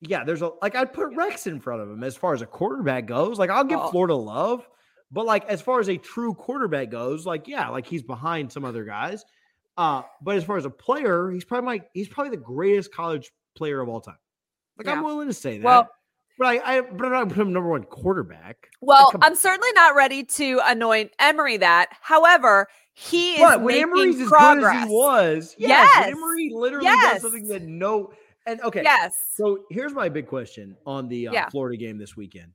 yeah, 0.00 0.24
there's 0.24 0.42
a 0.42 0.50
like 0.62 0.74
I'd 0.74 0.92
put 0.92 1.14
Rex 1.14 1.46
in 1.46 1.60
front 1.60 1.80
of 1.82 1.88
him 1.90 2.02
as 2.04 2.16
far 2.16 2.34
as 2.34 2.42
a 2.42 2.46
quarterback 2.46 3.06
goes. 3.06 3.38
Like 3.38 3.50
I'll 3.50 3.64
give 3.64 3.78
Oh. 3.80 3.88
Florida 3.90 4.14
love, 4.16 4.66
but 5.12 5.24
like 5.26 5.44
as 5.46 5.62
far 5.62 5.78
as 5.80 5.88
a 5.88 5.96
true 5.96 6.34
quarterback 6.34 6.90
goes, 6.90 7.24
like 7.24 7.46
yeah, 7.48 7.68
like 7.68 7.86
he's 7.86 8.02
behind 8.02 8.50
some 8.52 8.64
other 8.64 8.84
guys. 8.84 9.24
Uh, 9.78 10.02
but 10.22 10.36
as 10.36 10.42
far 10.44 10.56
as 10.56 10.64
a 10.64 10.70
player, 10.70 11.30
he's 11.30 11.44
probably 11.44 11.66
my 11.66 11.82
he's 11.92 12.08
probably 12.08 12.30
the 12.30 12.42
greatest 12.42 12.92
college 12.92 13.30
player 13.54 13.80
of 13.80 13.88
all 13.88 14.00
time. 14.00 14.18
Like 14.76 14.88
I'm 14.88 15.04
willing 15.04 15.28
to 15.28 15.34
say 15.34 15.58
that. 15.58 15.64
Well- 15.64 15.90
but 16.38 16.46
I, 16.64 16.80
but 16.80 17.06
I'm 17.06 17.12
not 17.12 17.28
put 17.28 17.38
him 17.38 17.52
number 17.52 17.68
one 17.70 17.84
quarterback. 17.84 18.68
Well, 18.80 19.10
I'm 19.22 19.34
certainly 19.34 19.72
not 19.74 19.94
ready 19.94 20.24
to 20.24 20.60
anoint 20.64 21.12
Emory 21.18 21.56
that. 21.58 21.88
However, 22.00 22.68
he 22.92 23.34
is 23.34 23.40
But 23.40 23.60
when 23.60 23.74
making 23.74 23.82
Emory's 23.82 24.20
as 24.20 24.28
progress. 24.28 24.72
good 24.72 24.82
as 24.82 24.88
he 24.88 24.94
was, 24.94 25.56
yes, 25.58 25.90
Yes. 25.96 26.12
Emory 26.12 26.50
literally 26.52 26.84
Yes. 26.86 27.14
does 27.14 27.22
something 27.22 27.48
that 27.48 27.62
no 27.62 28.12
and 28.46 28.60
okay. 28.62 28.82
Yes. 28.82 29.12
So 29.34 29.64
here's 29.70 29.92
my 29.92 30.08
big 30.08 30.26
question 30.28 30.76
on 30.86 31.08
the 31.08 31.28
uh, 31.28 31.32
Yeah. 31.32 31.48
Florida 31.50 31.76
game 31.76 31.98
this 31.98 32.16
weekend. 32.16 32.52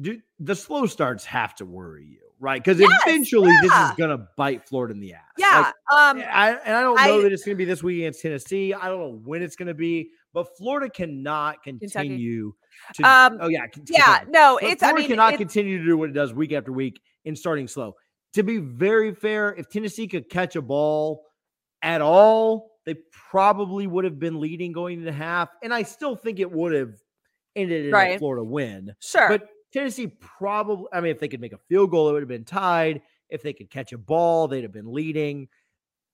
Do 0.00 0.20
the 0.38 0.54
slow 0.54 0.86
starts 0.86 1.24
have 1.24 1.54
to 1.56 1.64
worry 1.64 2.04
you, 2.06 2.20
right? 2.40 2.62
Because 2.62 2.78
Yes, 2.80 2.90
eventually 3.06 3.52
this 3.62 3.72
is 3.72 3.90
gonna 3.98 4.26
bite 4.36 4.66
Florida 4.68 4.94
in 4.94 5.00
the 5.00 5.14
ass. 5.14 5.20
Yeah. 5.38 5.58
Like, 5.90 5.98
um. 5.98 6.18
I, 6.30 6.50
and 6.64 6.76
I 6.76 6.80
don't 6.82 6.96
know 6.96 7.02
I- 7.18 7.22
that 7.22 7.32
it's 7.32 7.44
gonna 7.44 7.56
be 7.56 7.64
this 7.64 7.82
week 7.82 7.98
against 7.98 8.20
Tennessee. 8.22 8.72
I 8.74 8.88
don't 8.88 8.98
know 8.98 9.20
when 9.24 9.42
it's 9.42 9.56
gonna 9.56 9.74
be, 9.74 10.10
but 10.32 10.46
Florida 10.56 10.88
cannot 10.90 11.62
continue 11.62 12.52
to. 12.94 13.02
Um, 13.04 13.38
oh 13.40 13.48
yeah, 13.48 13.66
K- 13.66 13.82
Yeah. 13.88 14.24
No. 14.28 14.58
But 14.60 14.70
It's. 14.70 14.82
I 14.82 14.86
Florida 14.88 15.00
mean. 15.02 15.08
cannot 15.10 15.34
it's- 15.34 15.38
continue 15.38 15.78
to 15.78 15.84
do 15.84 15.96
what 15.96 16.10
it 16.10 16.12
does 16.12 16.32
week 16.32 16.52
after 16.52 16.72
week 16.72 17.00
in 17.24 17.36
starting 17.36 17.68
slow. 17.68 17.94
To 18.34 18.42
be 18.42 18.58
very 18.58 19.14
fair, 19.14 19.54
if 19.54 19.68
Tennessee 19.68 20.08
could 20.08 20.28
catch 20.30 20.56
a 20.56 20.62
ball 20.62 21.24
at 21.82 22.00
all, 22.00 22.70
they 22.86 22.94
probably 23.12 23.86
would 23.86 24.04
have 24.04 24.18
been 24.18 24.40
leading 24.40 24.72
going 24.72 25.00
into 25.00 25.12
half, 25.12 25.50
and 25.62 25.72
I 25.72 25.82
still 25.82 26.16
think 26.16 26.40
it 26.40 26.50
would 26.50 26.72
have 26.72 26.94
ended 27.54 27.86
in 27.86 27.94
a 27.94 28.18
Florida 28.18 28.42
win. 28.42 28.94
Sure. 29.00 29.28
But 29.28 29.48
Tennessee 29.72 30.06
probably, 30.06 30.86
I 30.92 31.00
mean, 31.00 31.10
if 31.12 31.20
they 31.20 31.28
could 31.28 31.40
make 31.40 31.52
a 31.52 31.58
field 31.68 31.90
goal, 31.90 32.08
it 32.08 32.12
would 32.12 32.22
have 32.22 32.28
been 32.28 32.44
tied. 32.44 33.02
If 33.28 33.42
they 33.42 33.52
could 33.52 33.70
catch 33.70 33.92
a 33.92 33.98
ball, 33.98 34.48
they'd 34.48 34.62
have 34.62 34.72
been 34.72 34.92
leading 34.92 35.48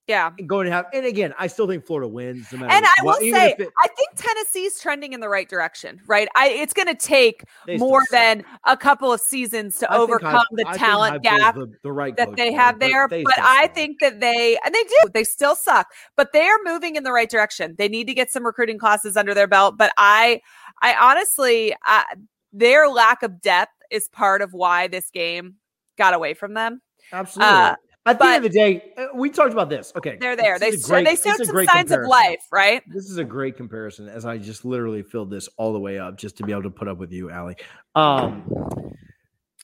yeah. 0.08 0.32
and 0.38 0.48
going 0.48 0.64
to 0.66 0.72
have. 0.72 0.86
And 0.92 1.06
again, 1.06 1.32
I 1.38 1.46
still 1.46 1.68
think 1.68 1.86
Florida 1.86 2.08
wins. 2.08 2.46
No 2.52 2.58
matter 2.58 2.72
And 2.72 2.84
I 2.84 2.90
will 3.02 3.06
what, 3.12 3.22
even 3.22 3.38
say, 3.40 3.54
it- 3.58 3.68
I 3.82 3.88
think 3.88 4.08
Tennessee's 4.16 4.80
trending 4.80 5.12
in 5.12 5.20
the 5.20 5.28
right 5.28 5.48
direction, 5.48 6.00
right? 6.06 6.26
I 6.34 6.48
it's 6.48 6.72
going 6.72 6.88
to 6.88 6.94
take 6.94 7.44
more 7.76 8.02
than 8.10 8.42
a 8.64 8.76
couple 8.76 9.12
of 9.12 9.20
seasons 9.20 9.78
to 9.78 9.92
I 9.92 9.96
overcome 9.98 10.34
Heif- 10.50 10.56
the 10.56 10.66
I 10.68 10.76
talent 10.76 11.22
gap 11.22 11.54
the, 11.54 11.70
the 11.82 11.92
right 11.92 12.16
that 12.16 12.34
they 12.36 12.52
have 12.52 12.80
there. 12.80 13.06
they 13.08 13.22
But 13.22 13.38
I 13.38 13.64
suck. 13.66 13.74
think 13.74 14.00
that 14.00 14.18
they 14.20 14.58
and 14.64 14.74
they 14.74 14.82
do. 14.82 15.10
They 15.12 15.24
still 15.24 15.54
suck, 15.54 15.92
but 16.16 16.32
they 16.32 16.46
are 16.48 16.58
moving 16.64 16.96
in 16.96 17.04
the 17.04 17.12
right 17.12 17.28
direction. 17.30 17.74
They 17.78 17.88
need 17.88 18.06
to 18.08 18.14
get 18.14 18.30
some 18.32 18.44
recruiting 18.44 18.78
classes 18.78 19.16
under 19.16 19.34
their 19.34 19.46
belt. 19.46 19.76
But 19.78 19.92
I, 19.98 20.40
I 20.82 20.94
honestly, 20.94 21.74
I, 21.84 22.04
their 22.52 22.88
lack 22.88 23.22
of 23.22 23.40
depth 23.40 23.72
is 23.90 24.08
part 24.08 24.42
of 24.42 24.52
why 24.52 24.88
this 24.88 25.10
game 25.10 25.56
got 25.98 26.14
away 26.14 26.32
from 26.34 26.54
them. 26.54 26.80
absolutely. 27.12 27.52
uh, 27.54 27.74
At 28.08 28.18
the 28.18 28.24
but- 28.24 28.34
end 28.36 28.44
of 28.46 28.52
the 28.52 28.58
day, 28.58 28.92
uh, 28.96 29.06
we 29.14 29.30
talked 29.30 29.52
about 29.52 29.68
this. 29.68 29.92
Okay, 29.96 30.16
They're 30.20 30.36
there. 30.36 30.58
They 30.58 30.70
this 30.72 30.88
a 30.88 30.92
they 30.92 31.04
showed 31.04 31.06
this 31.06 31.26
is 31.26 31.40
a 31.40 31.44
some 31.46 31.54
great 31.54 31.68
signs 31.68 31.90
of 31.92 32.00
life, 32.06 32.40
right? 32.50 32.82
This 32.88 33.10
is 33.10 33.18
a 33.18 33.24
great 33.24 33.56
comparison 33.56 34.08
as 34.08 34.24
I 34.24 34.38
just 34.38 34.64
literally 34.64 35.02
filled 35.02 35.30
this 35.30 35.48
all 35.56 35.72
the 35.72 35.78
way 35.80 35.98
up 35.98 36.16
just 36.16 36.36
to 36.38 36.42
be 36.44 36.52
able 36.52 36.62
to 36.64 36.70
put 36.70 36.88
up 36.88 36.98
with 36.98 37.12
you, 37.12 37.30
Allie. 37.30 37.56
Um, 37.94 38.44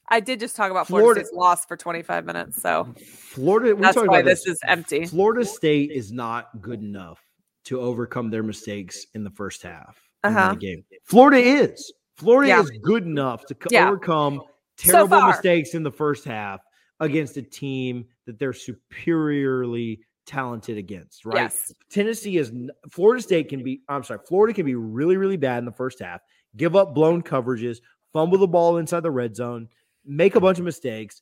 I 0.08 0.20
did 0.20 0.38
just 0.40 0.54
talk 0.56 0.70
about 0.70 0.86
Florida, 0.86 1.04
Florida- 1.06 1.20
State's 1.26 1.36
loss 1.36 1.64
for 1.64 1.76
25 1.76 2.26
minutes, 2.26 2.60
so 2.60 2.92
Florida, 3.06 3.74
we 3.74 3.80
that's 3.82 3.94
talked 3.94 4.08
why 4.08 4.18
about 4.18 4.28
this 4.28 4.46
is 4.46 4.58
empty. 4.66 5.06
Florida 5.06 5.44
State 5.44 5.90
is 5.90 6.12
not 6.12 6.60
good 6.60 6.82
enough 6.82 7.18
to 7.64 7.80
overcome 7.80 8.28
their 8.30 8.42
mistakes 8.42 9.06
in 9.14 9.24
the 9.24 9.30
first 9.30 9.62
half 9.62 9.96
of 10.22 10.36
Uh-huh. 10.36 10.50
the 10.52 10.58
game. 10.58 10.84
Florida 11.04 11.38
is. 11.38 11.92
Florida 12.16 12.48
Yeah. 12.48 12.60
is 12.60 12.70
good 12.82 13.04
enough 13.04 13.46
to 13.46 13.56
Yeah. 13.70 13.88
overcome 13.88 14.42
terrible 14.76 15.08
far. 15.20 15.28
mistakes 15.30 15.72
in 15.74 15.82
the 15.82 15.90
first 15.90 16.24
half 16.26 16.60
against 17.00 17.36
a 17.38 17.42
team 17.42 18.04
that 18.26 18.38
they're 18.38 18.52
superiorly 18.52 20.00
talented 20.26 20.78
against, 20.78 21.24
right? 21.26 21.36
Yes. 21.42 21.72
Tennessee 21.90 22.38
is 22.38 22.50
Florida 22.90 23.22
State 23.22 23.48
can 23.48 23.62
be 23.62 23.82
I'm 23.88 24.02
sorry, 24.02 24.20
Florida 24.26 24.54
can 24.54 24.64
be 24.66 24.74
really 24.74 25.16
really 25.16 25.36
bad 25.36 25.58
in 25.58 25.64
the 25.64 25.72
first 25.72 25.98
half, 26.00 26.20
give 26.56 26.76
up 26.76 26.94
blown 26.94 27.22
coverages, 27.22 27.78
fumble 28.12 28.38
the 28.38 28.46
ball 28.48 28.78
inside 28.78 29.00
the 29.00 29.10
red 29.10 29.36
zone, 29.36 29.68
make 30.04 30.34
a 30.34 30.40
bunch 30.40 30.58
of 30.58 30.64
mistakes. 30.64 31.20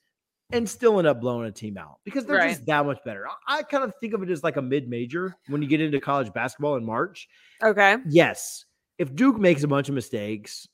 and 0.55 0.69
still 0.69 0.99
end 0.99 1.09
up 1.09 1.19
blowing 1.19 1.49
a 1.49 1.51
team 1.53 1.79
out 1.79 1.99
because 2.05 2.27
they're 2.27 2.37
Right. 2.37 2.51
just 2.51 2.67
that 2.67 2.85
much 2.85 2.99
better. 3.07 3.27
I, 3.49 3.59
I 3.59 3.63
kind 3.63 3.85
of 3.85 3.95
think 4.03 4.13
of 4.13 4.23
it 4.23 4.29
as 4.29 4.45
like 4.45 4.57
a 4.59 4.63
mid 4.63 4.87
major 4.87 5.35
when 5.49 5.63
you 5.63 5.69
get 5.69 5.81
into 5.81 5.99
college 5.99 6.31
basketball 6.35 6.77
in 6.77 6.85
March. 6.85 7.27
Okay. 7.63 7.97
Yes, 8.11 8.67
if 8.99 9.15
Duke 9.15 9.39
makes 9.39 9.63
a 9.63 9.69
bunch 9.69 9.89
of 9.89 9.95
mistakes, 9.95 10.69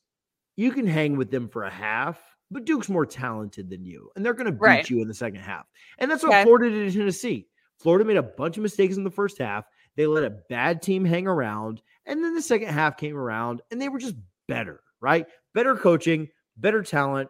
you 0.57 0.73
can 0.73 0.85
hang 0.87 1.17
with 1.17 1.31
them 1.31 1.49
for 1.49 1.63
a 1.63 1.71
half, 1.71 2.19
but 2.51 2.65
Duke's 2.65 2.89
more 2.89 3.07
talented 3.07 3.69
than 3.71 3.85
you, 3.85 4.11
and 4.17 4.25
they're 4.25 4.35
going 4.35 4.47
to 4.47 4.53
beat 4.53 4.61
Right. 4.61 4.91
you 4.91 5.01
in 5.03 5.09
the 5.09 5.15
second 5.15 5.41
half. 5.41 5.67
And 5.99 6.11
that's 6.11 6.23
what 6.23 6.31
Okay. 6.33 6.43
Florida 6.45 6.71
did 6.71 6.87
in 6.89 6.93
Tennessee. 6.93 7.47
Florida 7.79 8.05
made 8.05 8.17
a 8.17 8.23
bunch 8.23 8.57
of 8.57 8.63
mistakes 8.63 8.97
in 8.97 9.05
the 9.05 9.11
first 9.11 9.39
half. 9.39 9.65
They 9.97 10.07
let 10.07 10.25
a 10.25 10.31
bad 10.49 10.81
team 10.83 11.05
hang 11.05 11.27
around, 11.27 11.83
and 12.07 12.23
then 12.25 12.35
the 12.35 12.43
second 12.43 12.69
half 12.69 12.97
came 12.97 13.17
around, 13.17 13.63
and 13.71 13.81
they 13.81 13.89
were 13.89 13.99
just 13.99 14.15
better, 14.47 14.81
right? 15.01 15.27
Better 15.55 15.75
coaching, 15.77 16.29
better 16.57 16.83
talent, 16.83 17.29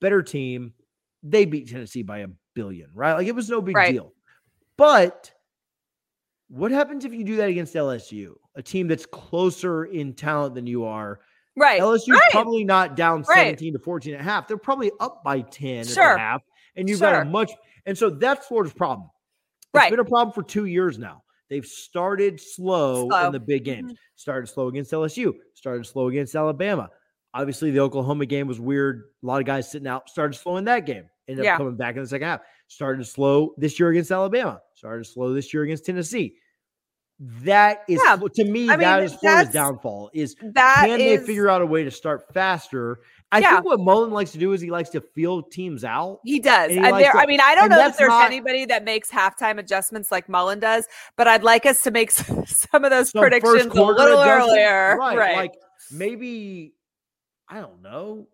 better 0.00 0.22
team. 0.22 0.72
They 1.22 1.44
beat 1.44 1.68
Tennessee 1.68 2.02
by 2.02 2.18
a 2.18 2.28
billion, 2.54 2.90
right? 2.94 3.12
Like 3.14 3.26
it 3.26 3.34
was 3.34 3.50
no 3.50 3.60
big 3.60 3.76
Right. 3.76 3.92
deal. 3.92 4.14
But 4.76 5.32
what 6.48 6.70
happens 6.70 7.04
if 7.04 7.12
you 7.12 7.24
do 7.24 7.36
that 7.36 7.48
against 7.50 7.74
LSU, 7.74 8.34
a 8.54 8.62
team 8.62 8.88
that's 8.88 9.06
closer 9.06 9.84
in 9.84 10.14
talent 10.14 10.54
than 10.54 10.66
you 10.66 10.84
are? 10.84 11.20
Right. 11.56 11.80
LSU's 11.80 12.08
right. 12.10 12.30
probably 12.30 12.64
not 12.64 12.96
down 12.96 13.22
Right. 13.28 13.46
17 13.58 13.72
to 13.74 13.78
14 13.78 14.12
and 14.14 14.20
a 14.20 14.24
half. 14.24 14.46
They're 14.48 14.56
probably 14.56 14.90
up 15.00 15.22
by 15.24 15.40
10 15.42 15.80
at 15.80 15.86
Sure. 15.88 16.14
the 16.14 16.18
half. 16.18 16.42
And 16.76 16.88
you've 16.88 17.00
got 17.00 17.26
a 17.26 17.28
much 17.28 17.50
and 17.86 17.96
so 17.96 18.10
that's 18.10 18.46
Florida's 18.46 18.72
problem. 18.74 19.08
It's 19.62 19.68
Right. 19.74 19.90
been 19.90 20.00
a 20.00 20.04
problem 20.04 20.32
for 20.34 20.42
two 20.42 20.66
years 20.66 20.98
now. 20.98 21.22
They've 21.48 21.66
started 21.66 22.38
slow, 22.40 23.08
Slow. 23.08 23.26
in 23.26 23.32
the 23.32 23.40
big 23.40 23.64
Mm-hmm. 23.64 23.86
games. 23.88 23.98
Started 24.16 24.46
slow 24.46 24.68
against 24.68 24.92
LSU, 24.92 25.34
started 25.54 25.84
slow 25.86 26.08
against 26.08 26.34
Alabama. 26.34 26.88
Obviously, 27.34 27.70
the 27.70 27.80
Oklahoma 27.80 28.26
game 28.26 28.46
was 28.46 28.60
weird. 28.60 29.04
A 29.22 29.26
lot 29.26 29.40
of 29.40 29.46
guys 29.46 29.70
sitting 29.70 29.88
out, 29.88 30.08
started 30.08 30.34
slow 30.34 30.56
in 30.58 30.64
that 30.66 30.86
game. 30.86 31.08
Ended 31.28 31.44
Yeah. 31.44 31.52
up 31.54 31.58
coming 31.58 31.76
back 31.76 31.96
in 31.96 32.02
the 32.02 32.08
second 32.08 32.26
half. 32.28 32.40
Started 32.68 33.04
slow 33.06 33.54
this 33.56 33.78
year 33.80 33.88
against 33.90 34.10
Alabama. 34.10 34.60
Started 34.74 35.04
slow 35.04 35.32
this 35.32 35.52
year 35.54 35.62
against 35.64 35.84
Tennessee. 35.86 36.36
That 37.44 37.82
is 37.86 38.00
Yeah. 38.02 38.16
to 38.16 38.44
me, 38.44 38.70
I 38.70 38.76
mean, 38.76 38.80
that 38.80 39.02
is 39.02 39.14
Florida's 39.14 39.52
downfall. 39.52 40.10
Is 40.14 40.36
That 40.42 40.84
can 40.86 40.98
is- 41.00 41.20
they 41.20 41.26
figure 41.26 41.50
out 41.50 41.60
a 41.60 41.66
way 41.66 41.84
to 41.84 41.90
start 41.90 42.32
faster? 42.32 43.00
I 43.30 43.40
Yeah. 43.40 43.52
think 43.56 43.66
what 43.66 43.78
Mullen 43.78 44.10
likes 44.10 44.32
to 44.32 44.38
do 44.38 44.52
is 44.54 44.60
he 44.62 44.70
likes 44.70 44.88
to 44.90 45.00
feel 45.00 45.42
teams 45.42 45.84
out. 45.84 46.20
He 46.24 46.40
does. 46.40 46.70
He 46.70 46.80
there, 46.80 47.12
to- 47.12 47.18
I 47.18 47.26
mean, 47.26 47.40
I 47.40 47.54
don't 47.54 47.68
know 47.68 47.86
if 47.86 47.96
there's 47.98 48.08
not- 48.08 48.24
anybody 48.24 48.64
that 48.64 48.84
makes 48.84 49.10
halftime 49.10 49.58
adjustments 49.58 50.10
like 50.10 50.28
Mullen 50.30 50.58
does, 50.60 50.86
but 51.16 51.28
I'd 51.28 51.44
like 51.44 51.66
us 51.66 51.82
to 51.82 51.90
make 51.90 52.10
some 52.46 52.84
of 52.84 52.90
those 52.90 53.10
Some 53.10 53.20
predictions 53.20 53.66
a 53.66 53.82
little 53.82 54.18
earlier. 54.22 54.96
right? 54.98 55.16
Right. 55.16 55.36
Like 55.36 55.52
maybe 55.92 56.72
I 57.48 57.60
don't 57.60 57.82
know. 57.82 58.28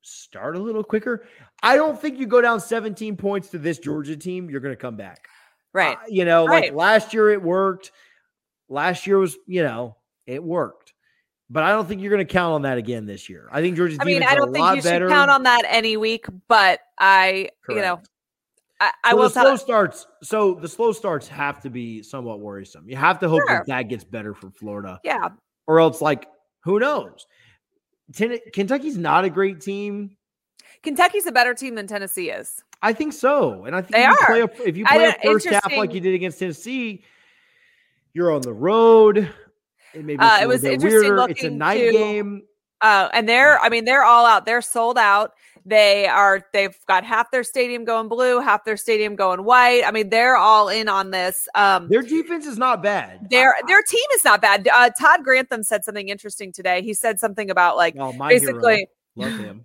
Start 0.00 0.56
a 0.56 0.58
little 0.58 0.82
quicker. 0.82 1.24
I 1.62 1.76
don't 1.76 2.00
think 2.00 2.18
you 2.18 2.26
go 2.26 2.40
down 2.40 2.58
17 2.60 3.16
points 3.16 3.50
to 3.50 3.58
this 3.58 3.78
Georgia 3.78 4.16
team. 4.16 4.50
You're 4.50 4.60
going 4.60 4.72
to 4.74 4.80
come 4.80 4.96
back. 4.96 5.28
Right. 5.72 5.96
Uh, 5.96 6.00
you 6.08 6.24
know, 6.24 6.44
like 6.44 6.72
last 6.72 7.12
year 7.14 7.30
it 7.30 7.42
worked. 7.42 7.92
Last 8.68 9.06
year 9.06 9.18
was, 9.18 9.36
you 9.46 9.62
know, 9.62 9.96
it 10.26 10.42
worked. 10.42 10.94
But 11.50 11.64
I 11.64 11.70
don't 11.70 11.86
think 11.86 12.00
you're 12.00 12.10
going 12.10 12.26
to 12.26 12.32
count 12.32 12.54
on 12.54 12.62
that 12.62 12.78
again 12.78 13.04
this 13.04 13.28
year. 13.28 13.48
I 13.52 13.60
think 13.60 13.76
Georgia's 13.76 13.98
I 14.00 14.04
mean, 14.04 14.22
I 14.22 14.34
don't 14.34 14.52
think 14.54 14.76
you 14.76 14.82
better. 14.82 15.08
should 15.08 15.14
count 15.14 15.30
on 15.30 15.42
that 15.42 15.62
any 15.68 15.98
week, 15.98 16.24
but 16.48 16.80
I, 16.98 17.50
you 17.68 17.76
know, 17.76 18.00
I, 18.80 18.90
I 19.04 19.10
So 19.10 19.16
will 19.16 19.28
the 19.28 19.34
tell 19.34 19.44
slow 19.44 19.56
starts. 19.56 20.06
So 20.22 20.54
the 20.54 20.68
slow 20.68 20.92
starts 20.92 21.28
have 21.28 21.60
to 21.62 21.68
be 21.68 22.02
somewhat 22.02 22.40
worrisome. 22.40 22.88
You 22.88 22.96
have 22.96 23.18
to 23.18 23.28
hope 23.28 23.42
Sure. 23.46 23.58
that 23.58 23.66
that 23.66 23.82
gets 23.88 24.02
better 24.02 24.32
for 24.32 24.50
Florida, 24.50 24.98
yeah, 25.04 25.28
or 25.66 25.78
else, 25.80 26.00
like, 26.00 26.26
who 26.64 26.78
knows? 26.80 27.26
Ten- 28.14 28.38
Kentucky's 28.54 28.96
not 28.96 29.24
a 29.26 29.30
great 29.30 29.60
team. 29.60 30.16
Kentucky's 30.82 31.26
a 31.26 31.32
better 31.32 31.54
team 31.54 31.74
than 31.74 31.86
Tennessee 31.86 32.30
is. 32.30 32.62
I 32.82 32.92
think 32.92 33.12
so, 33.12 33.64
and 33.64 33.76
I 33.76 33.82
think 33.82 33.92
They 33.92 34.04
if 34.04 34.10
you 34.10 34.26
play 34.26 34.40
a, 34.40 34.68
if 34.68 34.76
you 34.76 34.84
play 34.84 35.04
a 35.06 35.14
first 35.22 35.46
half 35.48 35.72
like 35.76 35.94
you 35.94 36.00
did 36.00 36.14
against 36.14 36.38
Tennessee, 36.40 37.04
you're 38.12 38.32
on 38.32 38.42
the 38.42 38.52
road. 38.52 39.30
It, 39.94 40.04
may 40.04 40.14
be 40.14 40.18
Uh, 40.18 40.38
a 40.40 40.42
it 40.42 40.48
was 40.48 40.64
interesting 40.64 41.14
weirder. 41.14 41.30
It's 41.30 41.44
a 41.44 41.50
night 41.50 41.78
to- 41.78 41.92
game. 41.92 42.42
Uh, 42.80 43.08
and 43.12 43.28
they're, 43.28 43.60
I 43.60 43.68
mean, 43.68 43.84
they're 43.84 44.02
all 44.02 44.26
out. 44.26 44.44
They're 44.44 44.60
sold 44.60 44.98
out. 44.98 45.34
They 45.64 46.08
are, 46.08 46.44
they've 46.52 46.76
got 46.88 47.04
half 47.04 47.30
their 47.30 47.44
stadium 47.44 47.84
going 47.84 48.08
blue, 48.08 48.40
half 48.40 48.64
their 48.64 48.76
stadium 48.76 49.14
going 49.14 49.44
white. 49.44 49.84
I 49.86 49.92
mean, 49.92 50.10
they're 50.10 50.36
all 50.36 50.68
in 50.68 50.88
on 50.88 51.12
this. 51.12 51.46
Um, 51.54 51.88
Their 51.88 52.02
defense 52.02 52.44
is 52.44 52.58
not 52.58 52.82
bad. 52.82 53.30
their 53.30 53.54
their 53.68 53.82
team 53.82 54.02
is 54.16 54.24
not 54.24 54.42
bad. 54.42 54.66
Uh, 54.66 54.90
Todd 54.98 55.22
Grantham 55.22 55.62
said 55.62 55.84
something 55.84 56.08
interesting 56.08 56.50
today. 56.50 56.82
He 56.82 56.92
said 56.92 57.20
something 57.20 57.48
about 57.50 57.76
like 57.76 57.94
oh, 57.96 58.12
basically 58.28 58.88
hero. 59.14 59.30
love 59.30 59.38
him. 59.38 59.64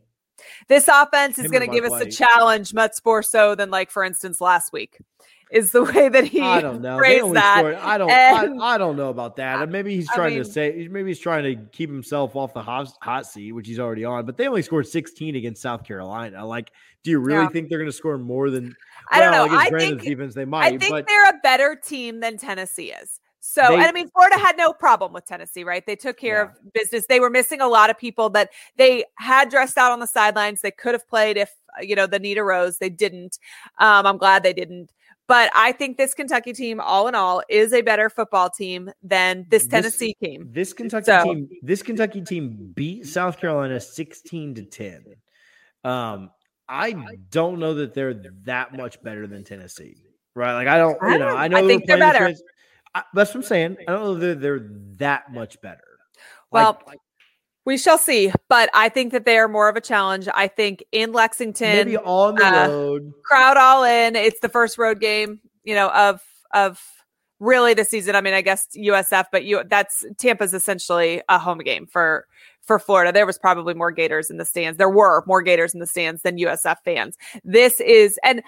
This 0.67 0.87
offense 0.87 1.39
is 1.39 1.49
going 1.51 1.67
to 1.67 1.73
give 1.73 1.85
us 1.85 2.01
a 2.01 2.09
challenge 2.09 2.73
much 2.73 2.93
more 3.05 3.23
so 3.23 3.55
than 3.55 3.69
like 3.69 3.91
for 3.91 4.03
instance 4.03 4.41
last 4.41 4.71
week 4.73 4.97
is 5.49 5.71
the 5.71 5.81
way 5.93 6.09
that 6.09 6.25
he 6.25 6.41
I 6.41 6.59
don't 6.61 6.81
know. 6.81 6.95
They 6.95 6.99
phrased 6.99 7.23
only 7.23 7.33
that. 7.35 7.57
scored. 7.59 7.75
I 7.75 7.97
don't. 7.97 8.09
And- 8.09 8.61
I, 8.61 8.73
I 8.75 8.77
don't 8.77 8.97
know 8.97 9.09
about 9.09 9.37
that. 9.37 9.69
Maybe 9.69 9.95
he's 9.95 10.09
I 10.09 10.15
trying 10.15 10.35
mean- 10.35 10.43
to 10.43 10.49
say. 10.51 10.87
Maybe 10.91 11.09
he's 11.09 11.19
trying 11.19 11.43
to 11.43 11.55
keep 11.71 11.89
himself 11.89 12.35
off 12.35 12.53
the 12.53 12.61
hot, 12.61 12.91
hot 13.01 13.25
seat, 13.25 13.53
which 13.53 13.65
he's 13.67 13.79
already 13.79 14.03
on. 14.03 14.25
But 14.25 14.35
they 14.35 14.47
only 14.49 14.61
scored 14.61 14.87
16 14.87 15.35
against 15.37 15.61
South 15.61 15.85
Carolina. 15.85 16.45
Like, 16.45 16.71
do 17.03 17.11
you 17.11 17.19
really 17.19 17.43
Yeah. 17.43 17.49
think 17.49 17.69
they're 17.69 17.79
going 17.79 17.89
to 17.89 17.95
score 17.95 18.17
more 18.17 18.49
than? 18.49 18.75
I 19.09 19.21
don't 19.21 19.31
know. 19.31 19.45
Against 19.45 19.65
I 19.65 19.69
Grantham's 19.69 20.01
think 20.03 20.17
defense, 20.17 20.35
they 20.35 20.43
might. 20.45 20.73
I 20.73 20.77
think 20.77 20.91
but 20.91 21.07
they're 21.07 21.29
a 21.29 21.39
better 21.41 21.75
team 21.81 22.19
than 22.19 22.37
Tennessee 22.37 22.91
is. 22.91 23.21
So, 23.49 23.61
They- 23.69 23.75
and 23.75 23.83
I 23.83 23.93
mean, 23.93 24.09
Florida 24.09 24.37
had 24.37 24.57
no 24.57 24.73
problem 24.73 25.13
with 25.13 25.25
Tennessee, 25.25 25.63
right? 25.63 25.85
They 25.85 25.95
took 25.95 26.17
care 26.17 26.35
Yeah. 26.35 26.65
of 26.65 26.73
business. 26.73 27.05
They 27.07 27.21
were 27.21 27.29
missing 27.29 27.61
a 27.61 27.67
lot 27.67 27.89
of 27.89 27.97
people 27.97 28.29
that 28.31 28.51
they 28.75 29.05
had 29.15 29.49
dressed 29.49 29.77
out 29.77 29.93
on 29.93 30.01
the 30.01 30.05
sidelines. 30.05 30.59
They 30.59 30.71
could 30.71 30.93
have 30.93 31.07
played 31.07 31.37
if, 31.37 31.55
you 31.79 31.95
know, 31.95 32.07
the 32.07 32.19
need 32.19 32.37
arose. 32.37 32.77
They 32.77 32.89
didn't. 32.89 33.39
Um, 33.79 34.05
I'm 34.05 34.17
glad 34.17 34.43
they 34.43 34.51
didn't. 34.51 34.91
But 35.27 35.49
I 35.55 35.71
think 35.71 35.95
this 35.95 36.13
Kentucky 36.13 36.51
team, 36.51 36.81
all 36.81 37.07
in 37.07 37.15
all, 37.15 37.41
is 37.47 37.71
a 37.71 37.81
better 37.81 38.09
football 38.09 38.49
team 38.49 38.91
than 39.01 39.45
this 39.49 39.63
This- 39.63 39.71
Tennessee 39.71 40.13
team. 40.21 40.49
this 40.51 40.73
Kentucky 40.73 41.05
So- 41.05 41.23
team, 41.23 41.49
this 41.61 41.81
Kentucky 41.81 42.21
team 42.21 42.73
beat 42.75 43.05
South 43.07 43.39
Carolina 43.39 43.79
16 43.79 44.55
to 44.55 44.65
10. 44.65 45.05
Um, 45.85 46.31
I 46.67 46.95
don't 47.31 47.59
know 47.59 47.75
that 47.75 47.93
they're 47.93 48.13
that 48.43 48.75
much 48.75 49.01
better 49.01 49.25
than 49.25 49.45
Tennessee, 49.45 50.03
right? 50.35 50.53
Like 50.53 50.67
I 50.67 50.77
don't, 50.77 50.97
you 51.13 51.17
know, 51.17 51.29
I 51.29 51.47
know 51.47 51.57
I 51.59 51.65
think 51.65 51.85
they're 51.85 51.97
better. 51.97 52.33
I, 52.97 53.03
that's 53.13 53.29
what 53.31 53.37
I'm 53.37 53.43
saying. 53.43 53.77
I 53.87 53.91
don't 53.91 54.01
know 54.01 54.15
that 54.15 54.41
they're 54.41 54.67
that 54.97 55.31
much 55.31 55.61
better. 55.61 55.83
Well, 56.51 56.81
Like, 56.87 56.99
We 57.65 57.77
shall 57.77 57.97
see. 57.97 58.31
But 58.49 58.69
I 58.73 58.89
think 58.89 59.11
that 59.11 59.25
they 59.25 59.37
are 59.37 59.47
more 59.47 59.69
of 59.69 59.75
a 59.75 59.81
challenge. 59.81 60.27
I 60.33 60.47
think 60.47 60.83
in 60.91 61.11
Lexington, 61.11 61.75
maybe 61.75 61.97
on 61.97 62.35
the 62.35 62.45
uh, 62.45 62.67
road. 62.67 63.11
crowd 63.23 63.57
all 63.57 63.83
in. 63.83 64.15
It's 64.15 64.39
the 64.39 64.49
first 64.49 64.77
road 64.77 64.99
game, 64.99 65.39
you 65.63 65.75
know, 65.75 65.89
of 65.89 66.21
of 66.53 66.81
really 67.39 67.73
the 67.73 67.85
season. 67.85 68.15
I 68.15 68.21
mean, 68.21 68.33
I 68.33 68.41
guess 68.41 68.67
USF, 68.75 69.25
but 69.31 69.45
you 69.45 69.63
that's 69.69 70.05
Tampa's 70.17 70.53
essentially 70.53 71.21
a 71.29 71.39
home 71.39 71.59
game 71.59 71.85
for 71.87 72.25
for 72.63 72.79
Florida. 72.79 73.11
There 73.11 73.25
was 73.25 73.37
probably 73.37 73.73
more 73.73 73.91
Gators 73.91 74.29
in 74.29 74.37
the 74.37 74.45
stands. 74.45 74.77
There 74.77 74.89
were 74.89 75.23
more 75.25 75.41
Gators 75.41 75.73
in 75.73 75.79
the 75.79 75.87
stands 75.87 76.21
than 76.21 76.37
USF 76.37 76.77
fans. 76.83 77.17
This 77.43 77.79
is 77.79 78.19
and 78.23 78.41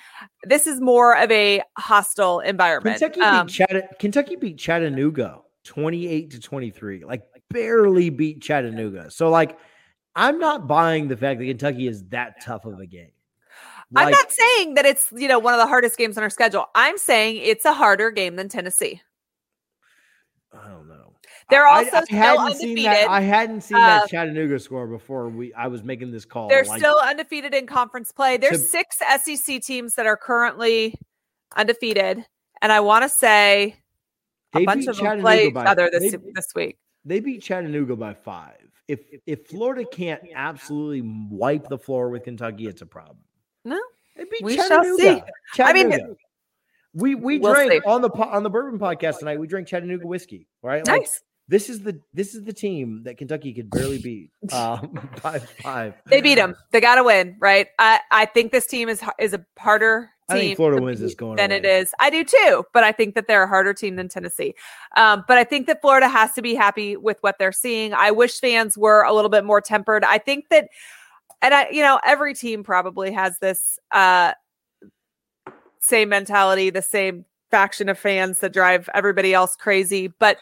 this 0.43 0.67
is 0.67 0.81
more 0.81 1.17
of 1.17 1.31
a 1.31 1.61
hostile 1.77 2.39
environment. 2.39 2.99
Kentucky 2.99 3.21
Um, 3.21 3.45
beat 3.47 3.53
Chatta- 3.53 3.89
Kentucky 3.99 4.35
beat 4.35 4.57
Chattanooga 4.57 5.39
28 5.63 6.31
to 6.31 6.39
23. 6.39 7.05
Like 7.05 7.23
barely 7.49 8.09
beat 8.09 8.41
Chattanooga. 8.41 9.09
So 9.11 9.29
like 9.29 9.57
I'm 10.15 10.39
not 10.39 10.67
buying 10.67 11.07
the 11.07 11.15
fact 11.15 11.39
that 11.39 11.45
Kentucky 11.45 11.87
is 11.87 12.03
that 12.09 12.41
tough 12.43 12.65
of 12.65 12.79
a 12.79 12.85
game. 12.85 13.11
I'm 13.95 14.11
not 14.11 14.31
saying 14.31 14.75
that 14.75 14.85
it's 14.85 15.07
you 15.15 15.27
know 15.27 15.39
one 15.39 15.53
of 15.53 15.59
the 15.59 15.67
hardest 15.67 15.97
games 15.97 16.17
on 16.17 16.23
our 16.23 16.29
schedule. 16.29 16.67
I'm 16.75 16.97
saying 16.97 17.37
it's 17.37 17.65
a 17.65 17.73
harder 17.73 18.11
game 18.11 18.35
than 18.35 18.47
Tennessee. 18.49 19.01
I 20.53 20.67
don't 20.67 20.87
know. 20.87 21.13
They're 21.49 21.65
I- 21.67 21.71
I- 21.71 21.77
also 21.85 21.97
I, 21.97 22.03
still 22.03 22.17
hadn't 22.17 22.57
seen 22.57 22.75
that. 22.83 22.85
undefeated. 22.87 23.07
I 23.09 23.21
hadn't 23.21 23.61
seen 23.61 23.77
Uh, 23.77 23.79
that 23.81 24.09
Chattanooga 24.09 24.59
score 24.59 24.87
before 24.87 25.29
we 25.29 25.53
I 25.53 25.67
was 25.67 25.83
making 25.83 26.11
this 26.11 26.25
call. 26.25 26.49
They're 26.49 26.63
Like, 26.63 26.79
still 26.79 26.99
undefeated 26.99 27.53
in 27.53 27.65
conference 27.67 28.11
play. 28.11 28.37
There's 28.37 28.61
To- 28.61 28.67
six 28.67 28.97
SEC 29.01 29.59
teams 29.59 29.95
that 29.95 30.05
are 30.05 30.17
currently 30.17 30.95
undefeated, 31.55 32.25
and 32.61 32.71
I 32.71 32.79
want 32.81 33.03
to 33.03 33.09
say 33.09 33.75
a 34.53 34.65
bunch 34.65 34.87
of 34.87 34.97
them 34.97 35.21
play 35.21 35.47
each 35.47 35.55
other 35.55 35.89
this 35.91 36.11
they- 36.11 36.17
this 36.33 36.47
week. 36.55 36.77
They 37.05 37.19
beat 37.19 37.41
Chattanooga 37.41 37.95
by 37.95 38.13
five. 38.13 38.57
If 38.87 39.01
if 39.25 39.47
Florida 39.47 39.85
can't 39.85 40.21
absolutely 40.35 41.01
wipe 41.01 41.67
the 41.69 41.77
floor 41.77 42.09
with 42.09 42.23
Kentucky, 42.23 42.67
it's 42.67 42.81
a 42.81 42.85
problem. 42.87 43.17
No, 43.69 43.79
They 44.17 44.23
beat 44.25 44.41
we 44.43 44.55
shall 44.55 44.67
Chattanooga. 44.69 45.25
I 45.59 45.73
mean, 45.73 46.15
we 46.93 47.15
we 47.15 47.39
we'll 47.39 47.53
drank 47.53 47.71
see. 47.71 47.79
on 47.85 48.01
the 48.01 48.09
on 48.09 48.43
the 48.43 48.49
bourbon 48.49 48.79
podcast 48.79 49.19
tonight. 49.19 49.39
We 49.39 49.47
drank 49.47 49.67
Chattanooga 49.67 50.05
whiskey. 50.07 50.47
Right, 50.63 50.85
Like, 50.87 51.01
Nice. 51.01 51.21
this 51.47 51.69
is 51.69 51.81
the 51.81 51.99
this 52.13 52.33
is 52.35 52.43
the 52.43 52.53
team 52.53 53.03
that 53.03 53.17
Kentucky 53.17 53.53
could 53.53 53.69
barely 53.69 53.97
beat 54.01 54.31
um, 54.53 54.99
by 55.23 55.39
five. 55.39 55.93
They 56.07 56.21
beat 56.21 56.35
them. 56.35 56.55
They 56.71 56.81
got 56.81 56.95
to 56.95 57.03
win, 57.03 57.35
right? 57.39 57.67
I 57.77 57.99
I 58.11 58.25
think 58.25 58.51
this 58.51 58.65
team 58.65 58.89
is 58.89 59.01
is 59.19 59.33
a 59.33 59.45
harder 59.57 60.09
I 60.29 60.33
team 60.35 60.41
think 60.41 60.57
Florida 60.57 60.81
wins 60.81 60.99
this 60.99 61.15
going 61.15 61.37
than 61.37 61.51
it 61.51 61.65
away. 61.65 61.79
is. 61.79 61.91
I 61.99 62.09
do 62.11 62.23
too, 62.23 62.63
but 62.73 62.83
I 62.83 62.91
think 62.91 63.15
that 63.15 63.27
they're 63.27 63.43
a 63.43 63.47
harder 63.47 63.73
team 63.73 63.95
than 63.95 64.09
Tennessee. 64.09 64.53
Um, 64.95 65.23
but 65.27 65.37
I 65.39 65.43
think 65.43 65.65
that 65.67 65.81
Florida 65.81 66.07
has 66.07 66.33
to 66.33 66.41
be 66.43 66.53
happy 66.55 66.95
with 66.97 67.17
what 67.21 67.37
they're 67.39 67.51
seeing. 67.51 67.93
I 67.95 68.11
wish 68.11 68.39
fans 68.39 68.77
were 68.77 69.01
a 69.03 69.13
little 69.13 69.29
bit 69.31 69.43
more 69.43 69.59
tempered. 69.59 70.03
I 70.03 70.19
think 70.19 70.49
that, 70.49 70.69
and 71.41 71.53
I, 71.53 71.69
you 71.69 71.81
know, 71.81 71.99
every 72.05 72.33
team 72.33 72.63
probably 72.63 73.11
has 73.11 73.39
this. 73.39 73.79
Uh, 73.91 74.33
same 75.81 76.09
mentality, 76.09 76.69
the 76.69 76.81
same 76.81 77.25
faction 77.51 77.89
of 77.89 77.97
fans 77.97 78.39
that 78.39 78.53
drive 78.53 78.89
everybody 78.93 79.33
else 79.33 79.55
crazy. 79.55 80.07
But 80.07 80.37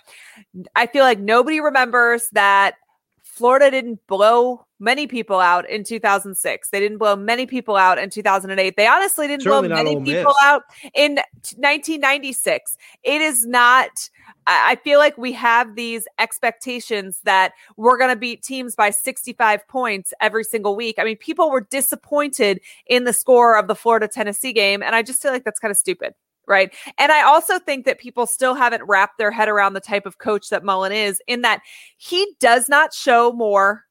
I 0.75 0.87
feel 0.87 1.03
like 1.03 1.19
nobody 1.19 1.59
remembers 1.59 2.29
that 2.33 2.75
Florida 3.23 3.71
didn't 3.71 4.05
blow 4.07 4.65
many 4.79 5.07
people 5.07 5.39
out 5.39 5.69
in 5.69 5.83
2006. 5.83 6.69
They 6.69 6.79
didn't 6.79 6.97
blow 6.97 7.15
many 7.15 7.45
people 7.45 7.75
out 7.75 7.97
in 7.97 8.09
2008. 8.09 8.75
They 8.75 8.87
honestly 8.87 9.27
didn't 9.27 9.43
blow 9.45 9.61
many 9.61 9.95
people 10.03 10.33
out 10.41 10.63
in 10.93 11.15
1996. 11.15 12.77
It 13.03 13.21
is 13.21 13.45
not. 13.45 14.09
I 14.45 14.75
feel 14.83 14.99
like 14.99 15.17
we 15.17 15.31
have 15.33 15.75
these 15.75 16.07
expectations 16.19 17.19
that 17.23 17.53
we're 17.75 17.97
going 17.97 18.09
to 18.09 18.15
beat 18.15 18.43
teams 18.43 18.75
by 18.75 18.89
65 18.89 19.67
points 19.67 20.13
every 20.21 20.43
single 20.43 20.75
week. 20.75 20.95
I 20.97 21.03
mean, 21.03 21.17
people 21.17 21.51
were 21.51 21.61
disappointed 21.61 22.61
in 22.87 23.03
the 23.03 23.13
score 23.13 23.57
of 23.57 23.67
the 23.67 23.75
Florida 23.75 24.07
Tennessee 24.07 24.53
game, 24.53 24.81
and 24.81 24.95
I 24.95 25.01
just 25.01 25.21
feel 25.21 25.31
like 25.31 25.43
that's 25.43 25.59
kind 25.59 25.71
of 25.71 25.77
stupid. 25.77 26.13
Right. 26.47 26.73
And 26.97 27.11
I 27.11 27.23
also 27.23 27.59
think 27.59 27.83
that 27.85 27.99
people 27.99 28.25
still 28.25 28.55
haven't 28.55 28.83
wrapped 28.83 29.17
their 29.17 29.31
head 29.31 29.49
around 29.49 29.73
the 29.73 29.81
type 29.81 30.05
of 30.05 30.17
coach 30.17 30.49
that 30.49 30.63
Mullen 30.63 30.93
is, 30.93 31.21
in 31.27 31.41
that 31.41 31.59
he 31.97 32.25
does 32.39 32.69
not 32.69 32.93
show 32.93 33.33
more 33.33 33.83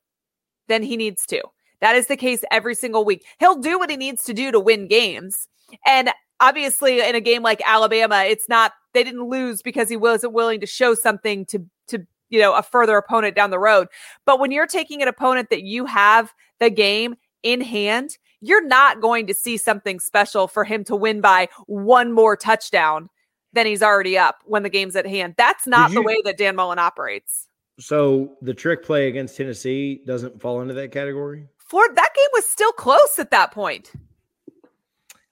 than 0.67 0.83
he 0.83 0.97
needs 0.97 1.27
to. 1.27 1.43
That 1.83 1.97
is 1.97 2.07
the 2.07 2.17
case 2.17 2.43
every 2.51 2.75
single 2.75 3.05
week. 3.05 3.27
He'll 3.39 3.61
do 3.61 3.79
what 3.79 3.91
he 3.91 3.97
needs 3.99 4.25
to 4.25 4.33
do 4.33 4.51
to 4.51 4.59
win 4.59 4.89
games. 4.89 5.49
And 5.85 6.11
obviously, 6.41 7.01
in 7.07 7.15
a 7.15 7.21
game 7.21 7.43
like 7.43 7.61
Alabama, 7.65 8.25
it's 8.27 8.49
not, 8.49 8.73
they 8.97 9.05
didn't 9.05 9.29
lose 9.29 9.63
because 9.63 9.89
he 9.89 9.97
wasn't 9.97 10.33
willing 10.33 10.61
to 10.61 10.67
show 10.67 10.95
something 10.95 11.45
to, 11.47 11.65
to, 11.89 12.07
you 12.31 12.41
know, 12.41 12.55
a 12.55 12.63
further 12.63 12.97
opponent 12.97 13.37
down 13.37 13.51
the 13.51 13.59
road. 13.59 13.89
But 14.25 14.41
when 14.41 14.51
you're 14.51 14.67
taking 14.67 15.03
an 15.03 15.09
opponent 15.09 15.51
that 15.51 15.63
you 15.63 15.85
have 15.87 16.33
the 16.59 16.71
game 16.71 17.17
in 17.43 17.61
hand, 17.61 18.17
you're 18.41 18.67
not 18.67 19.01
going 19.01 19.27
to 19.27 19.35
see 19.35 19.57
something 19.57 20.01
special 20.01 20.49
for 20.49 20.65
him 20.65 20.85
to 20.85 20.97
win 20.97 21.21
by 21.21 21.49
one 21.67 22.13
more 22.13 22.37
touchdown 22.37 23.09
than 23.53 23.67
he's 23.67 23.83
already 23.83 24.19
up 24.19 24.37
when 24.45 24.63
the 24.63 24.69
game's 24.69 24.97
at 24.97 25.07
hand. 25.07 25.35
That's 25.39 25.67
not 25.67 25.93
the 25.93 26.03
way 26.03 26.17
that 26.25 26.37
Dan 26.37 26.57
Mullen 26.57 26.79
operates. 26.79 27.49
So 27.79 28.37
the 28.43 28.55
trick 28.55 28.83
play 28.83 29.09
against 29.09 29.37
Tennessee 29.37 30.03
doesn't 30.07 30.41
fall 30.41 30.61
into 30.63 30.75
that 30.75 30.93
category. 30.93 31.47
Florida, 31.59 31.95
that 31.95 32.11
game 32.15 32.29
was 32.33 32.47
still 32.47 32.73
close 32.73 33.19
at 33.19 33.31
that 33.31 33.53
point. 33.53 33.93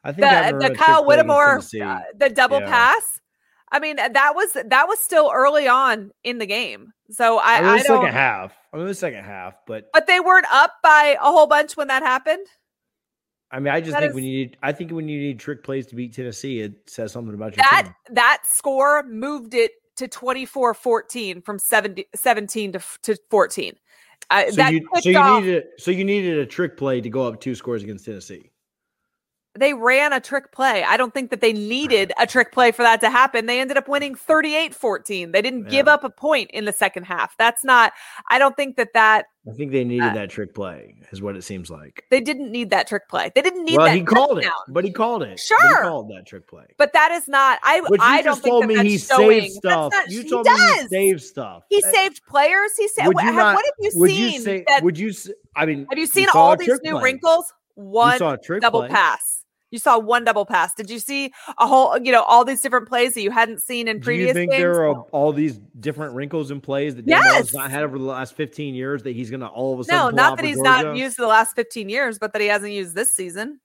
I 0.02 0.12
think 0.12 0.28
The, 0.28 0.68
the 0.68 0.74
Kyle 0.74 1.04
Whittemore, 1.06 1.60
uh, 1.82 2.00
the 2.16 2.28
double 2.28 2.60
Yeah. 2.60 2.66
pass. 2.66 3.20
I 3.74 3.80
mean, 3.80 3.96
that 3.96 4.32
was 4.36 4.52
that 4.52 4.86
was 4.86 5.00
still 5.00 5.32
early 5.34 5.66
on 5.66 6.12
in 6.22 6.38
the 6.38 6.46
game. 6.46 6.92
So 7.10 7.38
I, 7.38 7.54
I 7.56 7.60
mean, 7.60 7.68
I 7.70 7.82
don't. 7.82 8.00
second 8.02 8.12
half. 8.14 8.54
I 8.72 8.76
mean, 8.76 8.86
the 8.86 8.94
second 8.94 9.24
half, 9.24 9.54
but 9.66 9.88
But 9.92 10.06
they 10.06 10.20
weren't 10.20 10.46
up 10.52 10.72
by 10.82 11.16
a 11.20 11.24
whole 11.24 11.46
bunch 11.48 11.76
when 11.76 11.88
that 11.88 12.02
happened. 12.04 12.46
I 13.50 13.58
mean, 13.60 13.74
I 13.74 13.80
just 13.80 13.92
That 13.92 14.00
think 14.00 14.10
is- 14.10 14.14
when 14.14 14.24
you 14.24 14.38
need, 14.46 14.56
I 14.62 14.72
think 14.72 14.92
when 14.92 15.08
you 15.08 15.18
need 15.20 15.40
trick 15.40 15.64
plays 15.64 15.86
to 15.88 15.96
beat 15.96 16.14
Tennessee, 16.14 16.60
it 16.60 16.88
says 16.88 17.10
something 17.12 17.34
about 17.34 17.56
your 17.56 17.64
That 17.70 17.82
team. 17.86 17.94
that 18.14 18.42
score 18.44 19.02
moved 19.04 19.54
it 19.54 19.72
to 19.96 20.08
24-14 20.08 21.44
from 21.44 21.58
70, 21.58 22.06
17 22.14 22.72
to, 22.72 22.80
to 23.02 23.16
14. 23.30 23.74
Uh, 24.30 24.44
So 24.50 24.56
that 24.56 24.72
you, 24.72 24.88
so 25.00 25.08
you 25.10 25.18
off- 25.18 25.42
needed, 25.42 25.64
so 25.78 25.90
you 25.90 26.04
needed 26.04 26.38
a 26.38 26.46
trick 26.46 26.76
play 26.76 27.00
to 27.00 27.08
go 27.10 27.26
up 27.28 27.40
two 27.40 27.54
scores 27.54 27.82
against 27.82 28.04
Tennessee. 28.06 28.50
They 29.58 29.72
ran 29.74 30.12
a 30.12 30.20
trick 30.20 30.50
play. 30.52 30.82
I 30.82 30.96
don't 30.96 31.14
think 31.14 31.30
that 31.30 31.40
they 31.40 31.52
needed 31.52 32.12
a 32.18 32.26
trick 32.26 32.50
play 32.52 32.72
for 32.72 32.82
that 32.82 33.00
to 33.02 33.10
happen. 33.10 33.46
They 33.46 33.60
ended 33.60 33.76
up 33.76 33.88
winning 33.88 34.14
38-14. 34.16 35.32
They 35.32 35.42
didn't 35.42 35.68
give 35.68 35.86
up 35.88 36.02
a 36.04 36.10
point 36.10 36.50
in 36.52 36.64
the 36.64 36.72
second 36.72 37.04
half. 37.04 37.36
That's 37.38 37.64
not 37.64 37.92
I 38.30 38.38
don't 38.38 38.56
think 38.56 38.76
that 38.76 38.92
that 38.94 39.26
I 39.48 39.52
think 39.52 39.72
they 39.72 39.84
needed 39.84 40.08
Uh, 40.08 40.14
that 40.14 40.30
trick 40.30 40.54
play, 40.54 40.94
is 41.12 41.20
what 41.20 41.36
it 41.36 41.42
seems 41.44 41.70
like. 41.70 42.04
they 42.10 42.20
didn't 42.20 42.50
need 42.50 42.70
that 42.70 42.86
trick 42.88 43.08
play. 43.10 43.30
They 43.34 43.42
didn't 43.42 43.64
need 43.64 43.76
well, 43.76 43.86
that 43.86 43.94
he 43.94 44.02
called 44.02 44.36
touchdown. 44.36 44.52
it, 44.68 44.72
but 44.72 44.84
he 44.84 44.90
called 44.90 45.22
it. 45.22 45.38
Sure. 45.38 45.82
called 45.82 46.08
that 46.10 46.26
trick 46.26 46.48
play. 46.48 46.64
But 46.78 46.92
that 46.94 47.12
is 47.12 47.28
not 47.28 47.58
I 47.62 47.80
But 47.82 47.90
you 47.92 47.98
I 48.00 48.22
don't 48.22 48.32
just 48.32 48.42
think 48.42 48.52
told 48.52 48.62
that 48.64 48.68
me 48.68 48.74
that's 48.76 48.88
he 48.88 48.98
showing. 48.98 49.40
saved 49.42 49.52
stuff. 49.54 49.92
Not, 49.92 50.10
you 50.10 50.22
he 50.22 50.30
told 50.30 50.46
does. 50.46 50.58
me 50.58 50.82
he 50.82 50.88
saved 50.88 51.22
stuff. 51.22 51.62
He 51.68 51.82
Uh, 51.84 51.92
saved 51.92 52.22
players. 52.26 52.70
He 52.76 52.88
said 52.88 53.06
what, 53.08 53.22
you 53.22 53.32
have, 53.32 53.34
not- 53.36 53.54
what 53.56 53.64
have 53.66 53.74
you 53.78 53.90
would 53.96 54.10
seen 54.10 54.32
you 54.32 54.40
say? 54.40 54.64
that 54.66 54.82
would 54.82 54.98
you? 54.98 55.12
I 55.54 55.66
mean, 55.66 55.86
have 55.90 55.98
you 55.98 56.06
seen 56.06 56.26
all 56.34 56.56
these 56.56 56.80
new 56.82 56.92
play. 56.92 57.02
wrinkles? 57.02 57.52
One 57.74 58.18
saw 58.18 58.32
a 58.34 58.38
trick 58.38 58.62
double 58.62 58.80
play. 58.80 58.88
pass. 58.88 59.33
You 59.74 59.80
saw 59.80 59.98
one 59.98 60.22
double 60.22 60.46
pass. 60.46 60.72
Did 60.72 60.88
you 60.88 61.00
see 61.00 61.32
a 61.58 61.66
whole, 61.66 61.98
you 61.98 62.12
know, 62.12 62.22
all 62.22 62.44
these 62.44 62.60
different 62.60 62.86
plays 62.86 63.14
that 63.14 63.22
you 63.22 63.32
hadn't 63.32 63.60
seen 63.60 63.88
in 63.88 63.98
Do 63.98 64.04
previous 64.04 64.28
you 64.28 64.34
think 64.34 64.52
games? 64.52 64.62
there 64.62 64.84
are 64.84 65.00
all 65.10 65.32
these 65.32 65.58
different 65.80 66.14
wrinkles 66.14 66.52
in 66.52 66.60
plays 66.60 66.94
that 66.94 67.08
Yes. 67.08 67.52
Not 67.52 67.72
had 67.72 67.82
over 67.82 67.98
the 67.98 68.04
last 68.04 68.34
15 68.34 68.76
years 68.76 69.02
that 69.02 69.16
he's 69.16 69.30
going 69.30 69.40
to 69.40 69.48
all 69.48 69.74
of 69.74 69.80
a 69.80 69.84
sudden 69.84 70.14
no, 70.14 70.22
not 70.22 70.36
that 70.36 70.46
he's 70.46 70.54
Georgia? 70.54 70.84
not 70.84 70.96
used 70.96 71.16
the 71.16 71.26
last 71.26 71.56
15 71.56 71.88
years, 71.88 72.20
but 72.20 72.32
that 72.32 72.40
he 72.40 72.46
hasn't 72.46 72.70
used 72.70 72.94
this 72.94 73.12
season. 73.12 73.58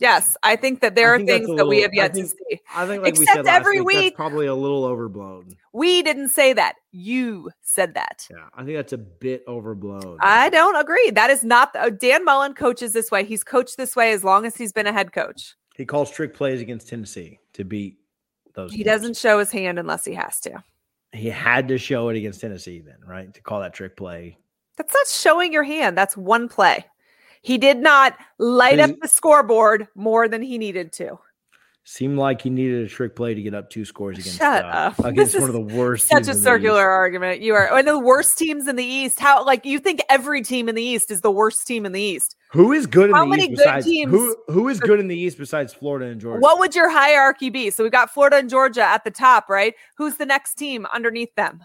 Yes, 0.00 0.36
I 0.42 0.56
think 0.56 0.80
that 0.80 0.96
there 0.96 1.12
I 1.12 1.16
are 1.16 1.24
things 1.24 1.48
that 1.56 1.66
we 1.66 1.80
have 1.82 1.94
yet 1.94 2.12
think- 2.14 2.26
to 2.30 2.36
see. 2.50 2.60
I 2.74 2.86
think, 2.86 3.02
like 3.04 3.14
we 3.16 3.22
Except 3.22 3.46
said 3.46 3.46
every 3.46 3.80
week, 3.80 3.86
week- 3.86 4.02
that's 4.12 4.16
probably 4.16 4.46
a 4.46 4.54
little 4.54 4.84
overblown. 4.84 5.56
We 5.72 6.02
didn't 6.02 6.30
say 6.30 6.52
that. 6.52 6.74
You 6.90 7.50
said 7.62 7.94
that. 7.94 8.26
Yeah, 8.30 8.38
I 8.54 8.64
think 8.64 8.76
that's 8.76 8.92
a 8.92 8.98
bit 8.98 9.44
overblown. 9.46 10.18
I 10.20 10.48
don't 10.50 10.76
agree. 10.76 11.10
That 11.10 11.30
is 11.30 11.44
not 11.44 11.72
the, 11.72 11.90
Dan 11.90 12.24
Mullen 12.24 12.54
coaches 12.54 12.92
this 12.92 13.10
way. 13.10 13.24
He's 13.24 13.44
coached 13.44 13.76
this 13.76 13.94
way 13.94 14.12
as 14.12 14.24
long 14.24 14.44
as 14.46 14.56
he's 14.56 14.72
been 14.72 14.86
a 14.86 14.92
head 14.92 15.12
coach. 15.12 15.54
he 15.76 15.84
calls 15.84 16.10
trick 16.10 16.34
plays 16.34 16.60
against 16.60 16.88
Tennessee 16.88 17.38
to 17.52 17.64
beat 17.64 17.96
those. 18.54 18.70
He 18.72 18.78
teams. 18.78 18.86
doesn't 18.86 19.16
show 19.16 19.38
his 19.38 19.50
hand 19.52 19.78
unless 19.78 20.04
he 20.04 20.14
has 20.14 20.38
to. 20.40 20.62
He 21.12 21.28
had 21.30 21.68
to 21.68 21.78
show 21.78 22.08
it 22.08 22.16
against 22.16 22.40
Tennessee, 22.40 22.80
then, 22.80 22.96
right? 23.06 23.32
To 23.32 23.40
call 23.42 23.60
that 23.60 23.74
trick 23.74 23.96
play. 23.96 24.38
That's 24.76 24.92
not 24.92 25.06
showing 25.06 25.52
your 25.52 25.62
hand. 25.62 25.96
That's 25.96 26.16
one 26.16 26.48
play. 26.48 26.84
He 27.44 27.58
did 27.58 27.76
not 27.76 28.16
light 28.38 28.80
up 28.80 28.90
the 29.02 29.08
scoreboard 29.08 29.86
more 29.94 30.28
than 30.28 30.40
he 30.40 30.56
needed 30.56 30.92
to. 30.94 31.18
Seemed 31.86 32.16
like 32.16 32.40
he 32.40 32.48
needed 32.48 32.86
a 32.86 32.88
trick 32.88 33.14
play 33.14 33.34
to 33.34 33.42
get 33.42 33.54
up 33.54 33.68
two 33.68 33.84
scores 33.84 34.16
against 34.16 34.38
Shut 34.38 34.64
uh, 34.64 34.68
up. 34.68 34.98
against 35.04 35.34
This 35.34 35.40
one 35.42 35.50
of 35.50 35.54
the 35.54 35.76
worst. 35.76 36.08
Such 36.08 36.26
a 36.28 36.34
circular 36.34 36.88
argument. 36.88 37.42
You 37.42 37.54
are 37.54 37.70
one 37.70 37.80
of 37.80 37.84
the 37.84 37.98
worst 37.98 38.38
teams 38.38 38.66
in 38.66 38.76
the 38.76 38.84
East. 38.84 39.20
How 39.20 39.44
like 39.44 39.66
you 39.66 39.78
think 39.78 40.00
every 40.08 40.40
team 40.40 40.70
in 40.70 40.74
the 40.74 40.82
East 40.82 41.10
is 41.10 41.20
the 41.20 41.30
worst 41.30 41.66
team 41.66 41.84
in 41.84 41.92
the 41.92 42.00
East? 42.00 42.34
Who 42.52 42.72
is 42.72 42.86
good 42.86 43.10
in 43.10 43.12
the 43.12 43.16
East? 43.16 43.18
How 43.18 43.24
the 43.24 43.30
many 43.30 43.42
East 43.42 43.50
good 43.50 43.56
besides 43.58 43.84
teams- 43.84 44.10
who? 44.10 44.36
Who 44.48 44.68
is 44.70 44.80
good 44.80 44.98
in 44.98 45.08
the 45.08 45.18
East 45.18 45.36
besides 45.36 45.74
Florida 45.74 46.06
and 46.06 46.18
Georgia? 46.18 46.40
What 46.40 46.58
would 46.58 46.74
your 46.74 46.88
hierarchy 46.88 47.50
be? 47.50 47.68
So 47.68 47.84
we 47.84 47.90
got 47.90 48.10
Florida 48.10 48.36
and 48.38 48.48
Georgia 48.48 48.82
at 48.82 49.04
the 49.04 49.10
top, 49.10 49.50
right? 49.50 49.74
Who's 49.98 50.16
the 50.16 50.24
next 50.24 50.54
team 50.54 50.86
underneath 50.86 51.34
them? 51.34 51.62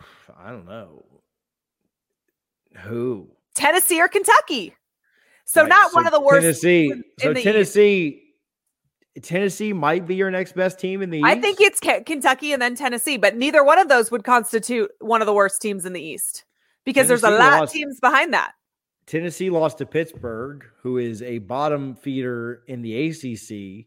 I 0.38 0.48
don't 0.48 0.66
know. 0.66 1.04
Who? 2.78 3.35
Tennessee 3.56 4.00
or 4.00 4.08
Kentucky? 4.08 4.74
So 5.44 5.62
Right, 5.62 5.68
not 5.68 5.94
one 5.94 6.06
of 6.06 6.12
the 6.12 6.20
worst. 6.20 6.42
Tennessee. 6.42 6.92
So 7.20 7.32
the 7.32 7.38
East. 7.38 7.44
Tennessee. 7.44 8.22
Tennessee 9.22 9.72
might 9.72 10.06
be 10.06 10.14
your 10.14 10.30
next 10.30 10.54
best 10.54 10.78
team 10.78 11.00
in 11.00 11.08
the 11.08 11.18
East. 11.18 11.26
I 11.26 11.40
think 11.40 11.58
it's 11.60 11.80
Ke- 11.80 12.04
Kentucky 12.04 12.52
and 12.52 12.60
then 12.60 12.74
Tennessee, 12.74 13.16
but 13.16 13.34
neither 13.34 13.64
one 13.64 13.78
of 13.78 13.88
those 13.88 14.10
would 14.10 14.24
constitute 14.24 14.90
one 15.00 15.22
of 15.22 15.26
the 15.26 15.32
worst 15.32 15.62
teams 15.62 15.86
in 15.86 15.94
the 15.94 16.02
East 16.02 16.44
because 16.84 17.08
there's 17.08 17.24
a 17.24 17.28
Tennessee 17.28 17.50
lot 17.50 17.62
of 17.62 17.70
teams 17.70 17.98
behind 17.98 18.34
that. 18.34 18.52
Tennessee 19.06 19.48
lost 19.48 19.78
to 19.78 19.86
Pittsburgh, 19.86 20.66
who 20.82 20.98
is 20.98 21.22
a 21.22 21.38
bottom 21.38 21.94
feeder 21.94 22.62
in 22.66 22.82
the 22.82 23.06
ACC. 23.08 23.86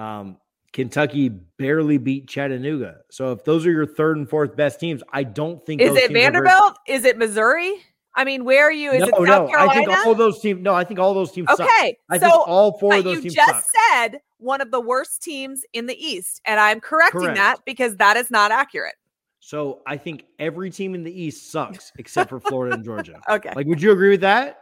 Um, 0.00 0.36
Kentucky 0.72 1.30
barely 1.30 1.96
beat 1.96 2.28
Chattanooga. 2.28 2.98
So 3.10 3.32
if 3.32 3.44
those 3.44 3.64
are 3.64 3.70
your 3.70 3.86
third 3.86 4.18
and 4.18 4.28
fourth 4.28 4.56
best 4.56 4.78
teams, 4.78 5.02
I 5.10 5.22
don't 5.22 5.64
think 5.64 5.80
Is 5.80 5.92
it 5.92 6.08
teams 6.08 6.10
are 6.10 6.12
Vanderbilt? 6.12 6.78
Is 6.86 7.04
it 7.06 7.16
Missouri? 7.16 7.72
I 8.16 8.24
mean, 8.24 8.44
where 8.44 8.64
are 8.64 8.72
you? 8.72 8.92
Is 8.92 9.00
no, 9.00 9.06
it 9.06 9.10
South 9.10 9.26
no. 9.26 9.46
Carolina? 9.48 9.70
I 9.70 9.74
think 9.74 10.06
all 10.06 10.14
those 10.14 10.40
teams. 10.40 10.62
No, 10.62 10.74
I 10.74 10.84
think 10.84 10.98
all 10.98 11.12
those 11.12 11.32
teams. 11.32 11.48
suck. 11.50 11.60
okay, 11.60 11.96
I 12.08 12.18
so 12.18 12.28
think 12.30 12.48
all 12.48 12.78
four 12.78 12.94
of 12.96 13.04
those 13.04 13.16
you 13.16 13.22
teams 13.22 13.34
You 13.34 13.42
just 13.46 13.66
suck. 13.66 13.74
said 13.92 14.20
one 14.38 14.60
of 14.62 14.70
the 14.70 14.80
worst 14.80 15.22
teams 15.22 15.62
in 15.74 15.86
the 15.86 15.94
East, 15.94 16.40
and 16.46 16.58
I'm 16.58 16.80
correcting 16.80 17.20
Correct. 17.20 17.36
that 17.36 17.56
because 17.66 17.96
that 17.96 18.16
is 18.16 18.30
not 18.30 18.50
accurate. 18.50 18.94
So 19.40 19.80
I 19.86 19.96
think 19.96 20.24
every 20.38 20.70
team 20.70 20.94
in 20.94 21.04
the 21.04 21.12
East 21.22 21.52
sucks 21.52 21.92
except 21.98 22.30
for 22.30 22.40
Florida 22.40 22.74
and 22.74 22.84
Georgia. 22.84 23.20
Okay, 23.30 23.52
Like, 23.54 23.66
would 23.66 23.80
you 23.80 23.92
agree 23.92 24.10
with 24.10 24.22
that? 24.22 24.60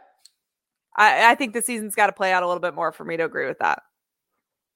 I, 0.97 1.31
I 1.31 1.35
think 1.35 1.53
the 1.53 1.61
season's 1.61 1.95
got 1.95 2.07
to 2.07 2.13
play 2.13 2.31
out 2.31 2.43
a 2.43 2.47
little 2.47 2.61
bit 2.61 2.75
more 2.75 2.91
for 2.91 3.03
me 3.03 3.17
to 3.17 3.25
agree 3.25 3.47
with 3.47 3.57
that. 3.59 3.81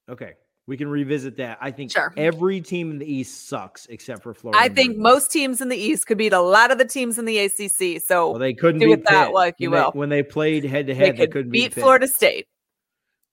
Okay, 0.10 0.34
we 0.70 0.78
can 0.78 0.88
revisit 0.88 1.36
that. 1.38 1.58
I 1.60 1.72
think 1.72 1.92
Sure. 1.92 2.14
every 2.16 2.62
team 2.62 2.92
in 2.92 3.00
the 3.00 3.12
East 3.12 3.48
sucks 3.50 3.88
except 3.88 4.22
for 4.24 4.34
Florida. 4.36 4.62
I 4.62 4.70
think 4.70 4.96
most 4.98 5.32
teams 5.32 5.62
in 5.62 5.68
the 5.70 5.76
East 5.76 6.06
could 6.06 6.18
beat 6.20 6.32
a 6.32 6.40
lot 6.40 6.72
of 6.72 6.78
the 6.78 6.86
teams 6.86 7.18
in 7.18 7.26
the 7.26 7.40
ACC. 7.40 8.00
So 8.00 8.30
Well, 8.30 8.40
they 8.40 8.54
couldn't 8.54 8.80
do 8.80 8.86
beat 8.86 8.98
with 9.00 9.04
that 9.06 9.26
Pitt. 9.28 9.34
like 9.34 9.56
you 9.58 9.72
when 9.72 9.82
will. 9.84 9.92
They, 9.92 10.00
when 10.00 10.10
they 10.10 10.24
played 10.24 10.64
head 10.64 10.88
to 10.88 10.94
head, 10.96 11.18
they 11.18 11.26
could 11.26 11.32
couldn't 11.34 11.52
beat 11.52 11.74
Pitt. 11.74 11.82
Florida 11.84 12.08
State. 12.08 12.46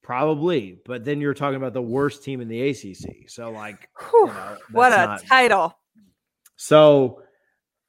Probably, 0.03 0.79
but 0.87 1.05
then 1.05 1.21
you're 1.21 1.35
talking 1.35 1.57
about 1.57 1.73
the 1.75 1.83
worst 1.83 2.23
team 2.25 2.41
in 2.41 2.49
the 2.49 2.71
ACC. 2.71 3.29
So, 3.29 3.51
like, 3.51 3.89
Whew, 4.11 4.27
know, 4.29 4.57
what 4.71 4.93
a 4.93 4.97
not- 4.97 5.25
title! 5.27 5.77
so 6.57 7.23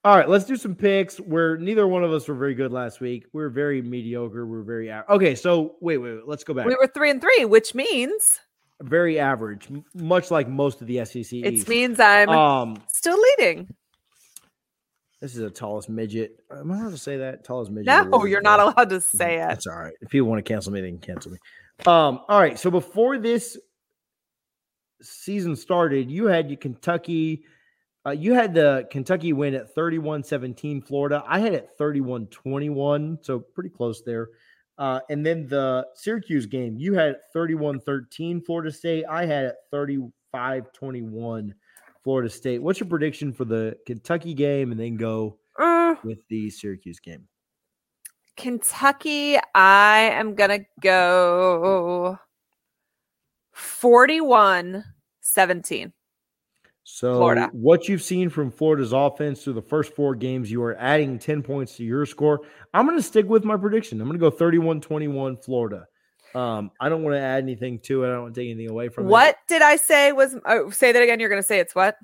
all 0.03 0.15
right, 0.17 0.27
let's 0.29 0.45
do 0.45 0.55
some 0.55 0.73
picks. 0.75 1.17
Where 1.17 1.57
neither 1.57 1.87
one 1.87 2.03
of 2.03 2.11
us 2.11 2.27
were 2.27 2.35
very 2.35 2.55
good 2.55 2.71
last 2.71 3.01
week. 3.01 3.25
We 3.33 3.43
are 3.43 3.49
very 3.49 3.81
mediocre. 3.81 4.45
We 4.45 4.57
are 4.57 4.63
very 4.63 4.87
a- 4.89 5.05
okay. 5.09 5.35
So 5.35 5.75
wait, 5.81 5.97
wait, 5.97 6.15
wait, 6.15 6.27
let's 6.27 6.43
go 6.43 6.53
back. 6.53 6.65
We 6.65 6.75
were 6.75 6.87
three 6.87 7.09
and 7.11 7.21
three, 7.21 7.45
which 7.45 7.75
means 7.75 8.39
very 8.81 9.19
average, 9.19 9.67
much 9.93 10.31
like 10.31 10.47
most 10.47 10.81
of 10.81 10.87
the 10.87 11.03
SEC. 11.05 11.33
it 11.33 11.53
East. 11.53 11.67
means 11.67 11.99
I'm 11.99 12.29
um, 12.29 12.83
still 12.87 13.17
leading. 13.39 13.73
this 15.21 15.33
is 15.35 15.41
the 15.41 15.49
tallest 15.49 15.89
midget. 15.89 16.39
Am 16.51 16.71
I 16.71 16.79
allowed 16.79 16.91
to 16.91 16.97
say 16.97 17.17
that? 17.17 17.43
Tallest 17.43 17.71
midget. 17.71 17.87
No, 17.87 18.25
you're 18.25 18.41
not 18.41 18.59
allowed 18.59 18.89
to 18.89 19.01
say 19.01 19.35
it. 19.35 19.47
That's 19.47 19.67
all 19.67 19.77
right. 19.77 19.93
If 20.01 20.09
people 20.09 20.27
want 20.27 20.45
to 20.45 20.53
cancel 20.53 20.71
me, 20.71 20.81
they 20.81 20.89
can 20.89 20.99
cancel 20.99 21.31
me. 21.31 21.37
Um, 21.85 22.21
all 22.27 22.39
right. 22.39 22.57
So 22.57 22.71
before 22.71 23.17
this 23.17 23.57
season 25.01 25.55
started, 25.55 26.09
you 26.11 26.25
had 26.25 26.49
your 26.49 26.57
Kentucky. 26.57 27.43
Uh, 28.05 28.11
you 28.11 28.33
had 28.33 28.53
the 28.53 28.87
Kentucky 28.89 29.33
win 29.33 29.53
at 29.53 29.73
31 29.73 30.23
17 30.23 30.81
Florida. 30.81 31.23
I 31.27 31.39
had 31.39 31.53
it 31.53 31.69
31 31.77 32.27
21, 32.27 33.19
so 33.21 33.39
pretty 33.39 33.69
close 33.69 34.01
there. 34.03 34.29
Uh, 34.77 34.99
and 35.09 35.25
then 35.25 35.47
the 35.47 35.87
Syracuse 35.95 36.45
game, 36.45 36.77
you 36.77 36.93
had 36.93 37.17
31 37.33 37.79
13 37.79 38.41
Florida 38.41 38.71
State. 38.71 39.05
I 39.09 39.25
had 39.25 39.45
it 39.45 39.55
35 39.71 40.71
21 40.71 41.55
Florida 42.03 42.29
State. 42.29 42.61
What's 42.61 42.79
your 42.79 42.87
prediction 42.87 43.33
for 43.33 43.45
the 43.45 43.75
Kentucky 43.85 44.33
game 44.33 44.71
and 44.71 44.79
then 44.79 44.95
go 44.95 45.39
Uh, 45.57 45.95
with 46.03 46.19
the 46.29 46.49
Syracuse 46.49 46.99
game? 46.99 47.27
Kentucky, 48.35 49.37
I 49.55 50.11
am 50.13 50.35
going 50.35 50.59
to 50.61 50.65
go 50.79 52.19
41 53.53 54.83
17. 55.21 55.91
So, 56.89 57.15
Florida. 57.17 57.49
what 57.51 57.89
you've 57.89 58.01
seen 58.01 58.29
from 58.29 58.49
Florida's 58.49 58.93
offense 58.93 59.43
through 59.43 59.53
the 59.53 59.61
first 59.61 59.93
four 59.93 60.15
games, 60.15 60.49
you 60.49 60.63
are 60.63 60.77
adding 60.79 61.19
10 61.19 61.43
points 61.43 61.75
to 61.75 61.83
your 61.83 62.05
score. 62.05 62.39
I'm 62.73 62.85
going 62.85 62.97
to 62.97 63.03
stick 63.03 63.27
with 63.27 63.43
my 63.43 63.57
prediction. 63.57 63.99
I'm 63.99 64.07
going 64.07 64.17
to 64.17 64.23
go 64.23 64.29
31 64.29 64.79
21 64.79 65.35
Florida. 65.35 65.85
Um, 66.33 66.71
I 66.79 66.87
don't 66.87 67.03
want 67.03 67.15
to 67.15 67.19
add 67.19 67.43
anything 67.43 67.79
to 67.79 68.05
it. 68.05 68.07
I 68.07 68.11
don't 68.13 68.21
want 68.23 68.35
to 68.35 68.39
take 68.39 68.49
anything 68.49 68.71
away 68.71 68.87
from 68.87 69.05
it. 69.05 69.09
What 69.09 69.35
did 69.49 69.61
I 69.61 69.75
say 69.75 70.13
was, 70.13 70.37
oh, 70.45 70.69
say 70.69 70.93
that 70.93 71.03
again. 71.03 71.19
You're 71.19 71.27
going 71.27 71.41
to 71.41 71.47
say 71.47 71.59
it's 71.59 71.75
what? 71.75 71.97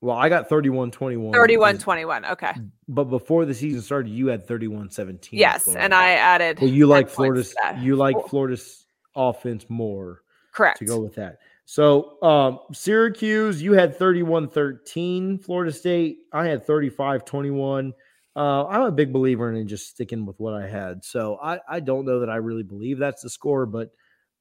Well, 0.00 0.16
I 0.16 0.30
got 0.30 0.48
31 0.48 0.90
21. 0.90 1.34
31 1.34 1.78
21. 1.78 2.24
Okay. 2.24 2.52
But 2.88 3.04
before 3.04 3.44
the 3.44 3.52
season 3.52 3.82
started, 3.82 4.08
you 4.08 4.28
had 4.28 4.46
31 4.46 4.90
17. 4.90 5.38
Yes. 5.38 5.68
And 5.68 5.92
I 5.92 6.12
added. 6.12 6.60
Well, 6.60 6.70
you 6.70 6.86
like 6.86 7.10
Florida's 7.10 7.54
you 7.78 7.94
like 7.94 8.16
Florida's 8.28 8.86
offense 9.14 9.66
more 9.68 10.22
Correct. 10.54 10.78
to 10.78 10.86
go 10.86 10.98
with 10.98 11.14
that. 11.16 11.40
So 11.72 12.20
um 12.20 12.58
Syracuse, 12.74 13.62
you 13.62 13.72
had 13.72 13.98
31-13. 13.98 15.42
Florida 15.42 15.72
State, 15.72 16.18
I 16.30 16.46
had 16.46 16.66
35-21. 16.66 17.92
Uh, 18.36 18.66
I'm 18.66 18.82
a 18.82 18.92
big 18.92 19.10
believer 19.10 19.50
in 19.50 19.66
just 19.66 19.88
sticking 19.88 20.26
with 20.26 20.38
what 20.38 20.52
I 20.52 20.68
had. 20.68 21.02
So 21.02 21.38
I, 21.42 21.60
I 21.66 21.80
don't 21.80 22.04
know 22.04 22.20
that 22.20 22.28
I 22.28 22.36
really 22.36 22.62
believe 22.62 22.98
that's 22.98 23.22
the 23.22 23.30
score, 23.30 23.64
but 23.64 23.88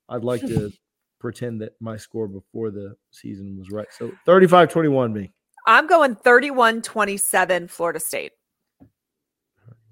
I'd 0.10 0.26
like 0.26 0.42
to 0.42 0.74
pretend 1.22 1.62
that 1.62 1.72
my 1.80 1.96
score 1.96 2.28
before 2.28 2.70
the 2.70 2.98
season 3.12 3.58
was 3.58 3.72
right. 3.72 3.88
So 3.98 4.12
35-21 4.28 5.14
me. 5.14 5.32
I'm 5.66 5.88
going 5.88 6.16
31 6.16 6.82
27 6.82 7.70
Florida 7.70 8.02
State. 8.02 8.34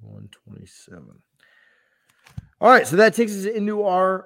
127. 0.01 1.07
All 2.59 2.69
right, 2.69 2.85
so 2.85 2.97
that 2.97 3.13
takes 3.13 3.31
us 3.31 3.45
into 3.45 3.83
our 3.83 4.25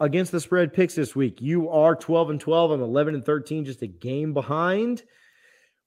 against 0.00 0.32
the 0.32 0.40
spread 0.40 0.72
picks 0.72 0.94
this 0.94 1.16
week. 1.16 1.40
You 1.40 1.70
are 1.70 1.94
12 1.94 2.30
and 2.30 2.40
12. 2.40 2.70
I'm 2.70 2.82
11 2.82 3.14
and 3.14 3.24
13, 3.24 3.64
just 3.64 3.82
a 3.82 3.86
game 3.86 4.32
behind. 4.32 5.02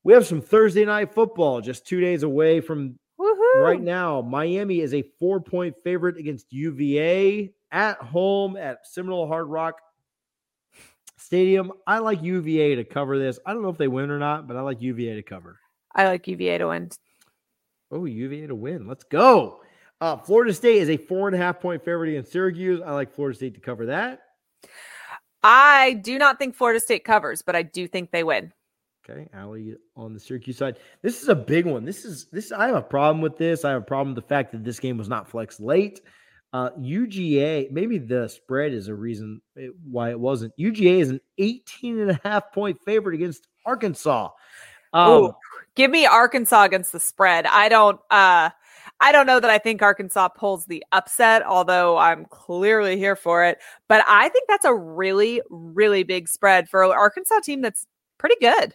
We 0.04 0.14
have 0.14 0.26
some 0.26 0.42
Thursday 0.42 0.86
night 0.86 1.14
football 1.14 1.62
just 1.62 1.86
two 1.86 2.02
days 2.02 2.24
away 2.24 2.60
from 2.60 2.98
Woohoo. 3.20 3.64
right 3.64 3.82
now. 3.82 4.22
Miami 4.22 4.80
is 4.80 4.94
a 4.94 5.04
four 5.20 5.40
point 5.40 5.76
favorite 5.84 6.18
against 6.18 6.52
UVA 6.52 7.52
at 7.72 7.98
home 7.98 8.58
at 8.58 8.88
Seminole 8.88 9.28
Hard 9.28 9.48
Rock 9.48 9.76
Stadium. 11.18 11.72
I 11.86 12.00
like 12.00 12.24
UVA 12.24 12.76
to 12.76 12.84
cover 12.84 13.20
this. 13.20 13.40
I 13.46 13.54
don't 13.54 13.62
know 13.62 13.70
if 13.70 13.78
they 13.78 13.88
win 13.88 14.10
or 14.10 14.20
not, 14.20 14.48
but 14.48 14.58
I 14.58 14.62
like 14.62 14.82
UVA 14.82 15.16
to 15.16 15.24
cover. 15.24 15.60
I 15.96 16.06
like 16.06 16.28
UVA 16.28 16.58
to 16.58 16.68
win. 16.70 16.90
Oh, 17.92 18.06
UVA 18.06 18.48
to 18.48 18.56
win. 18.56 18.88
Let's 18.88 19.04
go. 19.04 19.62
Uh, 20.02 20.18
Florida 20.18 20.52
State 20.52 20.82
is 20.82 20.90
a 20.90 20.98
four 20.98 21.28
and 21.28 21.36
a 21.36 21.38
half 21.38 21.62
point 21.62 21.86
favorite 21.86 22.10
against 22.10 22.32
Syracuse. 22.32 22.82
I 22.84 22.92
like 22.92 23.14
Florida 23.14 23.36
State 23.36 23.54
to 23.54 23.62
cover 23.62 23.86
that. 23.86 24.22
I 25.44 25.94
do 26.04 26.18
not 26.18 26.40
think 26.40 26.56
Florida 26.56 26.80
State 26.80 27.04
covers, 27.04 27.44
but 27.44 27.56
I 27.56 27.62
do 27.62 27.88
think 27.88 28.12
they 28.12 28.24
win. 28.24 28.52
Okay, 29.08 29.28
Allie 29.34 29.76
on 29.96 30.14
the 30.14 30.20
Syracuse 30.20 30.58
side. 30.58 30.78
This 31.02 31.22
is 31.22 31.30
a 31.30 31.36
big 31.36 31.66
one. 31.66 31.86
This 31.86 32.04
is 32.04 32.28
this. 32.32 32.52
I 32.52 32.68
have 32.68 32.76
a 32.76 32.82
problem 32.82 33.22
with 33.22 33.38
this. 33.38 33.64
I 33.64 33.72
have 33.72 33.82
a 33.82 33.86
problem 33.86 34.16
with 34.16 34.24
the 34.24 34.28
fact 34.28 34.52
that 34.52 34.64
this 34.64 34.80
game 34.80 34.98
was 34.98 35.10
not 35.10 35.28
flexed 35.30 35.60
late. 35.60 36.02
Uh, 36.54 36.72
UGA, 36.80 37.72
maybe 37.72 37.98
the 37.98 38.28
spread 38.28 38.74
is 38.74 38.88
a 38.90 38.96
reason 38.96 39.42
it- 39.56 39.74
why 39.90 40.10
it 40.10 40.20
wasn't. 40.20 40.54
UGA 40.58 41.00
is 41.00 41.10
an 41.10 41.22
18 41.38 42.00
and 42.00 42.12
a 42.12 42.20
half 42.24 42.52
point 42.52 42.78
favorite 42.84 43.16
against 43.16 43.48
Arkansas. 43.66 44.30
Um, 44.94 45.12
Ooh, 45.12 45.34
give 45.76 45.90
me 45.90 46.06
Arkansas 46.06 46.64
against 46.64 46.92
the 46.92 47.00
spread. 47.00 47.46
I 47.46 47.70
don't 47.70 48.00
uh 48.10 48.50
I 49.02 49.12
don't 49.12 49.26
know 49.26 49.40
that 49.40 49.50
I 49.50 49.58
think 49.58 49.82
Arkansas 49.82 50.30
pulls 50.30 50.68
the 50.68 50.84
upset, 50.92 51.44
although 51.44 51.98
I'm 51.98 52.26
clearly 52.26 52.98
here 52.98 53.16
for 53.16 53.44
it. 53.44 53.58
But 53.88 54.06
I 54.08 54.30
think 54.30 54.48
that's 54.48 54.64
a 54.64 54.74
really, 54.74 55.42
really 55.50 56.04
big 56.04 56.30
spread 56.30 56.70
for 56.70 56.84
an 56.84 56.92
Arkansas 56.92 57.40
team 57.40 57.62
that's 57.62 57.88
pretty 58.20 58.36
good. 58.40 58.74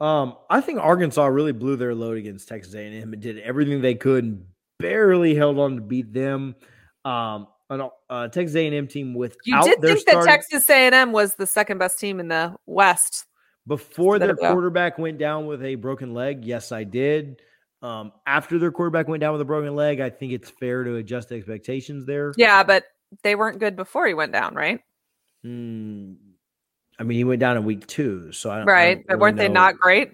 Um, 0.00 0.36
I 0.48 0.62
think 0.62 0.80
Arkansas 0.80 1.26
really 1.26 1.52
blew 1.52 1.76
their 1.76 1.94
load 1.94 2.16
against 2.16 2.48
Texas 2.48 2.74
A&M 2.74 3.12
and 3.12 3.20
did 3.20 3.38
everything 3.40 3.82
they 3.82 3.94
could 3.94 4.24
and 4.24 4.46
barely 4.78 5.34
held 5.34 5.58
on 5.58 5.76
to 5.76 5.82
beat 5.82 6.12
them. 6.14 6.56
Um, 7.04 7.48
an 7.68 7.88
uh, 8.08 8.28
Texas 8.28 8.56
A&M 8.56 8.88
team 8.88 9.12
without 9.12 9.36
You 9.44 9.62
did 9.62 9.80
think 9.82 10.04
that 10.06 10.24
Texas 10.24 10.68
A&M 10.70 11.12
was 11.12 11.34
the 11.34 11.46
second 11.46 11.76
best 11.76 11.98
team 12.00 12.18
in 12.18 12.28
the 12.28 12.56
West. 12.64 13.26
before 13.66 14.18
their 14.18 14.34
quarterback 14.34 14.98
went 14.98 15.18
down 15.18 15.46
with 15.46 15.62
a 15.62 15.74
broken 15.74 16.14
leg. 16.14 16.46
Yes, 16.46 16.72
I 16.72 16.84
did. 16.84 17.42
Um, 17.82 18.12
after 18.26 18.58
their 18.58 18.70
quarterback 18.70 19.08
went 19.08 19.20
down 19.22 19.32
with 19.32 19.40
a 19.40 19.44
broken 19.44 19.74
leg, 19.74 20.00
I 20.00 20.10
think 20.10 20.32
it's 20.32 20.50
fair 20.50 20.84
to 20.84 20.96
adjust 20.96 21.32
expectations 21.32 22.04
there. 22.06 22.32
Yeah, 22.36 22.62
but 22.62 22.84
they 23.22 23.34
weren't 23.34 23.58
good 23.58 23.74
before 23.76 24.06
he 24.06 24.14
went 24.14 24.32
down, 24.32 24.54
right? 24.54 24.80
Hmm, 25.42 26.12
I 26.98 27.04
mean, 27.04 27.16
he 27.16 27.24
went 27.24 27.40
down 27.40 27.56
in 27.56 27.64
week 27.64 27.86
two, 27.86 28.32
so 28.32 28.50
I 28.50 28.58
don't, 28.58 28.68
I 28.68 28.72
Right. 28.72 28.94
don't 28.96 29.06
But 29.06 29.12
really 29.14 29.20
weren't 29.22 29.36
they 29.38 29.48
know. 29.48 29.54
not 29.54 29.78
great? 29.78 30.12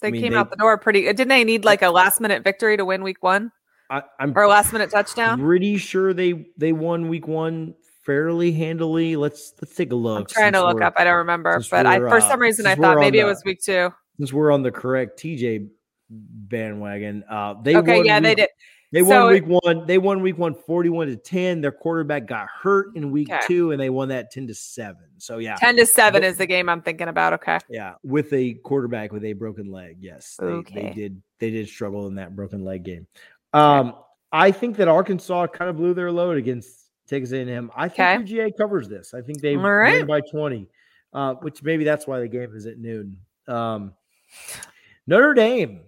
They 0.00 0.10
mean, 0.10 0.22
came 0.22 0.32
they- 0.32 0.38
out 0.38 0.50
the 0.50 0.56
door 0.56 0.78
pretty. 0.78 1.02
Didn't 1.02 1.28
they 1.28 1.44
need 1.44 1.64
like 1.64 1.82
a 1.82 1.90
last 1.90 2.20
minute 2.20 2.42
victory 2.44 2.76
to 2.76 2.84
win 2.84 3.02
week 3.02 3.22
one 3.22 3.50
I, 3.90 4.02
I'm 4.18 4.32
or 4.36 4.42
a 4.42 4.48
last 4.48 4.72
minute 4.72 4.90
touchdown? 4.90 5.38
pretty 5.40 5.76
sure 5.78 6.12
they 6.14 6.46
they 6.56 6.72
won 6.72 7.08
week 7.08 7.26
one 7.28 7.74
fairly 8.04 8.52
handily. 8.52 9.16
Let's 9.16 9.54
let's 9.60 9.74
take 9.74 9.92
a 9.92 9.94
look. 9.94 10.18
I'm 10.20 10.26
trying 10.26 10.52
to 10.52 10.62
look 10.62 10.80
up. 10.82 10.94
I 10.96 11.04
don't 11.04 11.16
remember, 11.16 11.62
but 11.70 11.86
I 11.86 11.98
for 11.98 12.16
uh, 12.16 12.20
some 12.20 12.40
reason 12.40 12.66
I 12.66 12.74
thought 12.74 12.98
maybe 12.98 13.20
on 13.20 13.26
it 13.26 13.30
was 13.30 13.42
week 13.44 13.60
two. 13.62 13.90
Since 14.18 14.32
we're 14.32 14.50
on 14.52 14.62
the 14.62 14.70
correct 14.70 15.18
TJ 15.20 15.68
bandwagon, 16.10 17.24
uh, 17.28 17.54
they 17.62 17.76
Okay, 17.76 17.96
won 17.98 18.06
yeah, 18.06 18.20
they 18.20 18.30
week- 18.30 18.36
did. 18.38 18.48
They 18.92 19.02
So 19.02 19.24
won 19.24 19.32
week 19.32 19.44
one. 19.64 19.86
They 19.86 19.98
won 19.98 20.22
week 20.22 20.38
one 20.38 20.54
41 20.54 21.08
to 21.08 21.16
10. 21.16 21.60
Their 21.60 21.72
quarterback 21.72 22.26
got 22.26 22.46
hurt 22.48 22.94
in 22.94 23.10
week 23.10 23.28
Okay. 23.28 23.40
two, 23.46 23.72
and 23.72 23.80
they 23.80 23.90
won 23.90 24.08
that 24.08 24.30
10 24.30 24.46
to 24.46 24.54
7. 24.54 24.96
So 25.18 25.38
yeah. 25.38 25.56
Ten 25.56 25.76
to 25.76 25.84
seven 25.84 26.22
But- 26.22 26.28
is 26.28 26.38
the 26.38 26.46
game 26.46 26.68
I'm 26.68 26.80
thinking 26.82 27.08
about. 27.08 27.32
Okay. 27.34 27.58
Yeah. 27.68 27.94
With 28.04 28.32
a 28.32 28.54
quarterback 28.54 29.12
with 29.12 29.24
a 29.24 29.32
broken 29.32 29.72
leg. 29.72 29.96
Yes. 30.00 30.36
They, 30.40 30.62
they 30.72 30.90
did 30.94 31.20
they 31.40 31.50
did 31.50 31.68
struggle 31.68 32.06
in 32.06 32.14
that 32.14 32.36
broken 32.36 32.64
leg 32.64 32.84
game. 32.84 33.08
Um, 33.52 33.96
I 34.32 34.52
think 34.52 34.76
that 34.76 34.86
Arkansas 34.88 35.48
kind 35.48 35.68
of 35.68 35.76
blew 35.76 35.92
their 35.92 36.12
load 36.12 36.36
against 36.36 36.88
Texas 37.08 37.32
A&M. 37.32 37.70
I 37.76 37.88
think 37.88 38.00
Okay. 38.00 38.34
UGA 38.34 38.56
covers 38.56 38.88
this. 38.88 39.14
I 39.14 39.20
think 39.20 39.40
they 39.40 39.56
All 39.56 39.62
win 39.62 40.06
by 40.06 40.20
20. 40.20 40.68
Uh, 41.12 41.34
which 41.34 41.62
maybe 41.62 41.82
that's 41.82 42.06
why 42.06 42.20
the 42.20 42.28
game 42.28 42.54
is 42.54 42.66
at 42.66 42.78
noon. 42.78 43.16
Um, 43.48 43.94
Notre 45.06 45.34
Dame. 45.34 45.80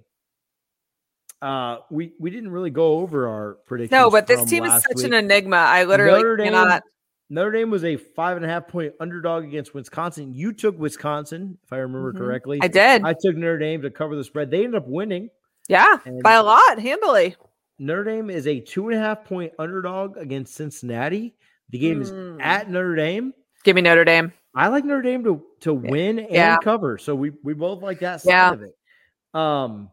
Uh, 1.41 1.79
we 1.91 2.13
we 2.19 2.31
didn't 2.31 2.51
really 2.51 2.71
go 2.71 2.99
over 2.99 3.29
our 3.29 3.55
predictions. 3.67 3.93
No, 3.93 4.11
but 4.11 4.27
this 4.27 4.45
team 4.49 4.65
is 4.65 4.73
such 4.83 4.97
week. 4.97 5.07
an 5.07 5.15
enigma. 5.15 5.57
I 5.57 5.85
literally 5.85 6.21
Notre 6.23 6.37
Dame, 6.37 6.53
cannot. 6.53 6.83
Notre 7.31 7.53
Dame 7.53 7.71
was 7.71 7.85
a 7.85 7.97
five 7.97 8.37
and 8.37 8.45
a 8.45 8.49
half 8.49 8.67
point 8.69 8.95
underdog 9.01 9.45
against 9.45 9.73
Wisconsin. 9.75 10.33
You 10.35 10.53
took 10.53 10.79
Wisconsin, 10.79 11.59
if 11.63 11.73
I 11.73 11.77
remember 11.77 12.13
Mhm. 12.13 12.19
correctly. 12.19 12.59
I 12.63 12.69
did. 12.69 13.03
I 13.05 13.13
took 13.13 13.37
Notre 13.37 13.59
Dame 13.59 13.83
to 13.83 13.91
cover 13.91 14.17
the 14.17 14.25
spread. 14.25 14.51
They 14.51 14.65
ended 14.65 14.77
up 14.77 14.89
winning. 14.89 15.31
yeah, 15.69 15.99
and- 16.07 16.23
by 16.23 16.33
a 16.33 16.43
lot, 16.43 16.79
handily. 16.79 17.37
Notre 17.79 18.03
Dame 18.05 18.31
is 18.31 18.47
a 18.49 18.59
two 18.59 18.89
and 18.89 18.99
a 18.99 19.01
half 19.01 19.25
point 19.25 19.53
underdog 19.59 20.17
against 20.17 20.55
Cincinnati. 20.55 21.37
The 21.71 21.79
game 21.79 22.01
is 22.03 22.11
Mm. 22.11 22.41
at 22.43 22.69
Notre 22.71 22.97
Dame. 22.97 23.33
Give 23.63 23.77
me 23.77 23.83
Notre 23.83 24.05
Dame. 24.05 24.33
I 24.55 24.69
like 24.69 24.85
Notre 24.85 25.03
Dame 25.03 25.23
to 25.25 25.45
to 25.61 25.75
win 25.75 26.19
and 26.19 26.31
Yeah. 26.31 26.57
cover. 26.65 26.99
So 26.99 27.15
we 27.15 27.31
we 27.45 27.53
both 27.55 27.83
like 27.83 28.01
that 28.01 28.23
side 28.23 28.31
Yeah. 28.31 28.53
of 28.55 28.63
it. 28.63 28.75
Um, 29.35 29.91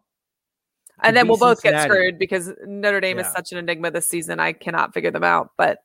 And 1.04 1.16
then 1.16 1.28
we'll 1.28 1.38
both 1.38 1.62
get 1.62 1.84
screwed 1.84 2.18
because 2.18 2.52
Notre 2.66 3.02
Dame 3.02 3.20
is 3.20 3.28
such 3.28 3.52
an 3.52 3.58
enigma 3.58 3.92
this 3.92 4.08
season. 4.08 4.40
I 4.40 4.54
cannot 4.54 4.94
figure 4.94 5.12
them 5.12 5.24
out. 5.24 5.52
But 5.58 5.80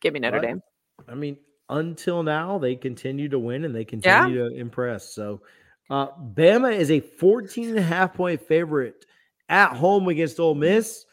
give 0.00 0.12
me 0.12 0.20
Notre 0.20 0.38
Right. 0.38 0.48
Dame. 0.48 0.62
I 1.08 1.14
mean, 1.14 1.36
until 1.68 2.22
now, 2.22 2.58
they 2.58 2.74
continue 2.74 3.28
to 3.28 3.38
win 3.38 3.64
and 3.64 3.74
they 3.74 3.84
continue 3.84 4.48
to 4.48 4.56
impress. 4.56 5.12
So, 5.14 5.42
uh, 5.90 6.08
Bama 6.08 6.76
is 6.76 6.90
a 6.90 7.00
14 7.00 7.70
and 7.70 7.78
a 7.78 7.82
half 7.82 8.14
point 8.14 8.40
favorite 8.40 9.04
at 9.48 9.72
home 9.72 10.08
against 10.08 10.40
Ole 10.40 10.54
Miss. 10.54 11.04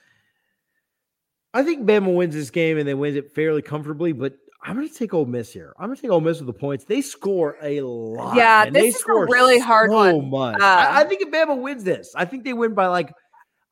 I 1.54 1.64
think 1.64 1.86
Bama 1.86 2.14
wins 2.16 2.34
this 2.34 2.50
game 2.50 2.80
and 2.80 2.88
they 2.88 2.96
wins 2.96 3.16
it 3.16 3.36
fairly 3.36 3.62
comfortably, 3.62 4.12
but 4.12 4.34
I'm 4.64 4.76
going 4.76 4.88
to 4.88 4.94
take 4.94 5.14
Ole 5.14 5.26
Miss 5.26 5.52
here. 5.52 5.74
I'm 5.78 5.88
going 5.88 5.98
to 5.98 6.02
take 6.02 6.12
Ole 6.12 6.22
Miss 6.22 6.40
with 6.40 6.48
the 6.48 6.54
points. 6.54 6.86
They 6.86 7.02
score 7.02 7.58
a 7.62 7.82
lot. 7.82 8.36
Yeah, 8.36 8.64
man. 8.64 8.74
They 8.74 8.82
this 8.82 8.96
is 8.96 9.02
a 9.02 9.04
score 9.04 9.28
really 9.28 9.60
hard 9.60 9.92
so 9.92 10.16
one. 10.16 10.30
much. 10.30 10.62
Uh, 10.62 10.66
I, 10.66 11.02
I 11.02 11.04
think 11.04 11.22
if 11.22 11.30
Bama 11.30 11.60
wins 11.60 11.84
this, 11.84 12.14
I 12.16 12.26
think 12.26 12.44
they 12.44 12.54
win 12.54 12.74
by 12.74 12.88
like, 12.88 13.14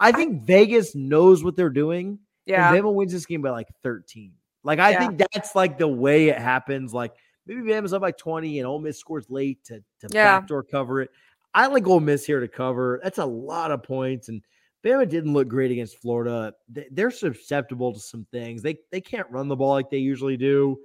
I 0.02 0.12
think 0.12 0.44
Vegas 0.44 0.96
knows 0.96 1.44
what 1.44 1.56
they're 1.56 1.70
doing. 1.70 2.20
Yeah. 2.46 2.74
And 2.74 2.84
Bama 2.84 2.94
wins 2.94 3.12
this 3.14 3.26
game 3.26 3.42
by 3.42 3.52
like 3.52 3.68
13. 3.84 4.34
Like 4.64 4.80
I 4.80 4.92
Yeah. 4.92 5.00
think 5.08 5.22
that's 5.32 5.56
like 5.56 5.78
the 5.78 5.88
way 5.88 6.30
it 6.30 6.38
happens. 6.40 6.94
Like 6.94 7.14
maybe 7.46 7.62
Bama's 7.62 7.94
up 7.94 8.02
by 8.02 8.12
20 8.12 8.60
and 8.60 8.68
Ole 8.68 8.80
Miss 8.80 8.98
scores 9.00 9.30
late 9.30 9.64
to, 9.66 9.76
to 10.00 10.08
Yeah. 10.12 10.40
backdoor 10.40 10.64
cover 10.64 11.02
it. 11.02 11.12
I 11.54 11.68
like 11.68 11.88
Ole 11.88 12.00
Miss 12.00 12.26
here 12.26 12.40
to 12.40 12.48
cover. 12.48 13.00
That's 13.04 13.18
a 13.20 13.26
lot 13.26 13.72
of 13.72 13.84
points. 13.84 14.30
And 14.30 14.42
Bama 14.84 15.08
didn't 15.08 15.34
look 15.34 15.48
great 15.48 15.72
against 15.72 15.98
Florida. 15.98 16.54
They- 16.68 16.88
They're 16.92 17.12
susceptible 17.12 17.94
to 17.94 18.00
some 18.00 18.26
things. 18.32 18.62
They 18.64 18.78
they 18.92 19.02
can't 19.02 19.30
run 19.30 19.48
the 19.48 19.56
ball 19.56 19.72
like 19.72 19.90
they 19.92 19.98
usually 20.00 20.38
do. 20.38 20.80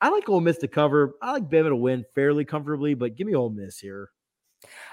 I 0.00 0.08
like 0.10 0.28
Ole 0.28 0.40
Miss 0.40 0.58
to 0.58 0.68
cover. 0.68 1.14
I 1.22 1.32
like 1.32 1.48
Bama 1.50 1.68
to 1.68 1.76
win 1.76 2.04
fairly 2.14 2.44
comfortably, 2.44 2.94
but 2.94 3.14
give 3.16 3.26
me 3.26 3.34
Ole 3.34 3.50
Miss 3.50 3.78
here. 3.78 4.10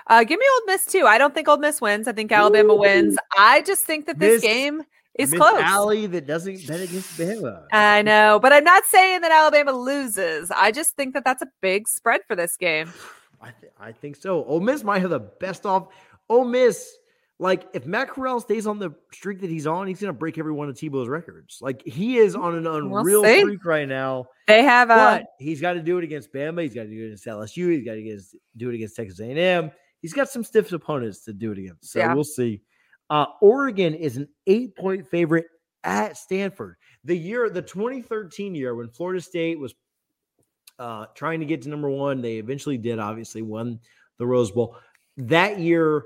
Uh, 0.07 0.23
give 0.23 0.39
me 0.39 0.45
Ole 0.59 0.65
Miss 0.67 0.85
too. 0.85 1.05
I 1.05 1.17
don't 1.17 1.33
think 1.33 1.47
Ole 1.47 1.57
Miss 1.57 1.79
wins. 1.81 2.07
I 2.07 2.11
think 2.13 2.31
Alabama 2.31 2.75
wins. 2.75 3.17
I 3.37 3.61
just 3.61 3.83
think 3.83 4.05
that 4.07 4.19
this 4.19 4.41
Miss- 4.41 4.43
game 4.43 4.83
is 5.15 5.31
Miss 5.31 5.39
close. 5.39 5.61
Allie 5.61 6.07
that 6.07 6.25
doesn't 6.25 6.67
bet 6.67 6.79
against 6.81 7.17
Bama. 7.17 7.65
I 7.71 8.01
know, 8.01 8.39
but 8.41 8.53
I'm 8.53 8.63
not 8.63 8.85
saying 8.85 9.21
that 9.21 9.31
Alabama 9.31 9.71
loses. 9.73 10.51
I 10.51 10.71
just 10.71 10.95
think 10.95 11.13
that 11.13 11.23
that's 11.23 11.41
a 11.41 11.47
big 11.61 11.87
spread 11.87 12.21
for 12.27 12.35
this 12.35 12.57
game. 12.57 12.91
I, 13.41 13.51
th- 13.59 13.73
I 13.79 13.91
think 13.91 14.15
so. 14.17 14.43
Ole 14.45 14.59
Miss 14.59 14.83
might 14.83 14.99
have 15.01 15.09
the 15.09 15.19
best 15.19 15.65
off. 15.65 15.87
Ole 16.29 16.45
Miss, 16.45 16.97
like 17.41 17.67
if 17.73 17.87
Matt 17.87 18.09
Corral 18.09 18.39
stays 18.39 18.67
on 18.67 18.77
the 18.77 18.91
streak 19.11 19.41
that 19.41 19.49
he's 19.49 19.65
on, 19.65 19.87
he's 19.87 19.99
gonna 19.99 20.13
break 20.13 20.37
every 20.37 20.51
one 20.51 20.69
of 20.69 20.75
Tebow's 20.75 21.07
records. 21.09 21.57
Like 21.59 21.81
he 21.81 22.17
is 22.17 22.35
on 22.35 22.53
an 22.53 22.63
We'll 22.65 22.99
unreal 22.99 23.23
streak 23.25 23.65
right 23.65 23.87
now. 23.87 24.27
They 24.47 24.61
have 24.61 24.91
a 24.91 24.95
But 24.95 25.25
he's 25.39 25.59
got 25.59 25.73
to 25.73 25.81
do 25.81 25.97
it 25.97 26.03
against 26.03 26.31
Bama. 26.31 26.61
He's 26.61 26.75
got 26.75 26.83
to 26.83 26.89
do 26.89 27.01
it 27.01 27.05
against 27.07 27.25
LSU. 27.25 27.71
He's 27.71 27.83
got 27.83 27.93
to 27.95 28.37
do 28.57 28.69
it 28.69 28.75
against 28.75 28.95
Texas 28.95 29.19
A&M. 29.19 29.71
He's 30.03 30.13
got 30.13 30.29
some 30.29 30.43
stiff 30.43 30.71
opponents 30.71 31.23
to 31.25 31.33
do 31.33 31.51
it 31.51 31.57
against. 31.57 31.91
So 31.91 31.99
Yeah. 31.99 32.13
we'll 32.13 32.23
see. 32.23 32.61
Uh, 33.09 33.25
Oregon 33.41 33.95
is 33.95 34.17
an 34.17 34.27
eight 34.45 34.75
point 34.75 35.07
favorite 35.07 35.47
at 35.83 36.17
Stanford. 36.17 36.75
The 37.05 37.17
year, 37.17 37.49
the 37.49 37.63
2013 37.63 38.53
year 38.53 38.75
when 38.75 38.89
Florida 38.89 39.19
State 39.19 39.59
was 39.59 39.73
uh, 40.77 41.07
trying 41.15 41.39
to 41.39 41.45
get 41.47 41.63
to 41.63 41.69
number 41.69 41.89
one, 41.89 42.21
they 42.21 42.37
eventually 42.37 42.77
did, 42.77 42.99
obviously, 42.99 43.41
won 43.41 43.79
the 44.19 44.27
Rose 44.27 44.51
Bowl. 44.51 44.77
That 45.17 45.59
year, 45.59 46.03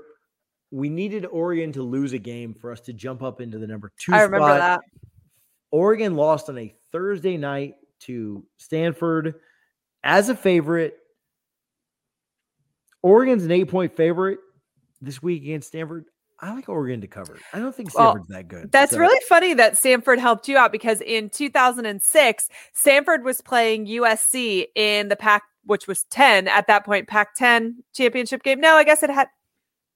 we 0.70 0.88
needed 0.88 1.24
Oregon 1.26 1.72
to 1.72 1.82
lose 1.82 2.12
a 2.12 2.18
game 2.18 2.54
for 2.54 2.72
us 2.72 2.80
to 2.82 2.92
jump 2.92 3.22
up 3.22 3.40
into 3.40 3.58
the 3.58 3.66
number 3.66 3.92
two 3.98 4.12
I 4.12 4.22
remember 4.22 4.46
spot. 4.48 4.58
that. 4.58 4.80
Oregon 5.70 6.16
lost 6.16 6.48
on 6.48 6.58
a 6.58 6.74
Thursday 6.92 7.36
night 7.36 7.74
to 8.00 8.44
Stanford 8.58 9.34
as 10.04 10.28
a 10.28 10.36
favorite. 10.36 10.96
Oregon's 13.02 13.44
an 13.44 13.50
eight 13.52 13.68
point 13.68 13.94
favorite 13.96 14.38
this 15.00 15.22
week 15.22 15.42
against 15.42 15.68
Stanford. 15.68 16.06
I 16.38 16.52
like 16.52 16.68
Oregon 16.68 17.00
to 17.00 17.06
cover. 17.06 17.38
I 17.54 17.58
don't 17.60 17.74
think 17.74 17.94
Well, 17.94 18.10
Stanford's 18.12 18.28
that 18.28 18.48
good. 18.48 18.70
That's 18.72 18.92
So- 18.92 18.98
really 18.98 19.20
funny 19.26 19.54
that 19.54 19.78
Stanford 19.78 20.18
helped 20.18 20.48
you 20.48 20.58
out 20.58 20.70
because 20.72 21.00
in 21.00 21.30
2006, 21.30 22.48
Stanford 22.74 23.24
was 23.24 23.40
playing 23.40 23.86
USC 23.86 24.66
in 24.74 25.08
the 25.08 25.16
Pac, 25.16 25.44
which 25.64 25.86
was 25.86 26.04
10 26.04 26.46
at 26.48 26.66
that 26.66 26.84
point, 26.84 27.08
Pac 27.08 27.34
10 27.36 27.82
championship 27.94 28.42
game. 28.42 28.60
No, 28.60 28.74
I 28.74 28.84
guess 28.84 29.02
it 29.02 29.08
had, 29.10 29.28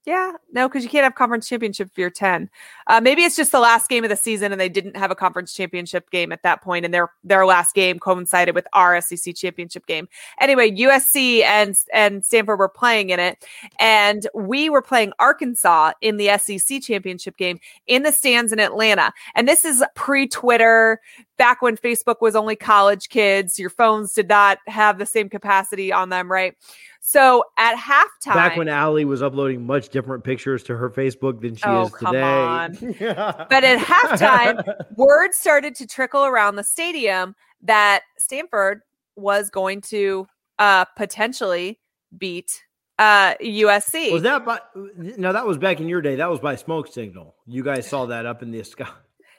yeah, 0.07 0.33
no, 0.51 0.67
because 0.67 0.83
you 0.83 0.89
can't 0.89 1.05
have 1.05 1.15
conference 1.15 1.47
championship 1.47 1.89
if 1.89 1.99
you're 1.99 2.09
10. 2.09 2.49
Uh, 2.87 3.03
maybe 3.03 3.23
it's 3.23 3.37
just 3.37 3.53
the 3.53 3.61
last 3.61 3.91
game 3.91 4.03
of 4.03 4.09
the 4.09 4.17
season 4.17 4.51
and 4.51 4.59
they 4.59 4.69
didn't 4.69 4.97
have 4.97 5.11
a 5.11 5.15
conference 5.15 5.53
championship 5.53 6.11
game 6.11 6.33
at 6.33 6.43
that 6.43 6.63
point, 6.63 6.87
and 6.87 6.95
their 6.95 7.11
their 7.23 7.45
last 7.45 7.75
game 7.75 7.99
coincided 7.99 8.55
with 8.55 8.67
our 8.73 8.99
SEC 9.03 9.35
championship 9.35 9.87
game. 9.87 10.09
Anyway, 10.41 10.71
USC 10.71 11.43
and 11.43 11.77
and 11.93 12.25
Stanford 12.25 12.59
were 12.59 12.69
playing 12.69 13.11
in 13.11 13.21
it, 13.21 13.45
and 13.79 14.27
we 14.35 14.71
were 14.71 14.83
playing 14.83 15.13
Arkansas 15.19 15.93
in 16.01 16.17
the 16.17 16.39
SEC 16.39 16.81
championship 16.81 17.37
game 17.37 17.61
in 17.87 18.03
the 18.03 18.13
stands 18.13 18.53
in 18.53 18.59
Atlanta. 18.59 19.13
And 19.35 19.47
this 19.47 19.67
is 19.67 19.85
pre 19.95 20.27
Twitter, 20.27 21.01
back 21.41 21.63
when 21.63 21.75
Facebook 21.75 22.17
was 22.21 22.37
only 22.37 22.55
college 22.55 23.09
kids. 23.09 23.59
Your 23.59 23.71
phones 23.71 24.13
did 24.13 24.29
not 24.29 24.59
have 24.67 24.99
the 24.99 25.07
same 25.07 25.31
capacity 25.31 25.91
on 25.91 26.11
them, 26.11 26.31
right? 26.31 26.55
So 27.03 27.45
at 27.57 27.77
halftime, 27.77 28.35
Back 28.35 28.57
when 28.57 28.69
Allie 28.69 29.05
was 29.07 29.23
uploading 29.23 29.67
much 29.67 29.89
different 29.89 30.23
pictures 30.23 30.63
to 30.65 30.77
her 30.77 30.91
Facebook 30.91 31.41
than 31.41 31.55
she 31.57 31.65
Oh, 31.65 31.87
is 31.87 31.91
come 31.93 32.13
today. 32.15 32.43
on. 32.43 32.77
But 33.49 33.65
at 33.65 33.79
halftime, 33.79 34.63
word 34.97 35.33
started 35.35 35.75
to 35.77 35.87
trickle 35.87 36.25
around 36.27 36.57
the 36.57 36.65
stadium 36.65 37.35
that 37.63 38.03
Stanford 38.19 38.83
was 39.17 39.49
going 39.51 39.81
to 39.83 40.27
uh, 40.59 40.85
potentially 40.97 41.81
beat 42.17 42.63
uh, 42.99 43.35
USC. 43.43 44.13
was 44.13 44.23
that 44.25 44.45
by 44.45 44.61
no, 44.95 45.33
that 45.33 45.47
was 45.47 45.57
back 45.57 45.81
in 45.81 45.89
your 45.89 46.03
day. 46.03 46.17
That 46.17 46.29
was 46.31 46.39
by 46.39 46.55
smoke 46.57 46.87
signal. 46.93 47.35
You 47.47 47.63
guys 47.65 47.87
saw 47.89 48.05
that 48.07 48.27
up 48.27 48.43
in 48.43 48.51
the 48.51 48.63
sky. 48.63 48.89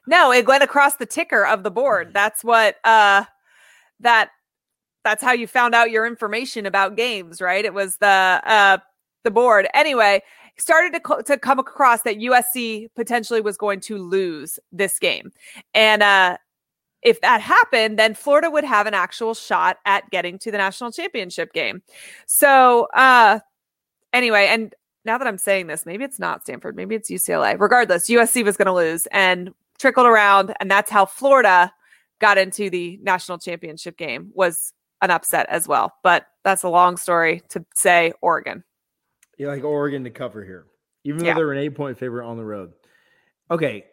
No, 0.07 0.31
it 0.31 0.47
went 0.47 0.63
across 0.63 0.95
the 0.95 1.05
ticker 1.05 1.45
of 1.45 1.61
the 1.61 1.69
board. 1.69 2.11
That's 2.11 2.43
what 2.43 2.77
uh 2.83 3.25
that 3.99 4.31
that's 5.03 5.23
how 5.23 5.31
you 5.31 5.47
found 5.47 5.75
out 5.75 5.91
your 5.91 6.05
information 6.05 6.65
about 6.65 6.95
games, 6.95 7.41
right? 7.41 7.65
It 7.65 7.73
was 7.73 7.97
the 7.97 8.41
uh 8.45 8.77
the 9.23 9.31
board. 9.31 9.67
Anyway, 9.73 10.21
started 10.57 10.93
to 11.03 11.23
to 11.23 11.37
come 11.37 11.59
across 11.59 12.03
that 12.03 12.17
USC 12.17 12.89
potentially 12.95 13.41
was 13.41 13.57
going 13.57 13.79
to 13.81 13.97
lose 13.97 14.59
this 14.71 14.99
game. 14.99 15.31
And 15.73 16.03
uh 16.03 16.37
if 17.01 17.19
that 17.21 17.41
happened, 17.41 17.97
then 17.97 18.13
Florida 18.13 18.51
would 18.51 18.63
have 18.63 18.85
an 18.85 18.93
actual 18.93 19.33
shot 19.33 19.77
at 19.85 20.07
getting 20.11 20.37
to 20.37 20.51
the 20.51 20.57
national 20.57 20.91
championship 20.91 21.51
game. 21.53 21.81
So, 22.27 22.87
uh 22.93 23.39
anyway, 24.13 24.47
and 24.49 24.73
now 25.03 25.17
that 25.17 25.27
I'm 25.27 25.37
saying 25.37 25.67
this, 25.67 25.85
maybe 25.85 26.03
it's 26.03 26.19
not 26.19 26.43
Stanford, 26.43 26.75
maybe 26.75 26.95
it's 26.95 27.09
UCLA. 27.09 27.59
Regardless, 27.59 28.07
USC 28.07 28.43
was 28.43 28.57
going 28.57 28.67
to 28.67 28.73
lose 28.73 29.07
and 29.07 29.51
trickled 29.79 30.05
around, 30.05 30.53
and 30.59 30.69
that's 30.69 30.91
how 30.91 31.05
Florida 31.05 31.73
got 32.19 32.37
into 32.37 32.69
the 32.69 32.99
national 33.01 33.39
championship 33.39 33.97
game. 33.97 34.29
Was 34.35 34.73
an 35.01 35.11
upset 35.11 35.47
as 35.49 35.67
well, 35.67 35.93
but 36.03 36.25
that's 36.43 36.63
a 36.63 36.69
long 36.69 36.97
story 36.97 37.41
to 37.49 37.65
say. 37.75 38.13
Oregon, 38.21 38.63
You 39.37 39.47
like 39.47 39.63
Oregon 39.63 40.03
to 40.03 40.09
cover 40.09 40.43
here, 40.43 40.65
even 41.03 41.19
though 41.19 41.25
Yeah. 41.27 41.33
they're 41.35 41.51
an 41.51 41.57
eight 41.59 41.75
point 41.75 41.97
favorite 41.97 42.27
on 42.27 42.37
the 42.37 42.45
road. 42.45 42.73
Okay. 43.49 43.85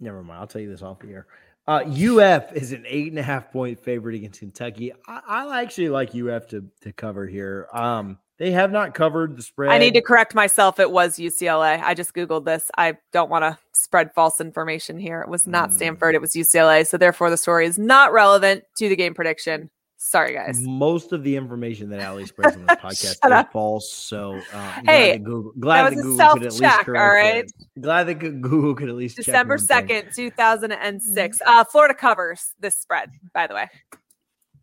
Never 0.00 0.22
mind. 0.22 0.40
I'll 0.40 0.46
tell 0.46 0.60
you 0.60 0.70
this 0.70 0.82
off 0.82 0.98
the 1.00 1.08
air. 1.08 1.26
Uh, 1.68 1.82
UF 1.84 2.52
is 2.52 2.70
an 2.72 2.84
eight 2.86 3.08
and 3.08 3.18
a 3.18 3.22
half 3.22 3.50
point 3.50 3.80
favorite 3.80 4.14
against 4.14 4.38
Kentucky. 4.40 4.92
I, 5.08 5.20
I 5.26 5.62
actually 5.62 5.88
like 5.88 6.14
UF 6.14 6.46
to, 6.48 6.64
to 6.82 6.92
cover 6.92 7.26
here. 7.26 7.66
Um, 7.72 8.18
they 8.38 8.52
have 8.52 8.70
not 8.70 8.92
covered 8.94 9.36
the 9.36 9.42
spread. 9.42 9.70
I 9.72 9.78
need 9.78 9.94
to 9.94 10.02
correct 10.02 10.34
myself. 10.34 10.78
It 10.78 10.90
was 10.90 11.18
UCLA. 11.18 11.80
I 11.82 11.94
just 11.94 12.14
googled 12.14 12.44
this. 12.44 12.70
I 12.76 12.98
don't 13.12 13.30
want 13.30 13.42
to 13.44 13.58
spread 13.72 14.12
false 14.14 14.40
information 14.40 14.98
here. 14.98 15.22
It 15.22 15.28
was 15.28 15.46
not 15.46 15.70
Mm. 15.70 15.72
Stanford. 15.72 16.14
It 16.14 16.20
was 16.20 16.34
UCLA. 16.34 16.86
So 16.86 16.98
therefore, 16.98 17.30
the 17.30 17.38
story 17.38 17.66
is 17.66 17.78
not 17.78 18.12
relevant 18.12 18.64
to 18.76 18.88
the 18.90 18.94
game 18.96 19.14
prediction. 19.14 19.70
Sorry, 20.08 20.34
guys. 20.34 20.60
Most 20.62 21.12
of 21.12 21.24
the 21.24 21.34
information 21.34 21.90
that 21.90 21.98
Allie 21.98 22.26
spreads 22.26 22.54
on 22.54 22.64
this 22.64 22.76
podcast 22.80 23.04
is 23.04 23.18
up. 23.24 23.50
false. 23.50 23.92
So, 23.92 24.40
uh, 24.52 24.72
Hey, 24.84 25.18
glad 25.18 25.18
that 25.18 25.24
Google, 25.24 25.52
glad 25.58 25.82
that 25.82 25.90
that 25.90 25.96
was 25.96 25.98
a 25.98 26.02
Google 26.02 26.34
could 26.36 26.42
at 26.46 26.52
least 26.52 26.56
self-check, 26.56 26.84
correct 26.86 27.02
all 27.02 27.08
right? 27.08 27.44
that. 27.74 27.82
Glad 27.82 28.04
that 28.04 28.14
Google 28.14 28.74
could 28.76 28.88
at 28.88 28.94
least 28.94 29.16
check 29.16 29.24
December 29.24 29.58
2nd, 29.58 30.14
2006. 30.14 31.38
Uh, 31.44 31.64
Florida 31.64 31.92
covers 31.92 32.54
this 32.60 32.76
spread, 32.76 33.10
by 33.34 33.48
the 33.48 33.54
way. 33.54 33.68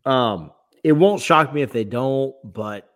Um, 0.06 0.50
it 0.82 0.92
won't 0.92 1.20
shock 1.20 1.52
me 1.52 1.60
if 1.60 1.72
they 1.72 1.84
don't, 1.84 2.34
but 2.42 2.88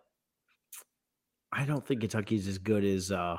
I 1.51 1.65
don't 1.65 1.85
think 1.85 2.01
Kentucky's 2.01 2.47
as 2.47 2.57
good 2.57 2.83
as 2.83 3.11
uh 3.11 3.37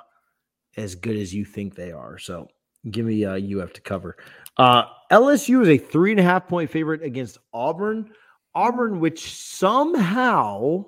as 0.76 0.94
good 0.94 1.16
as 1.16 1.34
you 1.34 1.44
think 1.44 1.74
they 1.74 1.90
are. 1.90 2.16
So 2.18 2.46
give 2.88 3.06
me 3.06 3.24
uh 3.24 3.38
UF 3.60 3.72
to 3.72 3.80
cover. 3.80 4.16
Uh 4.56 4.84
LSU 5.10 5.62
is 5.62 5.68
a 5.68 5.78
three 5.78 6.12
and 6.12 6.20
a 6.20 6.22
half 6.22 6.46
point 6.48 6.70
favorite 6.70 7.02
against 7.02 7.38
Auburn. 7.52 8.10
Auburn, 8.54 9.00
which 9.00 9.32
somehow, 9.32 10.86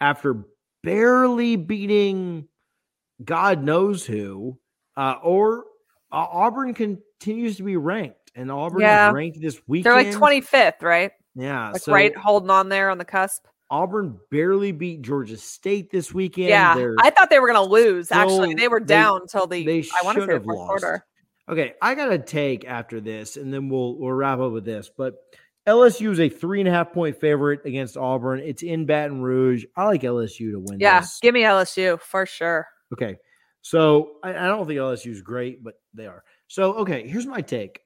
after 0.00 0.44
barely 0.82 1.56
beating 1.56 2.46
God 3.24 3.62
knows 3.64 4.04
who, 4.06 4.58
uh, 4.96 5.16
or 5.22 5.64
uh, 6.12 6.26
Auburn 6.30 6.74
continues 6.74 7.56
to 7.56 7.62
be 7.64 7.76
ranked, 7.76 8.30
and 8.34 8.50
Auburn 8.50 8.80
Yeah. 8.80 9.08
is 9.08 9.14
ranked 9.14 9.40
this 9.40 9.60
weekend. 9.66 9.84
They're 9.96 10.04
like 10.04 10.14
25th, 10.14 10.82
right? 10.82 11.10
Yeah, 11.34 11.70
Like 11.72 11.82
so 11.82 11.92
right 11.92 12.16
holding 12.16 12.50
on 12.50 12.68
there 12.68 12.90
on 12.90 12.98
the 12.98 13.04
cusp. 13.04 13.44
Auburn 13.70 14.18
barely 14.30 14.72
beat 14.72 15.02
Georgia 15.02 15.36
State 15.36 15.90
this 15.90 16.12
weekend. 16.14 16.48
yeah. 16.48 16.74
They're- 16.74 16.96
I 17.00 17.10
thought 17.10 17.28
they 17.30 17.38
were 17.38 17.52
going 17.52 17.66
to 17.66 17.70
lose, 17.70 18.10
actually. 18.10 18.54
They 18.54 18.68
were 18.68 18.80
they- 18.80 18.86
down 18.86 19.20
until 19.22 19.46
the, 19.46 19.64
they 19.64 19.80
I 20.00 20.04
want 20.04 20.16
to 20.16 20.22
say 20.26 20.38
the 20.38 20.40
fourth 20.40 20.56
lost. 20.56 20.68
quarter. 20.68 21.04
okay. 21.48 21.74
I 21.82 21.94
got 21.94 22.12
a 22.12 22.18
take 22.18 22.64
after 22.66 23.00
this, 23.00 23.36
and 23.36 23.52
then 23.52 23.68
we'll 23.68 23.96
we'll 23.98 24.12
wrap 24.12 24.38
up 24.38 24.52
with 24.52 24.64
this. 24.64 24.90
But 24.96 25.16
LSU 25.68 26.10
is 26.10 26.18
a 26.18 26.30
three 26.30 26.60
and 26.60 26.68
a 26.68 26.72
half 26.72 26.92
point 26.92 27.20
favorite 27.20 27.60
against 27.66 27.96
Auburn. 27.98 28.40
It's 28.40 28.62
in 28.62 28.86
Baton 28.86 29.20
Rouge. 29.20 29.64
I 29.76 29.84
like 29.84 30.00
LSU 30.02 30.52
to 30.52 30.58
win. 30.58 30.80
Yeah. 30.80 31.00
this. 31.00 31.18
Give 31.20 31.34
me 31.34 31.42
LSU 31.42 32.00
for 32.00 32.24
sure. 32.24 32.66
Okay. 32.94 33.16
So 33.60 34.12
I, 34.24 34.30
I 34.30 34.46
don't 34.46 34.66
think 34.66 34.78
LSU 34.78 35.10
is 35.10 35.20
great, 35.20 35.62
but 35.62 35.74
they 35.92 36.06
are. 36.06 36.24
So 36.46 36.72
okay, 36.78 37.06
here's 37.06 37.26
my 37.26 37.42
take. 37.42 37.80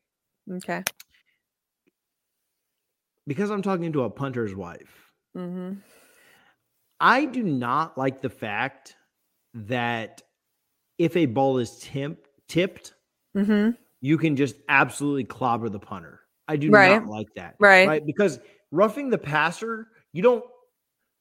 Okay. 0.50 0.82
Because 3.26 3.50
I'm 3.50 3.62
talking 3.62 3.92
to 3.92 4.04
a 4.04 4.10
punter's 4.10 4.54
wife. 4.54 5.12
hmm 5.34 5.72
I 7.00 7.24
do 7.24 7.42
not 7.42 7.98
like 7.98 8.20
the 8.20 8.30
fact 8.30 8.94
that 9.54 10.22
if 10.98 11.16
a 11.16 11.26
ball 11.26 11.58
is 11.58 11.78
timp- 11.80 12.28
tipped, 12.48 12.94
hmm 13.34 13.70
you 14.00 14.18
can 14.18 14.34
just 14.36 14.56
absolutely 14.68 15.24
clobber 15.24 15.68
the 15.68 15.78
punter. 15.80 16.20
I 16.48 16.56
do 16.56 16.70
Right. 16.70 17.00
not 17.02 17.06
like 17.08 17.28
that. 17.36 17.54
Right. 17.58 17.86
Right. 17.88 18.06
Because 18.06 18.38
roughing 18.70 19.10
the 19.10 19.18
passer, 19.18 19.88
you 20.12 20.22
don't. 20.22 20.44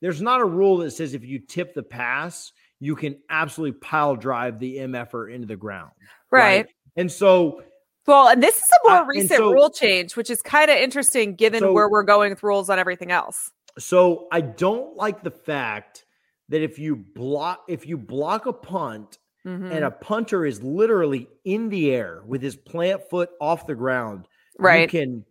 There's 0.01 0.21
not 0.21 0.41
a 0.41 0.45
rule 0.45 0.77
that 0.77 0.91
says 0.91 1.13
if 1.13 1.23
you 1.23 1.39
tip 1.39 1.73
the 1.75 1.83
pass, 1.83 2.51
you 2.79 2.95
can 2.95 3.17
absolutely 3.29 3.79
pile 3.79 4.15
drive 4.15 4.59
the 4.59 4.77
MFer 4.79 5.31
into 5.33 5.45
the 5.47 5.55
ground. 5.55 5.91
Right. 6.31 6.67
And 6.95 7.11
so 7.11 7.61
Well, 8.07 8.29
and 8.29 8.41
this 8.41 8.57
is 8.57 8.69
a 8.83 8.89
more 8.89 8.97
Uh, 9.01 9.05
recent 9.05 9.37
so- 9.37 9.51
rule 9.51 9.69
change, 9.69 10.15
which 10.17 10.31
is 10.31 10.41
kind 10.41 10.71
of 10.71 10.77
interesting 10.77 11.35
given 11.35 11.59
So- 11.59 11.71
where 11.71 11.87
we're 11.87 12.01
going 12.03 12.31
with 12.31 12.41
rules 12.41 12.67
on 12.69 12.79
everything 12.79 13.11
else. 13.11 13.51
so 13.77 14.27
I 14.33 14.41
don't 14.41 14.97
like 14.97 15.23
the 15.23 15.31
fact 15.31 16.03
that 16.49 16.61
if 16.61 16.77
you 16.79 16.95
block 16.97 17.63
if 17.69 17.85
you 17.87 17.97
block 17.97 18.45
a 18.47 18.51
punt 18.51 19.17
Mhm. 19.45 19.71
and 19.71 19.85
a 19.85 19.91
punter 19.91 20.45
is 20.45 20.61
literally 20.61 21.29
in 21.45 21.69
the 21.69 21.91
air 21.93 22.21
with 22.25 22.41
his 22.41 22.55
plant 22.57 23.01
foot 23.09 23.29
off 23.39 23.67
the 23.67 23.75
ground, 23.75 24.27
you 24.61 24.67
right. 24.67 24.89
can 24.89 25.25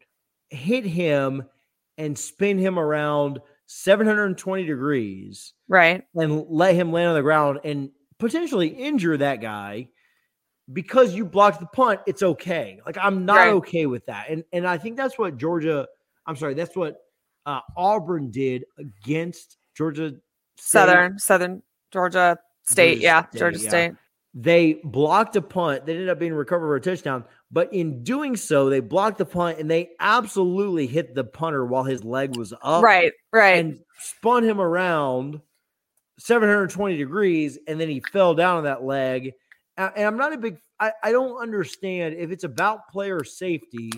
hit 0.50 0.84
him 0.84 1.44
and 1.98 2.18
spin 2.18 2.58
him 2.58 2.78
around 2.78 3.40
720 3.66 4.64
degrees 4.64 5.54
right. 5.68 6.02
and 6.14 6.44
let 6.48 6.74
him 6.74 6.92
land 6.92 7.08
on 7.08 7.14
the 7.14 7.22
ground 7.22 7.60
and 7.64 7.90
potentially 8.18 8.68
injure 8.68 9.16
that 9.16 9.40
guy 9.40 9.88
because 10.72 11.14
you 11.14 11.24
blocked 11.24 11.60
the 11.60 11.66
punt 11.66 12.00
it's 12.06 12.22
okay 12.22 12.80
like 12.84 12.96
i'm 13.00 13.24
not 13.24 13.36
Right. 13.36 13.48
okay 13.54 13.86
with 13.86 14.06
that 14.06 14.28
and 14.30 14.44
and 14.52 14.66
i 14.66 14.76
think 14.76 14.96
that's 14.96 15.18
what 15.18 15.36
georgia 15.36 15.86
i'm 16.26 16.36
sorry 16.36 16.54
that's 16.54 16.76
what 16.76 16.96
uh, 17.46 17.60
auburn 17.76 18.30
did 18.30 18.64
against 18.78 19.56
georgia 19.76 20.14
State. 20.60 20.68
Southern, 20.68 21.18
Southern 21.18 21.62
Georgia 21.90 22.38
State. 22.64 22.96
Georgia 22.96 23.02
yeah. 23.02 23.24
State, 23.28 23.38
Georgia 23.38 23.58
yeah. 23.60 23.68
State. 23.68 23.92
they 24.34 24.80
blocked 24.84 25.36
a 25.36 25.42
punt 25.42 25.86
that 25.86 25.92
ended 25.92 26.08
up 26.08 26.18
being 26.18 26.34
recovered 26.34 26.66
for 26.66 26.76
a 26.76 26.80
touchdown 26.80 27.24
but 27.50 27.72
in 27.72 28.02
doing 28.04 28.36
so 28.36 28.70
they 28.70 28.80
blocked 28.80 29.18
the 29.18 29.24
punt 29.24 29.58
and 29.58 29.70
they 29.70 29.90
absolutely 29.98 30.86
hit 30.86 31.14
the 31.14 31.24
punter 31.24 31.64
while 31.64 31.84
his 31.84 32.04
leg 32.04 32.36
was 32.36 32.52
up 32.62 32.82
right. 32.82 33.12
Right. 33.32 33.58
and 33.58 33.80
spun 33.98 34.44
him 34.44 34.60
around 34.60 35.40
720 36.18 36.96
degrees 36.96 37.58
and 37.66 37.80
then 37.80 37.88
he 37.88 38.00
fell 38.12 38.34
down 38.34 38.58
on 38.58 38.64
that 38.64 38.84
leg 38.84 39.32
and 39.76 40.04
i'm 40.04 40.16
not 40.16 40.32
a 40.32 40.38
big 40.38 40.58
I, 40.78 40.92
I 41.02 41.12
don't 41.12 41.40
understand 41.40 42.14
if 42.16 42.30
it's 42.30 42.44
about 42.44 42.88
player 42.88 43.24
safety 43.24 43.90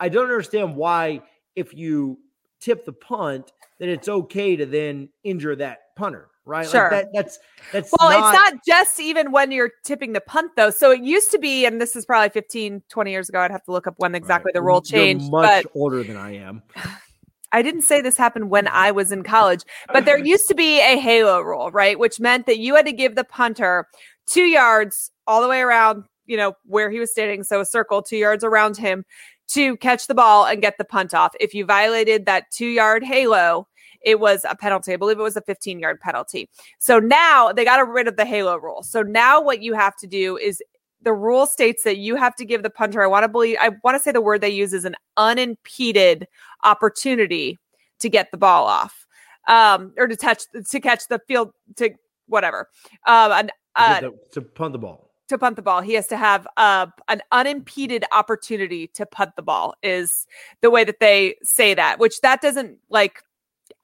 i 0.00 0.08
don't 0.08 0.24
understand 0.24 0.76
why 0.76 1.22
if 1.54 1.74
you 1.74 2.18
tip 2.60 2.84
the 2.84 2.92
punt 2.92 3.52
that 3.78 3.88
it's 3.88 4.08
okay 4.08 4.56
to 4.56 4.66
then 4.66 5.08
injure 5.24 5.56
that 5.56 5.94
punter 5.96 6.28
right 6.46 6.68
Sure. 6.68 6.90
like 6.90 6.90
that 6.90 7.08
that's 7.12 7.38
that's 7.72 7.92
Well, 7.98 8.10
not, 8.10 8.34
it's 8.34 8.42
not 8.54 8.64
just 8.66 9.00
even 9.00 9.32
when 9.32 9.50
you're 9.52 9.72
tipping 9.84 10.12
the 10.14 10.20
punt, 10.20 10.52
though. 10.56 10.70
So 10.70 10.90
it 10.92 11.02
used 11.02 11.30
to 11.32 11.38
be, 11.38 11.66
and 11.66 11.80
this 11.80 11.96
is 11.96 12.06
probably 12.06 12.30
15, 12.30 12.82
20 12.88 13.10
years 13.10 13.28
ago. 13.28 13.40
I'd 13.40 13.50
have 13.50 13.64
to 13.64 13.72
look 13.72 13.86
up 13.86 13.94
when 13.98 14.14
exactly 14.14 14.50
right. 14.50 14.54
the 14.54 14.62
rule 14.62 14.82
You're 14.86 15.00
changed. 15.00 15.30
much 15.30 15.64
But 15.64 15.72
older 15.74 16.02
than 16.02 16.16
i 16.16 16.34
am 16.36 16.62
I 17.52 17.62
didn't 17.62 17.82
say 17.82 18.00
this 18.00 18.16
happened 18.16 18.50
when 18.50 18.66
I 18.68 18.90
was 18.90 19.12
in 19.12 19.22
college, 19.22 19.62
but 19.92 20.04
there 20.04 20.18
used 20.24 20.48
to 20.48 20.54
be 20.54 20.80
a 20.80 20.98
halo 20.98 21.40
rule, 21.40 21.70
right? 21.70 21.98
Which 21.98 22.18
meant 22.20 22.46
that 22.46 22.58
you 22.58 22.74
had 22.74 22.86
to 22.86 22.92
give 22.92 23.14
the 23.14 23.24
punter 23.24 23.86
two 24.28 24.42
yards 24.46 25.10
all 25.26 25.40
the 25.40 25.48
way 25.48 25.60
around, 25.60 26.04
you 26.26 26.36
know, 26.36 26.54
where 26.66 26.90
he 26.90 26.98
was 26.98 27.10
standing. 27.12 27.44
So 27.44 27.60
a 27.60 27.64
circle, 27.64 28.02
two 28.02 28.16
yards 28.16 28.42
around 28.44 28.76
him 28.76 29.04
to 29.48 29.76
catch 29.76 30.08
the 30.08 30.14
ball 30.14 30.44
and 30.44 30.60
get 30.60 30.76
the 30.76 30.84
punt 30.84 31.14
off. 31.14 31.34
If 31.38 31.54
you 31.54 31.64
violated 31.64 32.26
that 32.26 32.50
two 32.50 32.66
yard 32.66 33.04
halo, 33.04 33.68
it 34.02 34.20
was 34.20 34.44
a 34.48 34.54
penalty. 34.54 34.92
I 34.92 34.96
believe 34.96 35.18
it 35.18 35.22
was 35.22 35.36
a 35.36 35.42
15 35.42 35.78
yard 35.78 36.00
penalty. 36.00 36.48
So 36.78 36.98
now 36.98 37.52
they 37.52 37.64
got 37.64 37.86
rid 37.88 38.08
of 38.08 38.16
the 38.16 38.24
halo 38.24 38.56
rule. 38.56 38.82
So 38.82 39.02
now 39.02 39.40
what 39.40 39.62
you 39.62 39.74
have 39.74 39.96
to 39.96 40.06
do 40.06 40.36
is 40.36 40.62
the 41.02 41.12
rule 41.12 41.46
states 41.46 41.84
that 41.84 41.98
you 41.98 42.16
have 42.16 42.34
to 42.36 42.44
give 42.44 42.62
the 42.62 42.70
punter, 42.70 43.02
I 43.02 43.06
want 43.06 43.24
to 43.24 43.28
believe, 43.28 43.58
I 43.60 43.70
want 43.84 43.96
to 43.96 44.02
say 44.02 44.12
the 44.12 44.20
word 44.20 44.40
they 44.40 44.48
use 44.48 44.72
is 44.72 44.84
an 44.84 44.96
unimpeded 45.16 46.26
opportunity 46.64 47.58
to 48.00 48.08
get 48.08 48.30
the 48.30 48.38
ball 48.38 48.66
off 48.66 49.06
um, 49.46 49.92
or 49.96 50.08
to 50.08 50.16
touch, 50.16 50.44
to 50.70 50.80
catch 50.80 51.08
the 51.08 51.20
field, 51.28 51.52
to 51.76 51.90
whatever. 52.26 52.68
Um, 53.06 53.32
an, 53.32 53.50
uh, 53.76 54.00
to, 54.00 54.14
to 54.32 54.42
punt 54.42 54.72
the 54.72 54.78
ball 54.78 55.06
to 55.28 55.38
punt 55.38 55.56
the 55.56 55.62
ball. 55.62 55.80
He 55.80 55.94
has 55.94 56.06
to 56.08 56.16
have 56.16 56.46
uh, 56.56 56.86
an 57.08 57.20
unimpeded 57.32 58.04
opportunity 58.12 58.88
to 58.88 59.06
punt 59.06 59.32
the 59.36 59.42
ball, 59.42 59.74
is 59.82 60.26
the 60.60 60.70
way 60.70 60.84
that 60.84 61.00
they 61.00 61.36
say 61.42 61.74
that, 61.74 61.98
which 61.98 62.20
that 62.20 62.40
doesn't 62.40 62.78
like, 62.90 63.22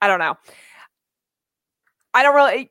I 0.03 0.07
don't 0.07 0.19
know. 0.19 0.35
I 2.13 2.23
don't 2.23 2.35
really, 2.35 2.69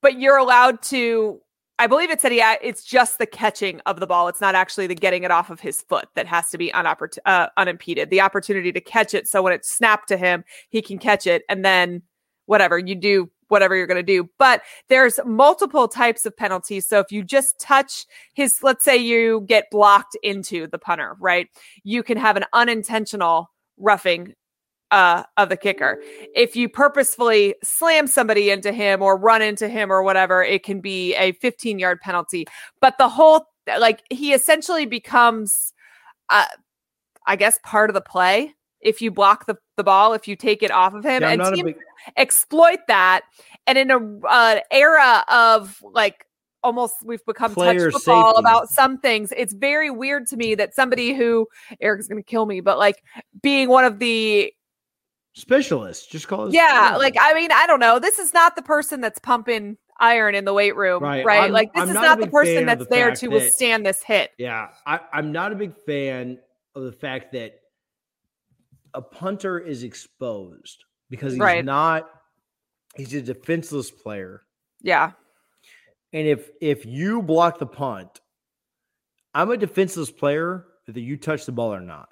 but 0.00 0.20
you're 0.20 0.36
allowed 0.36 0.80
to. 0.82 1.40
I 1.80 1.88
believe 1.88 2.08
it 2.08 2.20
said 2.20 2.30
he. 2.30 2.40
It's 2.40 2.84
just 2.84 3.18
the 3.18 3.26
catching 3.26 3.80
of 3.84 3.98
the 3.98 4.06
ball. 4.06 4.28
It's 4.28 4.40
not 4.40 4.54
actually 4.54 4.86
the 4.86 4.94
getting 4.94 5.24
it 5.24 5.32
off 5.32 5.50
of 5.50 5.58
his 5.58 5.82
foot 5.82 6.06
that 6.14 6.28
has 6.28 6.50
to 6.50 6.58
be 6.58 6.70
unoppor- 6.70 7.18
uh, 7.26 7.48
unimpeded. 7.56 8.10
The 8.10 8.20
opportunity 8.20 8.70
to 8.70 8.80
catch 8.80 9.12
it, 9.12 9.26
so 9.26 9.42
when 9.42 9.52
it's 9.52 9.68
snapped 9.68 10.06
to 10.08 10.16
him, 10.16 10.44
he 10.68 10.80
can 10.80 10.98
catch 10.98 11.26
it, 11.26 11.42
and 11.48 11.64
then 11.64 12.00
whatever 12.46 12.78
you 12.78 12.94
do, 12.94 13.28
whatever 13.48 13.74
you're 13.74 13.88
going 13.88 13.96
to 13.96 14.02
do. 14.04 14.30
But 14.38 14.62
there's 14.88 15.18
multiple 15.26 15.88
types 15.88 16.24
of 16.24 16.36
penalties. 16.36 16.86
So 16.86 17.00
if 17.00 17.10
you 17.10 17.24
just 17.24 17.58
touch 17.58 18.06
his, 18.34 18.62
let's 18.62 18.84
say 18.84 18.96
you 18.96 19.44
get 19.48 19.66
blocked 19.72 20.16
into 20.22 20.68
the 20.68 20.78
punter, 20.78 21.16
right? 21.18 21.48
You 21.82 22.04
can 22.04 22.18
have 22.18 22.36
an 22.36 22.44
unintentional 22.52 23.50
roughing 23.78 24.34
uh, 24.90 25.22
of 25.36 25.48
the 25.48 25.56
kicker. 25.56 26.00
If 26.34 26.56
you 26.56 26.68
purposefully 26.68 27.54
slam 27.62 28.06
somebody 28.06 28.50
into 28.50 28.72
him 28.72 29.02
or 29.02 29.16
run 29.16 29.42
into 29.42 29.68
him 29.68 29.90
or 29.92 30.02
whatever, 30.02 30.42
it 30.42 30.62
can 30.62 30.80
be 30.80 31.14
a 31.16 31.32
15 31.32 31.78
yard 31.78 32.00
penalty. 32.00 32.46
But 32.80 32.96
the 32.98 33.08
whole, 33.08 33.46
like, 33.78 34.02
he 34.10 34.32
essentially 34.32 34.86
becomes, 34.86 35.72
uh, 36.30 36.46
I 37.26 37.36
guess, 37.36 37.58
part 37.62 37.90
of 37.90 37.94
the 37.94 38.00
play. 38.00 38.54
If 38.80 39.02
you 39.02 39.10
block 39.10 39.46
the, 39.46 39.56
the 39.76 39.84
ball, 39.84 40.14
if 40.14 40.28
you 40.28 40.36
take 40.36 40.62
it 40.62 40.70
off 40.70 40.94
of 40.94 41.04
him, 41.04 41.22
Yeah, 41.22 41.30
and 41.32 41.64
big- 41.64 41.76
exploit 42.16 42.78
that. 42.88 43.22
And 43.66 43.76
in 43.76 43.90
a 43.90 43.98
uh, 44.26 44.60
era 44.70 45.24
of 45.28 45.82
like 45.82 46.24
almost 46.62 46.94
we've 47.04 47.24
become 47.26 47.52
Player 47.54 47.90
touch 47.90 48.00
football 48.02 48.30
safety. 48.34 48.40
about 48.40 48.68
some 48.68 48.98
things. 48.98 49.32
It's 49.36 49.52
very 49.52 49.90
weird 49.90 50.26
to 50.28 50.36
me 50.36 50.54
that 50.56 50.74
somebody 50.74 51.12
who 51.14 51.46
Eric's 51.80 52.08
going 52.08 52.22
to 52.22 52.26
kill 52.26 52.46
me, 52.46 52.60
but 52.60 52.78
like 52.78 53.02
being 53.42 53.68
one 53.68 53.84
of 53.84 53.98
the 53.98 54.52
specialist 55.38 56.10
just 56.10 56.26
call 56.28 56.46
it 56.48 56.52
yeah, 56.54 56.96
like 56.98 57.16
I 57.20 57.32
mean 57.34 57.50
I 57.52 57.66
don't 57.66 57.80
know. 57.80 57.98
This 57.98 58.18
is 58.18 58.34
not 58.34 58.56
the 58.56 58.62
person 58.62 59.00
that's 59.00 59.18
pumping 59.18 59.76
iron 60.00 60.34
in 60.34 60.44
the 60.44 60.52
weight 60.54 60.76
room, 60.76 61.02
Right. 61.02 61.24
right? 61.24 61.42
I'm- 61.42 61.52
like 61.52 61.72
this 61.72 61.82
I'm 61.82 61.88
is 61.88 61.94
not 61.94 62.02
not 62.02 62.20
the 62.20 62.26
person 62.28 62.66
that's 62.66 62.84
the 62.84 62.90
there 62.90 63.14
to 63.14 63.28
that- 63.28 63.30
withstand 63.34 63.84
this 63.86 64.02
hit. 64.02 64.30
Yeah, 64.38 64.68
I, 64.86 65.00
I'm 65.12 65.32
not 65.32 65.52
a 65.52 65.54
big 65.54 65.74
fan 65.86 66.38
of 66.74 66.84
the 66.84 66.92
fact 66.92 67.32
that 67.32 67.54
a 68.94 69.02
punter 69.02 69.58
is 69.58 69.82
exposed 69.82 70.84
because 71.10 71.32
he's 71.34 71.40
Right. 71.40 71.64
not. 71.64 72.08
He's 72.96 73.14
a 73.14 73.22
defenseless 73.22 73.90
player, 73.90 74.42
Yeah, 74.82 75.12
and 76.12 76.26
if 76.26 76.50
if 76.60 76.84
you 76.86 77.22
block 77.22 77.58
the 77.58 77.66
punt, 77.66 78.20
I'm 79.34 79.50
a 79.50 79.56
defenseless 79.56 80.10
player 80.10 80.64
whether 80.86 81.00
you 81.00 81.16
touch 81.18 81.44
the 81.44 81.52
ball 81.52 81.72
or 81.74 81.80
not. 81.80 82.08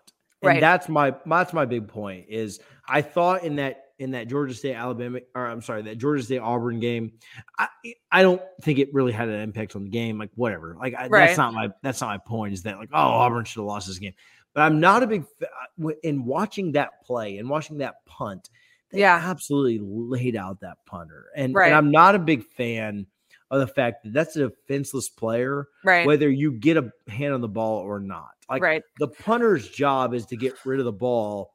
And 0.47 0.57
Right. 0.57 0.61
that's 0.61 0.89
my 0.89 1.15
that's 1.27 1.53
my 1.53 1.65
big 1.65 1.89
point. 1.89 2.27
Is 2.29 2.61
I 2.89 3.03
thought 3.03 3.45
in 3.45 3.57
that 3.57 3.83
in 3.99 4.11
that 4.11 4.29
Georgia 4.29 4.53
State 4.55 4.75
Alabama 4.75 5.21
or 5.35 5.47
I'm 5.47 5.63
sorry 5.63 5.83
that 5.83 5.97
Georgia 5.99 6.23
State 6.23 6.39
Auburn 6.41 6.81
game, 6.81 7.13
I 7.59 7.69
I 8.13 8.23
don't 8.23 8.43
think 8.63 8.79
it 8.79 8.93
really 8.93 9.13
had 9.13 9.29
an 9.29 9.41
impact 9.41 9.75
on 9.77 9.85
the 9.85 9.91
game. 9.91 10.19
Like 10.19 10.31
whatever, 10.35 10.77
like 10.79 10.95
I, 10.95 11.07
Right. 11.09 11.27
that's 11.29 11.39
not 11.39 11.55
my 11.55 11.71
that's 11.83 12.01
not 12.01 12.09
my 12.09 12.19
point. 12.19 12.53
Is 12.55 12.63
that 12.65 12.79
like 12.79 12.91
oh 12.93 12.97
Auburn 12.99 13.45
should 13.45 13.61
have 13.61 13.67
lost 13.67 13.87
this 13.87 13.99
game? 13.99 14.15
But 14.55 14.63
I'm 14.63 14.81
not 14.81 15.03
a 15.03 15.07
big 15.07 15.25
fa- 15.39 15.49
uh, 15.85 15.89
in 16.03 16.25
watching 16.25 16.73
that 16.73 17.03
play 17.05 17.39
and 17.39 17.49
watching 17.49 17.79
that 17.79 18.05
punt. 18.07 18.51
They 18.91 19.01
Yeah. 19.01 19.21
absolutely 19.23 19.81
laid 19.83 20.37
out 20.37 20.61
that 20.61 20.79
punter, 20.87 21.27
and 21.35 21.55
Right. 21.55 21.67
and 21.67 21.75
I'm 21.75 21.91
not 21.91 22.15
a 22.15 22.19
big 22.19 22.45
fan 22.45 23.07
of 23.51 23.61
the 23.61 23.67
fact 23.67 24.03
that 24.05 24.13
that's 24.13 24.37
a 24.37 24.49
defenseless 24.49 25.09
player, 25.09 25.69
right, 25.85 26.07
whether 26.07 26.29
you 26.29 26.53
get 26.53 26.77
a 26.77 26.91
hand 27.09 27.33
on 27.35 27.41
the 27.41 27.49
ball 27.49 27.79
or 27.81 27.99
not. 28.01 28.36
Like 28.49 28.63
right, 28.63 28.83
the 28.99 29.09
punter's 29.09 29.69
job 29.69 30.15
is 30.15 30.27
to 30.27 30.37
get 30.37 30.55
rid 30.65 30.79
of 30.79 30.85
the 30.85 30.93
ball, 30.93 31.55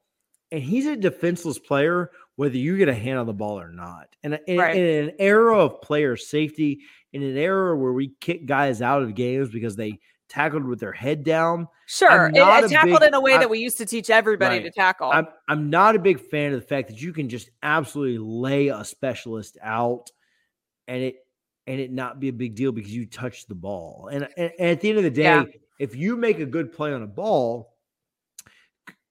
and 0.52 0.62
he's 0.62 0.86
a 0.86 0.96
defenseless 0.96 1.58
player 1.60 2.12
whether 2.38 2.58
you 2.58 2.76
get 2.78 2.90
a 2.90 2.94
hand 2.94 3.20
on 3.20 3.26
the 3.28 3.34
ball 3.34 3.60
or 3.60 3.72
not. 3.72 4.08
And 4.24 4.40
in, 4.48 4.58
Right. 4.58 4.76
in 4.76 5.10
an 5.10 5.16
era 5.20 5.58
of 5.60 5.82
player 5.82 6.16
safety, 6.18 6.80
in 7.14 7.22
an 7.22 7.38
era 7.38 7.78
where 7.78 7.94
we 7.94 8.14
kick 8.20 8.46
guys 8.48 8.82
out 8.82 9.04
of 9.04 9.14
games 9.14 9.50
because 9.50 9.76
they 9.76 10.00
tackled 10.28 10.66
with 10.66 10.80
their 10.80 10.94
head 10.94 11.24
down, 11.24 11.68
sure. 11.88 12.28
It, 12.28 12.34
not 12.34 12.64
it 12.64 12.72
tackled 12.72 13.02
big- 13.02 13.10
in 13.10 13.14
a 13.14 13.22
way 13.22 13.34
I- 13.36 13.38
that 13.40 13.50
we 13.50 13.60
used 13.60 13.78
to 13.78 13.86
teach 13.86 14.10
everybody 14.10 14.56
Right. 14.56 14.64
to 14.64 14.72
tackle. 14.72 15.12
I'm 15.12 15.28
I'm 15.50 15.70
not 15.70 15.96
a 15.96 16.00
big 16.00 16.20
fan 16.20 16.54
of 16.54 16.62
the 16.62 16.66
fact 16.68 16.88
that 16.88 17.00
you 17.02 17.14
can 17.14 17.30
just 17.30 17.50
absolutely 17.62 18.18
lay 18.18 18.70
a 18.70 18.84
specialist 18.84 19.58
out 19.62 20.10
and 20.88 21.04
it 21.04 21.16
and 21.68 21.80
it 21.80 21.92
not 21.92 22.20
be 22.20 22.30
a 22.30 22.34
big 22.34 22.56
deal 22.56 22.72
because 22.72 22.92
you 22.96 23.06
touched 23.06 23.48
the 23.50 23.56
ball. 23.56 24.10
And, 24.12 24.28
and, 24.36 24.52
and 24.58 24.70
at 24.72 24.82
the 24.82 24.90
end 24.90 24.98
of 24.98 25.04
the 25.04 25.12
day, 25.12 25.24
Yeah. 25.24 25.44
If 25.82 25.96
you 25.96 26.16
make 26.16 26.40
a 26.40 26.46
good 26.46 26.72
play 26.72 26.94
on 26.94 27.02
a 27.02 27.08
ball, 27.08 27.76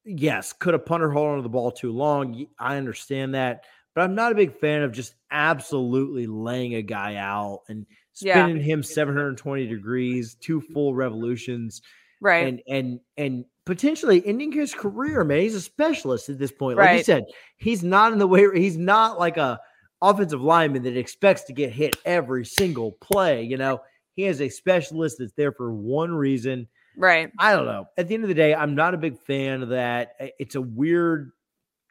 yes, 0.04 0.52
could 0.52 0.74
a 0.74 0.78
punter 0.78 1.10
hold 1.10 1.30
on 1.30 1.36
to 1.38 1.42
the 1.42 1.48
ball 1.48 1.72
too 1.72 1.90
long? 1.90 2.46
I 2.60 2.76
understand 2.76 3.34
that. 3.34 3.64
But 3.94 4.02
I'm 4.02 4.14
not 4.14 4.30
a 4.30 4.36
big 4.36 4.56
fan 4.56 4.82
of 4.82 4.92
just 4.92 5.14
absolutely 5.32 6.28
laying 6.28 6.76
a 6.76 6.82
guy 6.82 7.16
out 7.16 7.62
and 7.68 7.86
Yeah. 8.20 8.46
spinning 8.46 8.62
him 8.62 8.84
720 8.84 9.66
degrees, 9.66 10.36
two 10.36 10.60
full 10.60 10.94
revolutions 10.94 11.82
right, 12.20 12.46
and 12.46 12.62
and 12.68 13.00
and 13.16 13.44
potentially 13.66 14.24
ending 14.24 14.52
his 14.52 14.72
career, 14.74 15.24
man. 15.24 15.40
He's 15.40 15.56
a 15.56 15.60
specialist 15.60 16.28
at 16.28 16.38
this 16.38 16.52
point. 16.52 16.78
Like 16.78 16.98
you 16.98 17.04
said, 17.04 17.24
he's 17.56 17.82
not 17.82 18.12
in 18.12 18.20
the 18.20 18.28
way 18.28 18.46
he's 18.54 18.76
not 18.76 19.18
like 19.18 19.38
a 19.38 19.58
offensive 20.00 20.40
lineman 20.40 20.84
that 20.84 20.96
expects 20.96 21.42
to 21.44 21.52
get 21.52 21.72
hit 21.72 21.96
every 22.04 22.44
single 22.44 22.92
play. 22.92 23.42
You 23.42 23.56
know, 23.56 23.80
he 24.14 24.22
has 24.22 24.40
a 24.40 24.48
specialist 24.48 25.16
that's 25.18 25.32
there 25.32 25.52
for 25.52 25.72
one 25.72 26.12
reason. 26.12 26.68
Right. 26.96 27.30
I 27.38 27.54
don't 27.54 27.66
know. 27.66 27.86
At 27.96 28.08
the 28.08 28.14
end 28.14 28.24
of 28.24 28.28
the 28.28 28.34
day, 28.34 28.54
I'm 28.54 28.74
not 28.74 28.94
a 28.94 28.98
big 28.98 29.18
fan 29.18 29.62
of 29.62 29.68
that. 29.70 30.14
It's 30.38 30.54
a 30.56 30.60
weird 30.60 31.30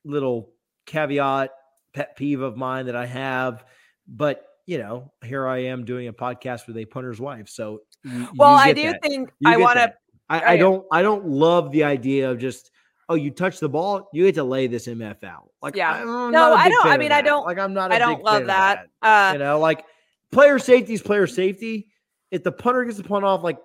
little 0.06 0.52
caveat, 0.86 1.52
pet 1.94 2.16
peeve 2.16 2.42
of 2.42 2.58
mine 2.58 2.86
that 2.88 2.96
I 2.96 3.06
have. 3.06 3.64
But 4.08 4.46
you 4.66 4.78
know, 4.78 5.12
here 5.24 5.48
I 5.48 5.64
am 5.64 5.84
doing 5.84 6.08
a 6.10 6.14
podcast 6.14 6.68
with 6.68 6.78
a 6.78 6.86
punter's 6.86 7.20
wife. 7.20 7.50
So, 7.50 7.80
you- 8.04 8.28
Well, 8.36 8.52
you 8.52 8.58
I 8.58 8.74
do 8.74 8.84
that. 8.92 9.02
think 9.02 9.32
You 9.40 9.52
I 9.52 9.58
want 9.58 9.78
to. 9.80 9.94
I, 10.30 10.54
I 10.54 10.58
don't. 10.58 10.86
I 10.92 11.02
don't 11.02 11.26
love 11.28 11.72
the 11.72 11.84
idea 11.86 12.30
of 12.30 12.38
just. 12.38 12.70
Oh, 13.12 13.16
you 13.16 13.32
touch 13.32 13.60
the 13.60 13.68
ball, 13.68 14.08
you 14.14 14.26
get 14.26 14.36
to 14.36 14.44
lay 14.44 14.68
this 14.68 14.86
MF 14.86 15.24
out. 15.24 15.50
Like, 15.64 15.76
Yeah. 15.76 15.92
I'm 15.92 16.32
No, 16.32 16.54
I 16.54 16.70
don't- 16.70 16.86
I 16.86 16.98
mean, 16.98 17.12
I 17.12 17.24
don't- 17.24 17.44
Like, 17.44 17.58
I'm 17.58 17.74
not. 17.74 17.92
I 17.92 17.96
I 17.96 17.98
don't 17.98 18.24
love 18.24 18.46
that. 18.46 18.86
Uh, 19.02 19.32
you 19.34 19.40
know, 19.40 19.60
like 19.60 19.84
player 20.32 20.60
safety 20.60 20.94
is 20.94 21.02
player 21.02 21.26
safety. 21.26 21.88
If 22.32 22.44
the 22.44 22.52
punter 22.52 22.84
gets 22.86 22.98
the 22.98 23.04
punt 23.04 23.26
off, 23.26 23.44
like 23.44 23.58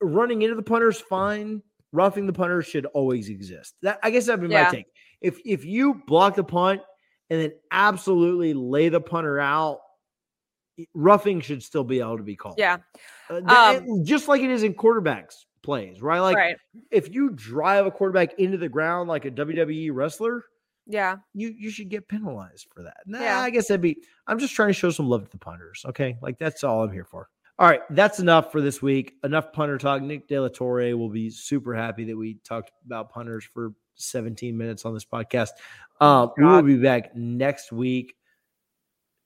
running 0.00 0.42
into 0.42 0.54
the 0.56 0.62
punter 0.62 0.88
is 0.88 1.00
fine. 1.00 1.62
Roughing 1.92 2.26
the 2.26 2.32
punter 2.32 2.62
should 2.62 2.86
always 2.86 3.28
exist. 3.28 3.74
That 3.82 3.98
I 4.02 4.10
guess 4.10 4.26
that'd 4.26 4.40
be 4.40 4.48
my 4.48 4.70
take. 4.70 4.86
If 5.20 5.38
if 5.44 5.64
you 5.64 6.02
block 6.06 6.34
the 6.34 6.44
punt 6.44 6.82
and 7.30 7.40
then 7.40 7.52
absolutely 7.70 8.52
lay 8.54 8.88
the 8.88 9.00
punter 9.00 9.38
out, 9.40 9.78
roughing 10.94 11.40
should 11.40 11.62
still 11.62 11.84
be 11.84 12.00
able 12.00 12.18
to 12.18 12.22
be 12.22 12.36
called. 12.36 12.56
yeah. 12.58 12.78
Uh, 13.30 13.40
that- 13.40 13.82
Um, 13.82 14.04
just 14.04 14.28
like 14.28 14.42
it 14.42 14.50
is 14.50 14.62
in 14.62 14.74
quarterbacks 14.74 15.44
plays, 15.62 16.02
right? 16.02 16.20
Like 16.20 16.36
right. 16.36 16.56
if 16.90 17.12
you 17.14 17.30
drive 17.30 17.86
a 17.86 17.90
quarterback 17.90 18.38
into 18.38 18.58
the 18.58 18.68
ground 18.68 19.08
like 19.08 19.24
a 19.24 19.30
WWE 19.30 19.90
wrestler, 19.92 20.44
Yeah. 20.86 21.16
you 21.34 21.54
you 21.58 21.70
should 21.70 21.88
get 21.88 22.08
penalized 22.08 22.68
for 22.74 22.82
that. 22.84 22.98
Nah, 23.06 23.20
Yeah. 23.20 23.40
I 23.40 23.50
guess 23.50 23.68
that'd 23.68 23.80
be. 23.80 23.96
I'm 24.26 24.38
just 24.38 24.54
trying 24.54 24.68
to 24.68 24.72
show 24.74 24.90
some 24.90 25.08
love 25.08 25.24
to 25.24 25.30
the 25.30 25.38
punters. 25.38 25.84
Okay, 25.86 26.16
like 26.22 26.38
that's 26.38 26.62
all 26.64 26.82
I'm 26.84 26.92
here 26.92 27.04
for. 27.04 27.28
All 27.58 27.66
right, 27.66 27.80
that's 27.90 28.20
enough 28.20 28.52
for 28.52 28.60
this 28.60 28.82
week. 28.82 29.14
Enough 29.24 29.52
punter 29.52 29.78
talk. 29.78 30.02
Nick 30.02 30.28
De 30.28 30.38
La 30.38 30.48
Torre 30.48 30.94
will 30.96 31.08
be 31.08 31.30
super 31.30 31.74
happy 31.74 32.04
that 32.04 32.16
we 32.16 32.34
talked 32.44 32.70
about 32.84 33.10
punters 33.10 33.44
for 33.44 33.72
17 33.94 34.56
minutes 34.56 34.84
on 34.84 34.92
this 34.92 35.06
podcast. 35.06 35.50
Um, 36.00 36.32
we 36.36 36.44
will 36.44 36.60
be 36.62 36.76
back 36.76 37.16
next 37.16 37.72
week 37.72 38.14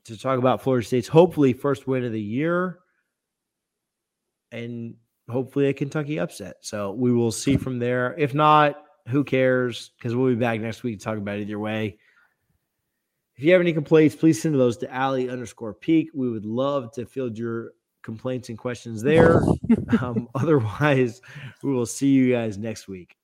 to 0.05 0.17
talk 0.17 0.39
about 0.39 0.63
Florida 0.63 0.87
State's 0.87 1.09
hopefully 1.09 1.53
first 1.53 1.89
win 1.89 2.05
of 2.05 2.13
the 2.13 2.21
year, 2.23 2.79
and 4.53 4.95
hopefully 5.29 5.67
a 5.67 5.73
Kentucky 5.73 6.19
upset. 6.19 6.57
So 6.61 6.93
we 6.93 7.13
will 7.13 7.33
see 7.33 7.57
from 7.57 7.79
there. 7.81 8.15
If 8.19 8.33
not, 8.33 8.81
who 9.09 9.24
cares? 9.24 9.90
Because 9.98 10.14
we'll 10.14 10.30
be 10.30 10.34
back 10.36 10.61
next 10.61 10.82
week 10.82 10.98
to 10.98 11.05
talk 11.05 11.18
about 11.18 11.38
it 11.38 11.42
either 11.42 11.59
way. 11.59 11.98
If 13.36 13.44
you 13.44 13.53
have 13.53 13.61
any 13.61 13.72
complaints, 13.72 14.14
please 14.14 14.40
send 14.42 14.55
those 14.55 14.76
to 14.78 14.92
Allie 14.92 15.30
underscore 15.30 15.72
peak. 15.72 16.11
We 16.14 16.30
would 16.30 16.44
love 16.44 16.92
to 16.92 17.07
field 17.07 17.38
your 17.38 17.72
complaints 18.03 18.48
and 18.48 18.59
questions 18.59 19.03
there. 19.03 19.42
um, 20.01 20.28
otherwise, 20.34 21.22
we 21.62 21.72
will 21.72 21.86
see 21.86 22.09
you 22.09 22.32
guys 22.32 22.59
next 22.59 22.88
week. 22.88 23.16